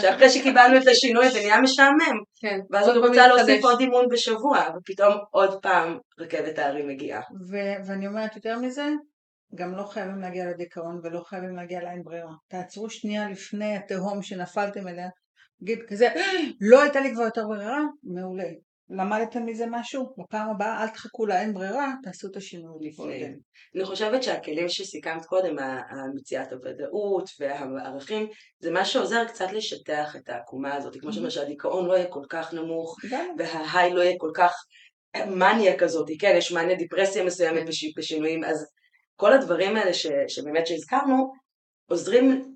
שאחרי 0.00 0.30
שקיבלנו 0.30 0.76
את 0.82 0.86
השינוי 0.86 1.30
זה 1.30 1.38
נהיה 1.38 1.60
משעמם, 1.60 2.18
כן. 2.40 2.58
ואז 2.70 2.88
אני 2.88 2.98
רוצה 2.98 3.26
להוסיף. 3.26 3.64
עוד 3.64 3.80
אימון 3.80 4.08
בשבוע, 4.10 4.64
ופתאום 4.76 5.14
עוד 5.30 5.62
פעם 5.62 5.98
רכבת 6.18 6.58
ההרים 6.58 6.88
מגיעה. 6.88 7.20
ו- 7.50 7.86
ואני 7.86 8.06
אומרת 8.06 8.36
יותר 8.36 8.58
מזה, 8.58 8.88
גם 9.54 9.74
לא 9.76 9.82
חייבים 9.82 10.20
להגיע 10.20 10.44
לדיכאון 10.50 11.00
ולא 11.02 11.20
חייבים 11.20 11.56
להגיע 11.56 11.82
לאין 11.82 12.02
ברירה. 12.02 12.32
תעצרו 12.48 12.90
שנייה 12.90 13.30
לפני 13.30 13.76
התהום 13.76 14.22
שנפלתם 14.22 14.88
אליה. 14.88 15.08
תגיד 15.60 15.78
כזה, 15.88 16.08
לא 16.60 16.82
הייתה 16.82 17.00
לי 17.00 17.14
כבר 17.14 17.24
יותר 17.24 17.46
ברירה? 17.48 17.78
מעולה. 18.02 18.48
למדתם 18.90 19.46
מזה 19.46 19.64
משהו? 19.70 20.14
בפעם 20.18 20.50
הבאה 20.50 20.82
אל 20.82 20.88
תחכו 20.88 21.26
לאין 21.26 21.54
ברירה, 21.54 21.92
תעשו 22.02 22.28
את 22.28 22.36
השינוי 22.36 22.88
לפני. 22.88 23.24
אני 23.76 23.84
חושבת 23.84 24.22
שהכלים 24.22 24.68
שסיכמת 24.68 25.24
קודם, 25.24 25.56
המציאת 25.90 26.52
הוודאות 26.52 27.30
והערכים, 27.40 28.28
זה 28.58 28.70
מה 28.70 28.84
שעוזר 28.84 29.24
קצת 29.24 29.52
לשטח 29.52 30.16
את 30.16 30.28
העקומה 30.28 30.74
הזאת, 30.74 30.96
כמו 31.00 31.12
שאומר 31.12 31.28
שהדיכאון 31.30 31.86
לא 31.86 31.92
יהיה 31.92 32.06
כל 32.10 32.24
כך 32.28 32.54
נמוך, 32.54 32.96
וההיי 33.38 33.92
לא 33.92 34.00
יהיה 34.02 34.14
כל 34.18 34.30
כך 34.34 34.52
מניה 35.26 35.78
כזאת, 35.78 36.08
כן, 36.20 36.34
יש 36.38 36.52
מניה 36.52 36.76
דיפרסיה 36.76 37.24
מסוימת 37.24 37.60
כן. 37.60 37.66
בש- 37.66 37.92
בשינויים, 37.96 38.44
אז 38.44 38.66
כל 39.16 39.32
הדברים 39.32 39.76
האלה 39.76 39.94
ש, 39.94 40.06
שבאמת 40.28 40.66
שהזכרנו, 40.66 41.32
עוזרים 41.90 42.55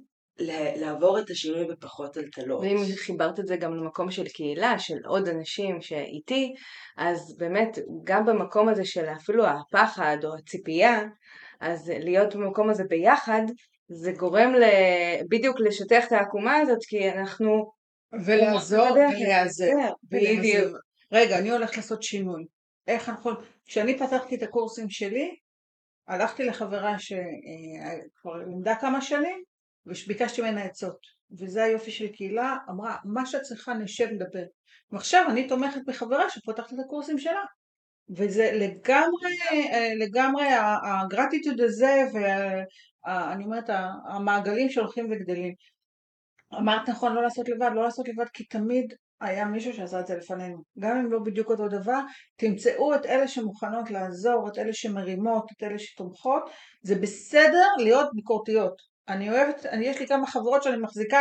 לעבור 0.77 1.19
את 1.19 1.31
השינוי 1.31 1.65
בפחות 1.65 2.15
טלטלות. 2.15 2.61
ואם 2.61 2.77
חיברת 2.97 3.41
את 3.41 3.47
זה 3.47 3.57
גם 3.57 3.75
למקום 3.75 4.11
של 4.11 4.29
קהילה, 4.29 4.79
של 4.79 4.99
עוד 5.07 5.29
אנשים 5.29 5.83
שאיתי, 5.83 6.55
אז 6.97 7.37
באמת 7.39 7.79
גם 8.05 8.27
במקום 8.27 8.69
הזה 8.69 8.85
של 8.85 9.05
אפילו 9.05 9.45
הפחד 9.47 10.17
או 10.25 10.35
הציפייה, 10.35 11.01
אז 11.61 11.93
להיות 11.97 12.35
במקום 12.35 12.71
הזה 12.71 12.85
ביחד, 12.89 13.43
זה 13.89 14.13
גורם 14.13 14.55
ל... 14.55 14.65
בדיוק 15.31 15.61
לשטח 15.61 16.07
את 16.07 16.13
העקומה 16.13 16.57
הזאת, 16.57 16.79
כי 16.89 17.11
אנחנו... 17.11 17.71
ולעזור 18.27 18.93
ולהיעזר. 18.93 19.67
כן, 19.67 19.89
בדיוק. 20.11 20.77
רגע, 21.13 21.39
אני 21.39 21.51
הולכת 21.51 21.77
לעשות 21.77 22.03
שינוי. 22.03 22.45
איך 22.89 23.09
אנחנו... 23.09 23.31
כשאני 23.67 23.99
פתחתי 23.99 24.35
את 24.35 24.43
הקורסים 24.43 24.91
שלי, 24.91 25.37
הלכתי 26.09 26.45
לחברה 26.45 26.99
שכבר 26.99 28.37
לימדה 28.47 28.75
כמה 28.81 29.01
שנים, 29.01 29.43
וביקשתי 29.87 30.43
ממנה 30.43 30.63
עצות. 30.63 31.21
וזה 31.39 31.65
היופי 31.65 31.91
של 31.91 32.09
קהילה, 32.09 32.57
אמרה, 32.71 32.97
מה 33.05 33.27
שאת 33.27 33.43
צריכה 33.43 33.75
נשב 33.75 34.09
נדבר. 34.13 34.45
ועכשיו 34.93 35.27
אני 35.31 35.49
תומכת 35.49 35.81
בחברה 35.87 36.31
שפותחת 36.31 36.73
את 36.73 36.79
הקורסים 36.85 37.19
שלה. 37.19 37.45
וזה 38.17 38.51
לגמרי, 38.55 39.33
אה, 39.73 39.95
לגמרי 39.95 40.47
הגרטיטוד 40.83 41.61
הזה, 41.61 42.03
ואני 42.13 43.45
אומרת, 43.45 43.65
המעגלים 44.09 44.71
שהולכים 44.71 45.11
וגדלים. 45.11 45.55
אמרת 46.55 46.89
נכון, 46.89 47.15
לא 47.15 47.23
לעשות 47.23 47.49
לבד, 47.49 47.71
לא 47.75 47.83
לעשות 47.83 48.09
לבד, 48.09 48.27
כי 48.33 48.45
תמיד 48.45 48.95
היה 49.21 49.45
מישהו 49.45 49.75
שעשה 49.75 50.01
את 50.01 50.07
זה 50.07 50.17
לפנינו. 50.17 50.63
גם 50.79 50.97
אם 50.97 51.13
לא 51.13 51.19
בדיוק 51.19 51.51
אותו 51.51 51.69
דבר, 51.69 52.01
תמצאו 52.37 52.95
את 52.95 53.07
אלה 53.07 53.29
שמוכנות 53.29 53.91
לעזור, 53.91 54.49
את 54.49 54.59
אלה 54.59 54.73
שמרימות, 54.73 55.45
את 55.57 55.63
אלה 55.63 55.79
שתומכות. 55.79 56.43
זה 56.83 56.95
בסדר 56.95 57.67
להיות 57.79 58.09
ביקורתיות. 58.15 58.90
אני 59.09 59.31
אוהבת, 59.31 59.67
אני, 59.67 59.87
יש 59.87 59.99
לי 59.99 60.07
כמה 60.07 60.27
חברות 60.27 60.63
שאני 60.63 60.77
מחזיקה 60.77 61.21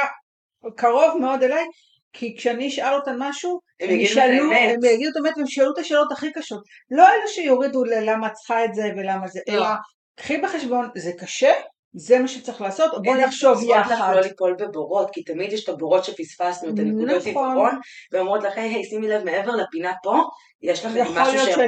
קרוב 0.77 1.17
מאוד 1.21 1.43
אליי, 1.43 1.65
כי 2.13 2.35
כשאני 2.37 2.67
אשאל 2.67 2.93
אותן 2.93 3.15
משהו, 3.19 3.59
הם 3.79 3.89
יגידו 3.89 4.03
את 4.05 4.11
ישאלו- 4.11 4.51
האמת. 4.53 4.73
הם 4.75 4.83
יגידו 4.93 5.09
את 5.11 5.15
האמת 5.15 5.37
והם 5.37 5.45
ישאלו 5.45 5.73
את 5.73 5.77
השאלות 5.77 6.11
הכי 6.11 6.31
קשות. 6.33 6.63
לא 6.91 7.03
אלה 7.07 7.27
שיורידו 7.27 7.83
ללמה 7.83 8.27
את 8.27 8.33
צריכה 8.33 8.65
את 8.65 8.73
זה 8.73 8.83
ולמה 8.97 9.27
זה, 9.27 9.39
לא. 9.47 9.53
אלא 9.53 9.67
קחי 10.15 10.37
בחשבון, 10.37 10.89
זה 10.97 11.11
קשה, 11.19 11.51
זה 11.93 12.19
מה 12.19 12.27
שצריך 12.27 12.61
לעשות, 12.61 12.91
בואי 13.03 13.17
אין 13.17 13.25
נחשוב 13.27 13.49
עוזרות 13.57 13.77
לך 13.85 13.91
יחד. 13.91 14.13
לא 14.15 14.21
ליפול 14.21 14.55
בבורות, 14.59 15.09
כי 15.13 15.23
תמיד 15.23 15.53
יש 15.53 15.63
את 15.63 15.69
הבורות 15.69 16.05
שפספסנו, 16.05 16.69
את 16.69 16.79
הנקודות 16.79 17.09
נכון. 17.17 17.25
עיוורון, 17.25 17.79
ואומרות 18.13 18.43
לך, 18.43 18.57
היי, 18.57 18.83
שימי 18.83 19.07
לב, 19.07 19.23
מעבר 19.23 19.51
לפינה 19.55 19.91
פה, 20.03 20.15
יש 20.61 20.85
לך 20.85 20.91
משהו 21.15 21.39
שיכול 21.45 21.61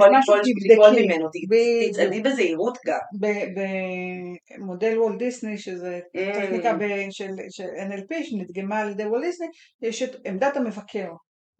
ליפול. 0.69 0.89
ממנו. 0.99 1.29
תצעדי 1.91 2.21
בזהירות 2.21 2.77
גם. 2.87 2.97
במודל 4.59 4.99
וולט 4.99 5.17
דיסני, 5.19 5.57
שזה 5.57 5.99
Mm. 6.17 6.33
טכניקה 6.33 6.73
של 7.49 7.63
NLP 7.89 8.23
שנדגמה 8.23 8.79
על 8.79 8.89
ידי 8.91 9.05
וולט 9.05 9.25
דיסני, 9.25 9.47
יש 9.81 10.03
את 10.03 10.15
עמדת 10.25 10.57
המבקר. 10.57 11.07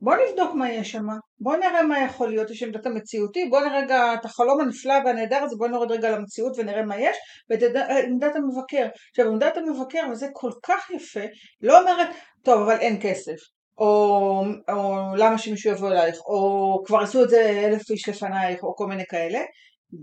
בוא 0.02 0.16
נבדוק 0.16 0.56
מה 0.56 0.72
יש 0.72 0.92
שם, 0.92 1.06
בוא 1.40 1.56
נראה 1.56 1.84
מה 1.84 2.00
יכול 2.00 2.30
להיות, 2.30 2.50
יש 2.50 2.64
עמדת 2.64 2.86
המציאותי, 2.86 3.46
בוא 3.50 3.60
נראה 3.60 3.80
רגע 3.80 4.14
את 4.14 4.26
החלום 4.26 4.62
הנפלא 4.62 4.94
והנהדר 5.06 5.38
הזה, 5.44 5.56
בוא 5.58 5.68
נורד 5.68 5.92
רגע 5.92 6.10
למציאות 6.10 6.54
ונראה 6.58 6.84
מה 6.86 7.00
יש, 7.00 7.18
ואת 7.50 7.64
עמד- 7.64 8.06
עמדת 8.08 8.36
המבקר. 8.36 8.88
עכשיו 9.10 9.28
עמדת 9.28 9.58
המבקר, 9.58 10.04
וזה 10.12 10.28
כל 10.34 10.52
כך 10.64 10.90
יפה, 10.90 11.20
לא 11.62 11.82
אומרת, 11.82 12.08
טוב 12.44 12.62
אבל 12.62 12.80
אין 12.80 12.98
כסף, 13.02 13.36
או, 13.78 14.44
או 14.72 14.96
למה 15.18 15.38
שמישהו 15.38 15.72
יבוא 15.72 15.90
אלייך, 15.90 16.16
או 16.26 16.84
כבר 16.86 17.00
עשו 17.00 17.24
את 17.24 17.30
זה 17.30 17.64
אלף 17.66 17.90
איש 17.92 18.10
לפנייך, 18.10 18.64
או 18.64 18.76
כל 18.76 18.88
מיני 18.88 19.04
כאלה, 19.10 19.40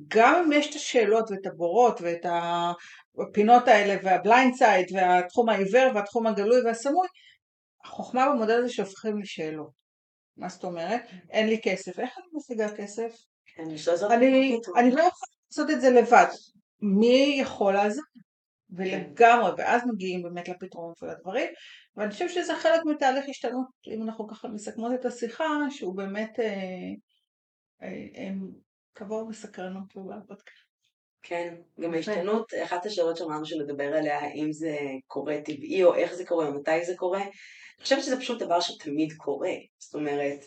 גם 0.08 0.34
אם 0.34 0.52
יש 0.52 0.70
את 0.70 0.74
השאלות 0.74 1.30
ואת 1.30 1.46
הבורות 1.46 2.00
ואת 2.00 2.26
הפינות 3.18 3.68
האלה 3.68 3.94
וה 4.02 4.17
blind 4.17 4.54
side 4.54 4.86
והתחום 4.92 5.48
העיוור 5.48 5.90
והתחום 5.94 6.26
הגלוי 6.26 6.60
והסמוי, 6.64 7.06
החוכמה 7.84 8.28
במודל 8.28 8.58
הזה 8.58 8.68
שהופכים 8.68 9.18
לשאלות. 9.18 9.87
מה 10.38 10.48
זאת 10.48 10.64
אומרת? 10.64 11.02
אין 11.30 11.48
לי 11.48 11.60
כסף. 11.62 11.98
איך 11.98 12.10
אני 12.18 12.26
משיגה 12.32 12.76
כסף? 12.76 13.16
אני 13.58 13.78
אני, 14.76 14.90
לא 14.90 15.00
יכולה 15.00 15.28
לעשות 15.50 15.70
את 15.70 15.80
זה 15.80 15.90
לבד. 15.90 16.26
מי 16.80 17.38
יכול 17.40 17.74
לעזור? 17.74 18.04
ולגמרי, 18.70 19.50
ואז 19.58 19.82
מגיעים 19.86 20.22
באמת 20.22 20.48
לפתרונות 20.48 21.02
ולדברים, 21.02 21.50
ואני 21.96 22.10
חושבת 22.10 22.30
שזה 22.30 22.54
חלק 22.56 22.80
מתהליך 22.84 23.24
השתנות, 23.28 23.66
אם 23.86 24.02
אנחנו 24.02 24.28
ככה 24.28 24.48
מסכמות 24.48 24.92
את 24.94 25.04
השיחה, 25.04 25.44
שהוא 25.70 25.96
באמת 25.96 26.40
אה, 26.40 26.44
אה, 27.82 28.06
אה, 28.16 28.30
קבור 28.92 29.28
בסקרנות 29.28 29.96
ובפודקאסט. 29.96 30.68
כן, 31.22 31.54
גם. 31.80 31.94
ההשתנות, 31.94 32.52
אחת 32.64 32.86
השאלות 32.86 33.16
שאמרנו 33.16 33.46
שנדבר 33.46 33.96
עליה, 33.96 34.18
האם 34.18 34.52
זה 34.52 34.76
קורה 35.06 35.36
טבעי 35.44 35.84
או 35.84 35.94
איך 35.94 36.14
זה 36.14 36.24
קורה 36.24 36.46
או 36.48 36.54
מתי 36.54 36.84
זה 36.84 36.92
קורה, 36.96 37.22
אני 37.22 37.82
חושבת 37.82 38.02
שזה 38.02 38.20
פשוט 38.20 38.42
דבר 38.42 38.60
שתמיד 38.60 39.12
קורה. 39.16 39.52
זאת 39.78 39.94
אומרת, 39.94 40.38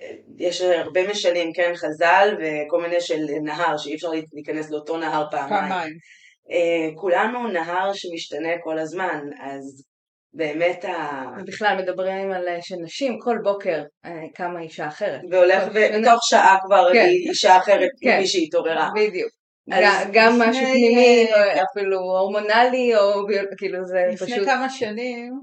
אה, 0.00 0.12
יש 0.38 0.60
הרבה 0.60 1.10
משלים, 1.10 1.52
כן, 1.52 1.72
חז"ל 1.76 2.36
וכל 2.38 2.82
מיני 2.82 3.00
של 3.00 3.24
נהר, 3.42 3.76
שאי 3.76 3.94
אפשר 3.94 4.08
להיכנס 4.32 4.70
לאותו 4.70 4.96
נהר 4.96 5.26
פעמיים. 5.30 5.68
פעמיים. 5.68 5.92
אה, 6.50 6.96
כולנו 6.96 7.48
נהר 7.48 7.90
שמשתנה 7.94 8.48
כל 8.62 8.78
הזמן, 8.78 9.20
אז 9.40 9.84
באמת 10.34 10.84
ה... 10.84 11.22
ובכלל 11.40 11.76
מדברים 11.82 12.32
על 12.32 12.48
אה, 12.48 12.58
שנשים 12.62 13.18
כל 13.18 13.38
בוקר 13.42 13.82
אה, 14.04 14.10
קמה 14.34 14.60
אישה 14.60 14.88
אחרת. 14.88 15.20
והולך 15.30 15.62
ותוך 15.74 16.20
שעה 16.22 16.56
כבר 16.66 16.90
כן. 16.92 16.98
היא 16.98 17.28
אישה 17.28 17.56
אחרת 17.56 17.90
כן. 18.02 18.16
ממי 18.16 18.26
שהתעוררה. 18.26 18.90
בדיוק. 18.94 19.39
גם- 20.12 20.32
לפני, 20.32 20.50
משהו 20.50 20.62
פנימי, 20.62 21.26
אה, 21.32 21.62
אפילו 21.72 21.98
הורמונלי, 21.98 22.96
או 22.96 23.26
כאילו 23.58 23.86
זה 23.86 23.98
לפני 24.12 24.26
פשוט... 24.26 24.46
כמה 24.48 24.70
שנים, 24.70 25.40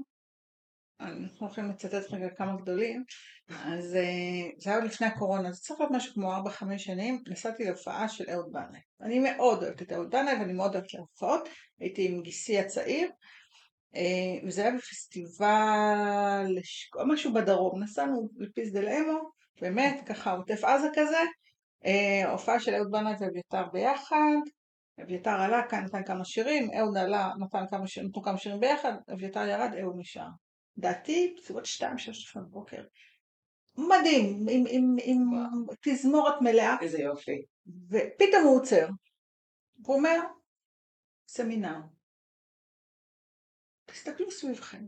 אנחנו 1.00 1.46
הולכים 1.46 1.70
לצטט 1.70 2.12
רגע 2.12 2.28
כמה 2.36 2.56
גדולים, 2.62 3.04
אז 3.48 3.96
אה, 3.96 4.50
זה 4.58 4.70
היה 4.70 4.78
לפני 4.78 5.06
הקורונה, 5.06 5.52
זה 5.52 5.60
צריך 5.60 5.80
להיות 5.80 5.92
משהו 5.92 6.14
כמו 6.14 6.32
4-5 6.36 6.78
שנים, 6.78 7.22
נסעתי 7.28 7.64
להופעה 7.64 8.08
של 8.08 8.24
אהוד 8.32 8.52
בנאי. 8.52 8.80
אני 9.00 9.18
מאוד 9.18 9.62
אוהבת 9.62 9.82
את 9.82 9.92
אהוד 9.92 10.10
בנאי 10.10 10.34
ואני 10.40 10.52
מאוד 10.52 10.74
אוהבת 10.74 10.94
להופעות, 10.94 11.48
הייתי 11.80 12.08
עם 12.08 12.22
גיסי 12.22 12.58
הצעיר, 12.58 13.10
אה, 13.96 14.46
וזה 14.46 14.62
היה 14.62 14.70
בפסטיבל, 14.76 16.46
משהו 17.06 17.32
בדרום, 17.34 17.82
נסענו 17.82 18.28
לפיס 18.38 18.72
דל 18.72 18.88
אמו, 18.88 19.18
באמת 19.60 20.00
ככה 20.06 20.32
עוטף 20.32 20.64
עזה 20.64 20.88
כזה, 20.94 21.18
הופעה 22.30 22.60
של 22.60 22.74
אהוד 22.74 22.90
בנאי 22.90 23.12
ואביתר 23.20 23.68
ביחד, 23.72 24.36
אביתר 25.02 25.30
עלה, 25.30 25.68
כאן 25.70 25.84
נתן 25.84 26.04
כמה 26.04 26.24
שירים, 26.24 26.68
אהוד 26.78 26.96
עלה, 26.96 27.30
נתן 27.38 27.64
כמה 27.70 27.86
שירים, 27.86 28.08
נתנו 28.08 28.22
כמה 28.22 28.38
שירים 28.38 28.60
ביחד, 28.60 28.92
אביתר 29.12 29.46
ירד, 29.46 29.70
אהוד 29.80 29.94
נשאר. 29.98 30.28
דעתי, 30.78 31.34
בסביבות 31.36 31.66
שתיים, 31.66 31.98
שש 31.98 32.28
לפנות 32.28 32.50
בוקר. 32.50 32.84
מדהים, 33.78 34.46
עם, 34.50 34.64
עם, 34.68 34.96
עם 35.02 35.18
תזמורת 35.82 36.34
מלאה, 36.40 36.76
איזה 36.80 36.98
יופי. 36.98 37.42
ופתאום 37.88 38.44
הוא 38.44 38.60
עוצר. 38.60 38.88
הוא 39.86 39.96
אומר, 39.96 40.20
סמינר. 41.28 41.78
תסתכלו 43.86 44.30
סביבכם. 44.30 44.84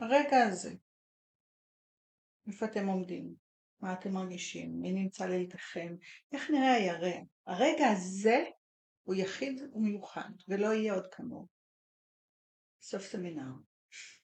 ברגע 0.00 0.42
הזה, 0.42 0.74
איפה 2.46 2.66
אתם 2.66 2.86
עומדים? 2.86 3.45
מה 3.86 3.92
אתם 3.92 4.12
מרגישים? 4.12 4.80
מי 4.80 4.92
נמצא 4.92 5.26
לידכם? 5.26 5.94
איך 6.32 6.50
נראה 6.50 6.72
הירח? 6.72 7.22
הרגע 7.46 7.86
הזה 7.88 8.44
הוא 9.02 9.14
יחיד 9.14 9.62
ומיוחד, 9.74 10.30
ולא 10.48 10.66
יהיה 10.66 10.94
עוד 10.94 11.06
כמוהו. 11.12 11.46
סוף 12.82 13.02
סמינר. 13.02 13.52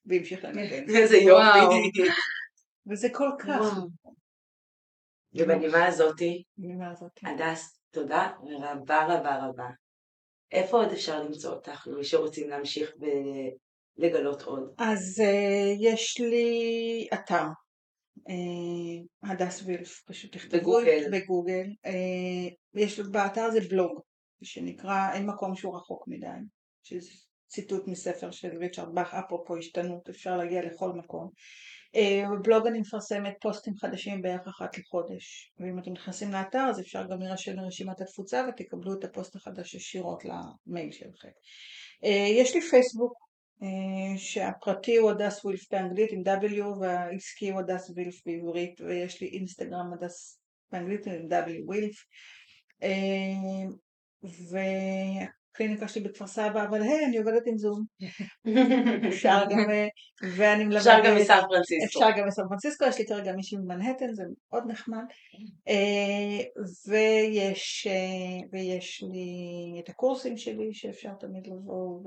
והמשיך 0.06 0.44
לנגן. 0.44 0.84
איזה. 0.96 1.16
יופי. 1.16 2.02
וזה 2.90 3.08
כל 3.12 3.30
כך. 3.38 3.76
ובנימה 5.34 5.86
הזאתי. 5.86 6.44
הדס, 7.22 7.80
תודה 7.90 8.32
רבה 8.60 9.06
רבה 9.06 9.46
רבה. 9.46 9.68
איפה 10.52 10.76
עוד 10.76 10.92
אפשר 10.92 11.22
למצוא 11.22 11.54
אותך, 11.54 11.86
למי 11.86 12.04
שרוצים 12.04 12.50
להמשיך 12.50 12.92
ולגלות 13.98 14.42
עוד? 14.42 14.74
אז 14.78 15.22
uh, 15.24 15.76
יש 15.80 16.20
לי 16.20 17.08
אתר, 17.14 17.44
הדס 19.22 19.62
וילף, 19.66 20.02
פשוט 20.06 20.32
תכתבו 20.32 20.58
בגוגל. 20.58 21.10
בגוגל. 21.12 21.66
Uh, 21.86 22.80
יש 22.80 23.00
באתר 23.00 23.40
הזה 23.40 23.60
בלוג, 23.70 24.00
שנקרא 24.42 25.12
אין 25.12 25.26
מקום 25.26 25.56
שהוא 25.56 25.76
רחוק 25.76 26.04
מדי, 26.08 26.26
שזה 26.82 27.10
ציטוט 27.46 27.88
מספר 27.88 28.30
של 28.30 28.58
ריצ'רד 28.58 28.94
באך, 28.94 29.14
אפרופו 29.14 29.56
השתנות, 29.56 30.08
אפשר 30.08 30.36
להגיע 30.36 30.62
לכל 30.62 30.92
מקום. 30.92 31.30
אה, 31.96 32.38
בבלוג 32.38 32.66
אני 32.66 32.80
מפרסמת 32.80 33.34
פוסטים 33.40 33.74
חדשים 33.76 34.22
בערך 34.22 34.48
אחת 34.48 34.78
לחודש, 34.78 35.52
ואם 35.58 35.78
אתם 35.78 35.92
נכנסים 35.92 36.32
לאתר 36.32 36.66
אז 36.70 36.80
אפשר 36.80 37.02
גם 37.10 37.20
להירשם 37.20 37.56
לרשימת 37.56 38.00
התפוצה 38.00 38.46
ותקבלו 38.48 38.92
את 38.98 39.04
הפוסט 39.04 39.36
החדש 39.36 39.74
ישירות 39.74 40.22
למייל 40.24 40.92
שלכם. 40.92 41.28
יש 42.40 42.54
לי 42.54 42.60
פייסבוק, 42.60 43.12
אה, 43.12 43.21
שהפרטי 44.16 44.96
הוא 44.96 45.10
הדס 45.10 45.44
וילף 45.44 45.72
באנגלית 45.72 46.12
עם 46.12 46.22
W 46.26 46.80
והעסקי 46.80 47.50
הוא 47.50 47.60
הדס 47.60 47.90
וילף 47.96 48.14
בעברית 48.26 48.80
ויש 48.80 49.20
לי 49.20 49.28
אינסטגרם 49.28 49.92
הדס 49.92 50.38
באנגלית 50.72 51.06
עם 51.06 51.28
W 51.30 51.70
וילף 51.70 52.04
אה, 52.82 52.88
והקליניקה 54.22 55.88
שלי 55.88 56.02
בכפר 56.02 56.26
סבא 56.26 56.64
אבל 56.68 56.82
היי 56.82 57.06
אני 57.06 57.18
עובדת 57.18 57.42
עם 57.46 57.58
זום 57.58 57.84
אפשר 59.08 59.44
גם 59.50 59.70
אה, 59.70 59.88
ואני 60.36 60.64
מלמדת 60.64 60.86
אפשר 60.86 61.00
גם 61.04 61.16
מסן 61.16 61.40
פרנסיסקו. 61.48 61.84
אפשר 61.84 62.18
גם 62.18 62.26
בסן 62.26 62.42
פרנסיסקו, 62.48 62.84
יש 62.84 62.98
לי 62.98 63.06
כרגע 63.06 63.32
מישהי 63.32 63.58
ממנהטן, 63.58 64.14
זה 64.14 64.22
מאוד 64.50 64.64
נחמד. 64.66 65.04
אה, 65.68 66.44
ויש, 66.88 67.86
אה, 67.90 68.48
ויש 68.52 69.04
לי 69.12 69.80
את 69.80 69.88
הקורסים 69.88 70.36
שלי 70.36 70.74
שאפשר 70.74 71.12
תמיד 71.20 71.46
לבוא 71.46 72.00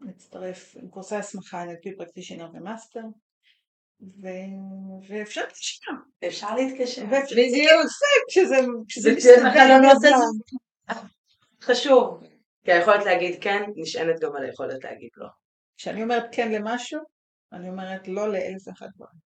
ולהצטרף 0.00 0.76
עם 0.82 0.88
קורסי 0.88 1.16
הסמכה 1.16 1.64
NLP 1.64 1.96
practitioner 1.98 2.48
ו 2.54 2.60
master. 2.60 3.00
ו- 4.00 4.28
ואפשר 5.08 5.40
להתקשר. 5.40 5.90
אפשר 6.26 6.54
להתקשר. 6.54 7.02
ואפשר- 7.10 7.36
בדיוק. 7.36 7.86
כשזה 8.28 8.56
כשזה 8.88 9.36
מסתדר. 9.82 10.16
חשוב. 11.62 12.22
כי 12.64 12.72
היכולת 12.72 13.04
להגיד 13.04 13.42
כן 13.42 13.62
נשענת 13.76 14.20
גם 14.20 14.36
על 14.36 14.44
היכולת 14.44 14.84
להגיד 14.84 15.08
לא. 15.16 15.26
כשאני 15.76 16.02
אומרת 16.02 16.24
כן 16.32 16.52
למשהו, 16.52 17.00
אני 17.52 17.68
אומרת 17.68 18.08
לא 18.08 18.32
לאלף 18.32 18.68
ואחד 18.68 18.86
דברים. 18.96 19.24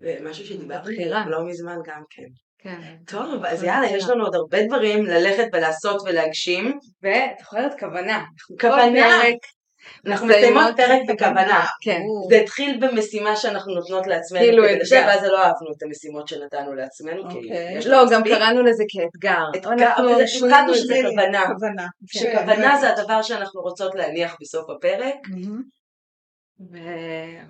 ומשהו 0.00 0.44
שדיברתי 0.46 0.92
בחירה. 0.94 1.28
לא 1.28 1.46
מזמן 1.46 1.76
גם 1.84 2.02
כן. 2.10 2.22
כן. 2.58 2.96
טוב, 3.06 3.44
אז 3.44 3.62
יאללה, 3.62 3.90
יש 3.96 4.04
לנו 4.04 4.24
עוד 4.24 4.34
הרבה 4.34 4.66
דברים 4.66 5.04
ללכת 5.06 5.46
ולעשות 5.52 6.02
ולהגשים. 6.04 6.78
ואת 7.02 7.30
זוכרת 7.40 7.78
כוונה. 7.80 8.24
כוונה. 8.60 9.22
אנחנו 10.06 10.26
מסיימות 10.26 10.76
פרק 10.76 11.00
בכוונה. 11.08 11.66
כן. 11.82 12.00
זה 12.30 12.36
התחיל 12.36 12.80
במשימה 12.86 13.36
שאנחנו 13.36 13.74
נותנות 13.74 14.06
לעצמנו 14.06 14.40
כאילו 14.42 14.62
כדי 14.62 14.72
אתגר. 14.72 14.82
לשבת, 14.82 15.04
ואז 15.06 15.22
לא 15.24 15.38
אהבנו 15.38 15.72
את 15.76 15.82
המשימות 15.82 16.28
שנתנו 16.28 16.74
לעצמנו, 16.74 17.30
כי 17.30 17.36
אוקיי. 17.36 17.78
יש 17.78 17.86
לא, 17.86 18.04
גם 18.12 18.20
מספיק. 18.20 18.36
קראנו 18.38 18.62
לזה 18.62 18.84
כאתגר. 18.88 19.44
את 19.56 19.66
שזה 20.74 20.94
זה. 20.94 21.08
כוונה. 21.10 21.44
כוונה. 21.46 21.86
כן, 22.12 22.20
שכוונה 22.20 22.78
זה 22.80 22.90
הדבר 22.90 23.22
שאנחנו 23.22 23.60
רוצות 23.60 23.94
להניח 23.94 24.36
בסוף 24.40 24.70
הפרק. 24.70 25.14
ו- 26.72 26.78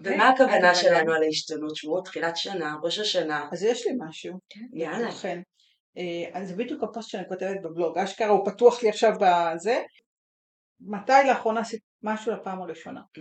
ומה 0.04 0.28
הכוונה 0.28 0.54
הכוונה? 0.54 0.74
שלנו 0.74 1.12
על 1.12 1.22
ההשתנות? 1.22 1.76
שמעו 1.76 2.00
תחילת 2.00 2.36
שנה, 2.36 2.76
ראש 2.82 2.98
השנה, 2.98 3.48
אז 3.52 3.62
יש 3.62 3.86
לי 3.86 3.92
משהו. 3.98 4.38
יאללה. 4.72 5.08
לכן. 5.08 5.40
אה, 5.98 6.40
אז 6.40 6.48
זה 6.48 6.56
בדיוק 6.56 6.82
הפוסט 6.82 7.10
שאני 7.10 7.28
כותבת 7.28 7.56
בבלוג, 7.62 7.98
אשכרה 7.98 8.28
הוא 8.28 8.46
פתוח 8.50 8.82
לי 8.82 8.88
עכשיו 8.88 9.12
בזה. 9.20 9.82
מתי 10.80 11.12
לאחרונה 11.28 11.60
עשית 11.60 11.80
משהו 12.02 12.32
לפעם 12.32 12.62
הראשונה? 12.62 13.00
Mm, 13.00 13.20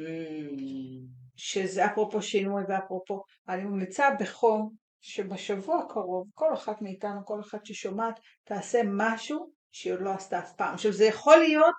שזה 1.36 1.86
אפרופו 1.86 2.22
שינוי 2.22 2.64
ואפרופו, 2.70 3.24
אני 3.50 3.64
ממליצה 3.64 4.10
בחום 4.20 4.70
שבשבוע 5.02 5.80
הקרוב 5.80 6.28
כל 6.34 6.54
אחת 6.54 6.82
מאיתנו, 6.82 7.26
כל 7.26 7.40
אחת 7.40 7.66
ששומעת, 7.66 8.20
תעשה 8.44 8.82
משהו 8.86 9.50
שהיא 9.72 9.94
עוד 9.94 10.02
לא 10.02 10.10
עשתה 10.10 10.40
אף 10.40 10.54
פעם. 10.54 10.74
עכשיו 10.74 10.92
זה 10.92 11.06
יכול 11.06 11.38
להיות, 11.38 11.76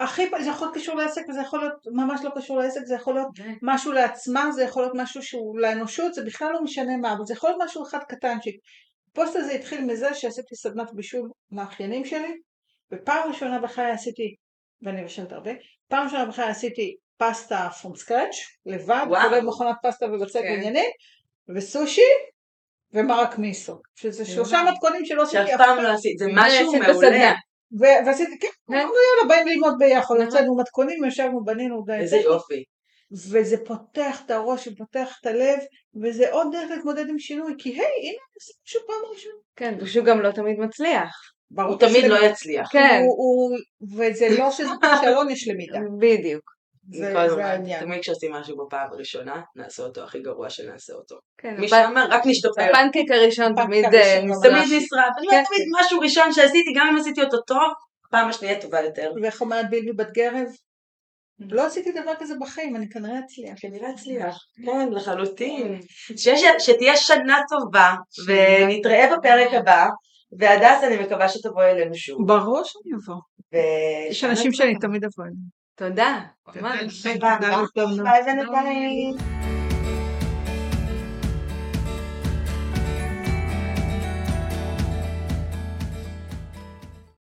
הכי, 0.00 0.22
זה 0.42 0.50
יכול 0.50 0.66
להיות 0.66 0.76
קשור 0.76 0.96
לעסק 0.96 1.22
וזה 1.28 1.40
יכול 1.40 1.60
להיות 1.60 1.74
ממש 1.92 2.20
לא 2.24 2.30
קשור 2.36 2.58
לעסק, 2.58 2.80
זה 2.84 2.94
יכול 2.94 3.14
להיות 3.14 3.28
כן. 3.34 3.54
משהו 3.62 3.92
לעצמה, 3.92 4.52
זה 4.52 4.62
יכול 4.62 4.82
להיות 4.82 4.94
משהו 4.96 5.22
שהוא 5.22 5.58
לאנושות, 5.58 6.14
זה 6.14 6.24
בכלל 6.24 6.52
לא 6.52 6.62
משנה 6.62 6.96
מה, 6.96 7.12
אבל 7.12 7.24
זה 7.26 7.34
יכול 7.34 7.50
להיות 7.50 7.62
משהו 7.62 7.82
אחד 7.82 7.98
קטנצ'יק. 8.08 8.56
הפוסט 9.10 9.36
הזה 9.36 9.52
התחיל 9.52 9.84
מזה 9.84 10.14
שעשיתי 10.14 10.56
סדנת 10.56 10.92
בישול 10.94 11.30
לאחיינים 11.52 12.04
שלי, 12.04 12.34
ופעם 12.92 13.28
ראשונה 13.28 13.58
בחיי 13.58 13.90
עשיתי, 13.90 14.34
ואני 14.82 15.02
מבשלת 15.02 15.32
הרבה, 15.32 15.50
פעם 15.88 16.04
ראשונה 16.04 16.26
בחיי 16.26 16.44
עשיתי 16.44 16.96
פסטה 17.16 17.68
from 17.82 17.86
scratch, 18.08 18.36
לבד. 18.66 19.04
כולל 19.08 19.40
מכונת 19.40 19.76
פסטה 19.82 20.06
ובצק 20.06 20.40
כן. 20.40 20.46
ועניינים, 20.50 20.90
וסושי, 21.56 22.02
ומרק 22.92 23.38
מיסו, 23.38 23.80
שזה 23.94 24.24
שלושה. 24.24 24.62
מתכונים 24.72 25.04
שלא 25.06 25.22
עשיתי 25.22 25.54
אף 25.54 25.58
פעם 25.58 25.76
פעם, 25.76 25.84
לא 25.84 25.88
עשית, 25.88 26.18
זה 26.18 26.24
זה 26.24 26.30
משהו 26.34 26.72
מעולה. 26.72 27.32
ועשיתי, 28.06 28.38
כן, 28.38 28.48
כן. 28.68 28.74
אמרנו 28.74 28.92
יאללה, 28.94 29.28
באים 29.34 29.48
ללמוד 29.48 29.74
ביחד, 29.78 30.14
נכון. 30.14 30.20
הוצאנו 30.26 30.56
מתכונים, 30.56 31.04
ישבנו, 31.04 31.44
בנינו, 31.44 31.82
די- 31.86 31.92
איזה 31.92 32.16
יופי. 32.16 32.64
וזה 33.30 33.56
פותח 33.64 34.22
את 34.26 34.30
הראש 34.30 34.68
ופותח 34.68 35.16
את 35.20 35.26
הלב, 35.26 35.58
וזה 36.02 36.32
עוד 36.32 36.46
דרך 36.52 36.70
להתמודד 36.70 37.08
עם 37.08 37.18
שינוי, 37.18 37.54
כי 37.58 37.68
היי, 37.68 37.82
הנה, 37.82 38.18
עושה 38.34 38.52
משהו 38.66 38.80
פעם 38.86 39.10
ראשונה. 39.12 39.34
כן, 39.56 39.78
פשוט 39.80 40.04
גם 40.04 40.20
לא 40.20 40.30
תמיד 40.30 40.58
מצליח. 40.58 41.33
ברור 41.54 41.68
הוא 41.70 41.78
תמיד 41.78 41.96
שזה- 41.96 42.08
לא 42.08 42.24
יצליח. 42.24 42.68
כן, 42.72 43.00
הוא- 43.04 43.16
הוא- 43.16 43.58
וזה 43.98 44.28
לא 44.38 44.50
שזה 44.50 44.68
כישלון, 45.00 45.30
יש 45.30 45.48
למידה. 45.48 45.78
בדיוק. 45.98 46.54
זה 46.92 47.06
כל 47.14 47.18
זה 47.18 47.24
הזמן. 47.24 47.42
העניין. 47.42 47.80
תמיד 47.80 48.00
כשעושים 48.00 48.32
משהו 48.32 48.56
בפעם 48.66 48.88
הראשונה, 48.92 49.42
נעשה 49.56 49.82
אותו 49.82 50.04
הכי 50.04 50.20
גרוע 50.20 50.50
שנעשה 50.50 50.92
אותו. 50.92 51.16
כן, 51.38 51.54
מי 51.58 51.68
שאמר, 51.68 52.06
רק 52.10 52.22
נשתפר. 52.26 52.62
הפנקייק 52.62 53.10
הראשון 53.10 53.52
תמיד 53.54 53.84
אה, 53.84 53.90
נשרף. 54.22 54.42
תמיד 54.42 54.62
נשרף. 54.82 55.12
אני 55.18 55.26
אומרת, 55.26 55.46
כן. 55.48 55.54
תמיד 55.56 55.62
משהו 55.80 56.00
ראשון 56.00 56.32
שעשיתי, 56.32 56.72
גם 56.76 56.86
אם 56.92 56.96
עשיתי 57.00 57.22
אותו 57.22 57.40
טוב, 57.40 57.72
פעם 58.10 58.28
השנייה 58.28 58.60
טובה 58.60 58.80
יותר. 58.80 59.12
ואיך 59.22 59.40
אומרת 59.40 59.70
בילבי 59.70 59.92
בת 59.92 60.10
גרב? 60.12 60.46
לא 61.50 61.66
עשיתי 61.66 61.92
דבר 61.92 62.12
כזה 62.18 62.34
בחיים, 62.40 62.76
אני 62.76 62.88
כנראה 62.90 63.18
אצליח. 63.18 63.54
כנראה 63.60 63.88
הצליח. 63.90 64.38
כן, 64.66 64.88
לחלוטין. 64.92 65.80
שיש- 66.16 66.42
שתהיה 66.58 66.96
שנה 66.96 67.40
טובה, 67.48 67.94
ונתראה 68.26 69.16
בפרק 69.16 69.54
הבא, 69.54 69.86
והדס, 70.38 70.84
אני 70.84 71.02
מקווה 71.02 71.28
שתבואי 71.28 71.70
אלינו 71.70 71.94
שוב. 71.94 72.26
ברור 72.26 72.62
שאני 72.64 72.96
אבוא. 73.04 73.20
ו- 73.54 74.10
יש 74.10 74.24
אנשים 74.24 74.52
שאני 74.52 74.78
תמיד 74.78 75.04
אבוא 75.04 75.24
אליהם. 75.24 75.64
תודה, 75.76 76.20
ממש. 76.56 77.06
תודה 77.06 77.38
לכם. 77.38 78.02
ביי 78.04 78.22
בינתיים. 78.24 79.14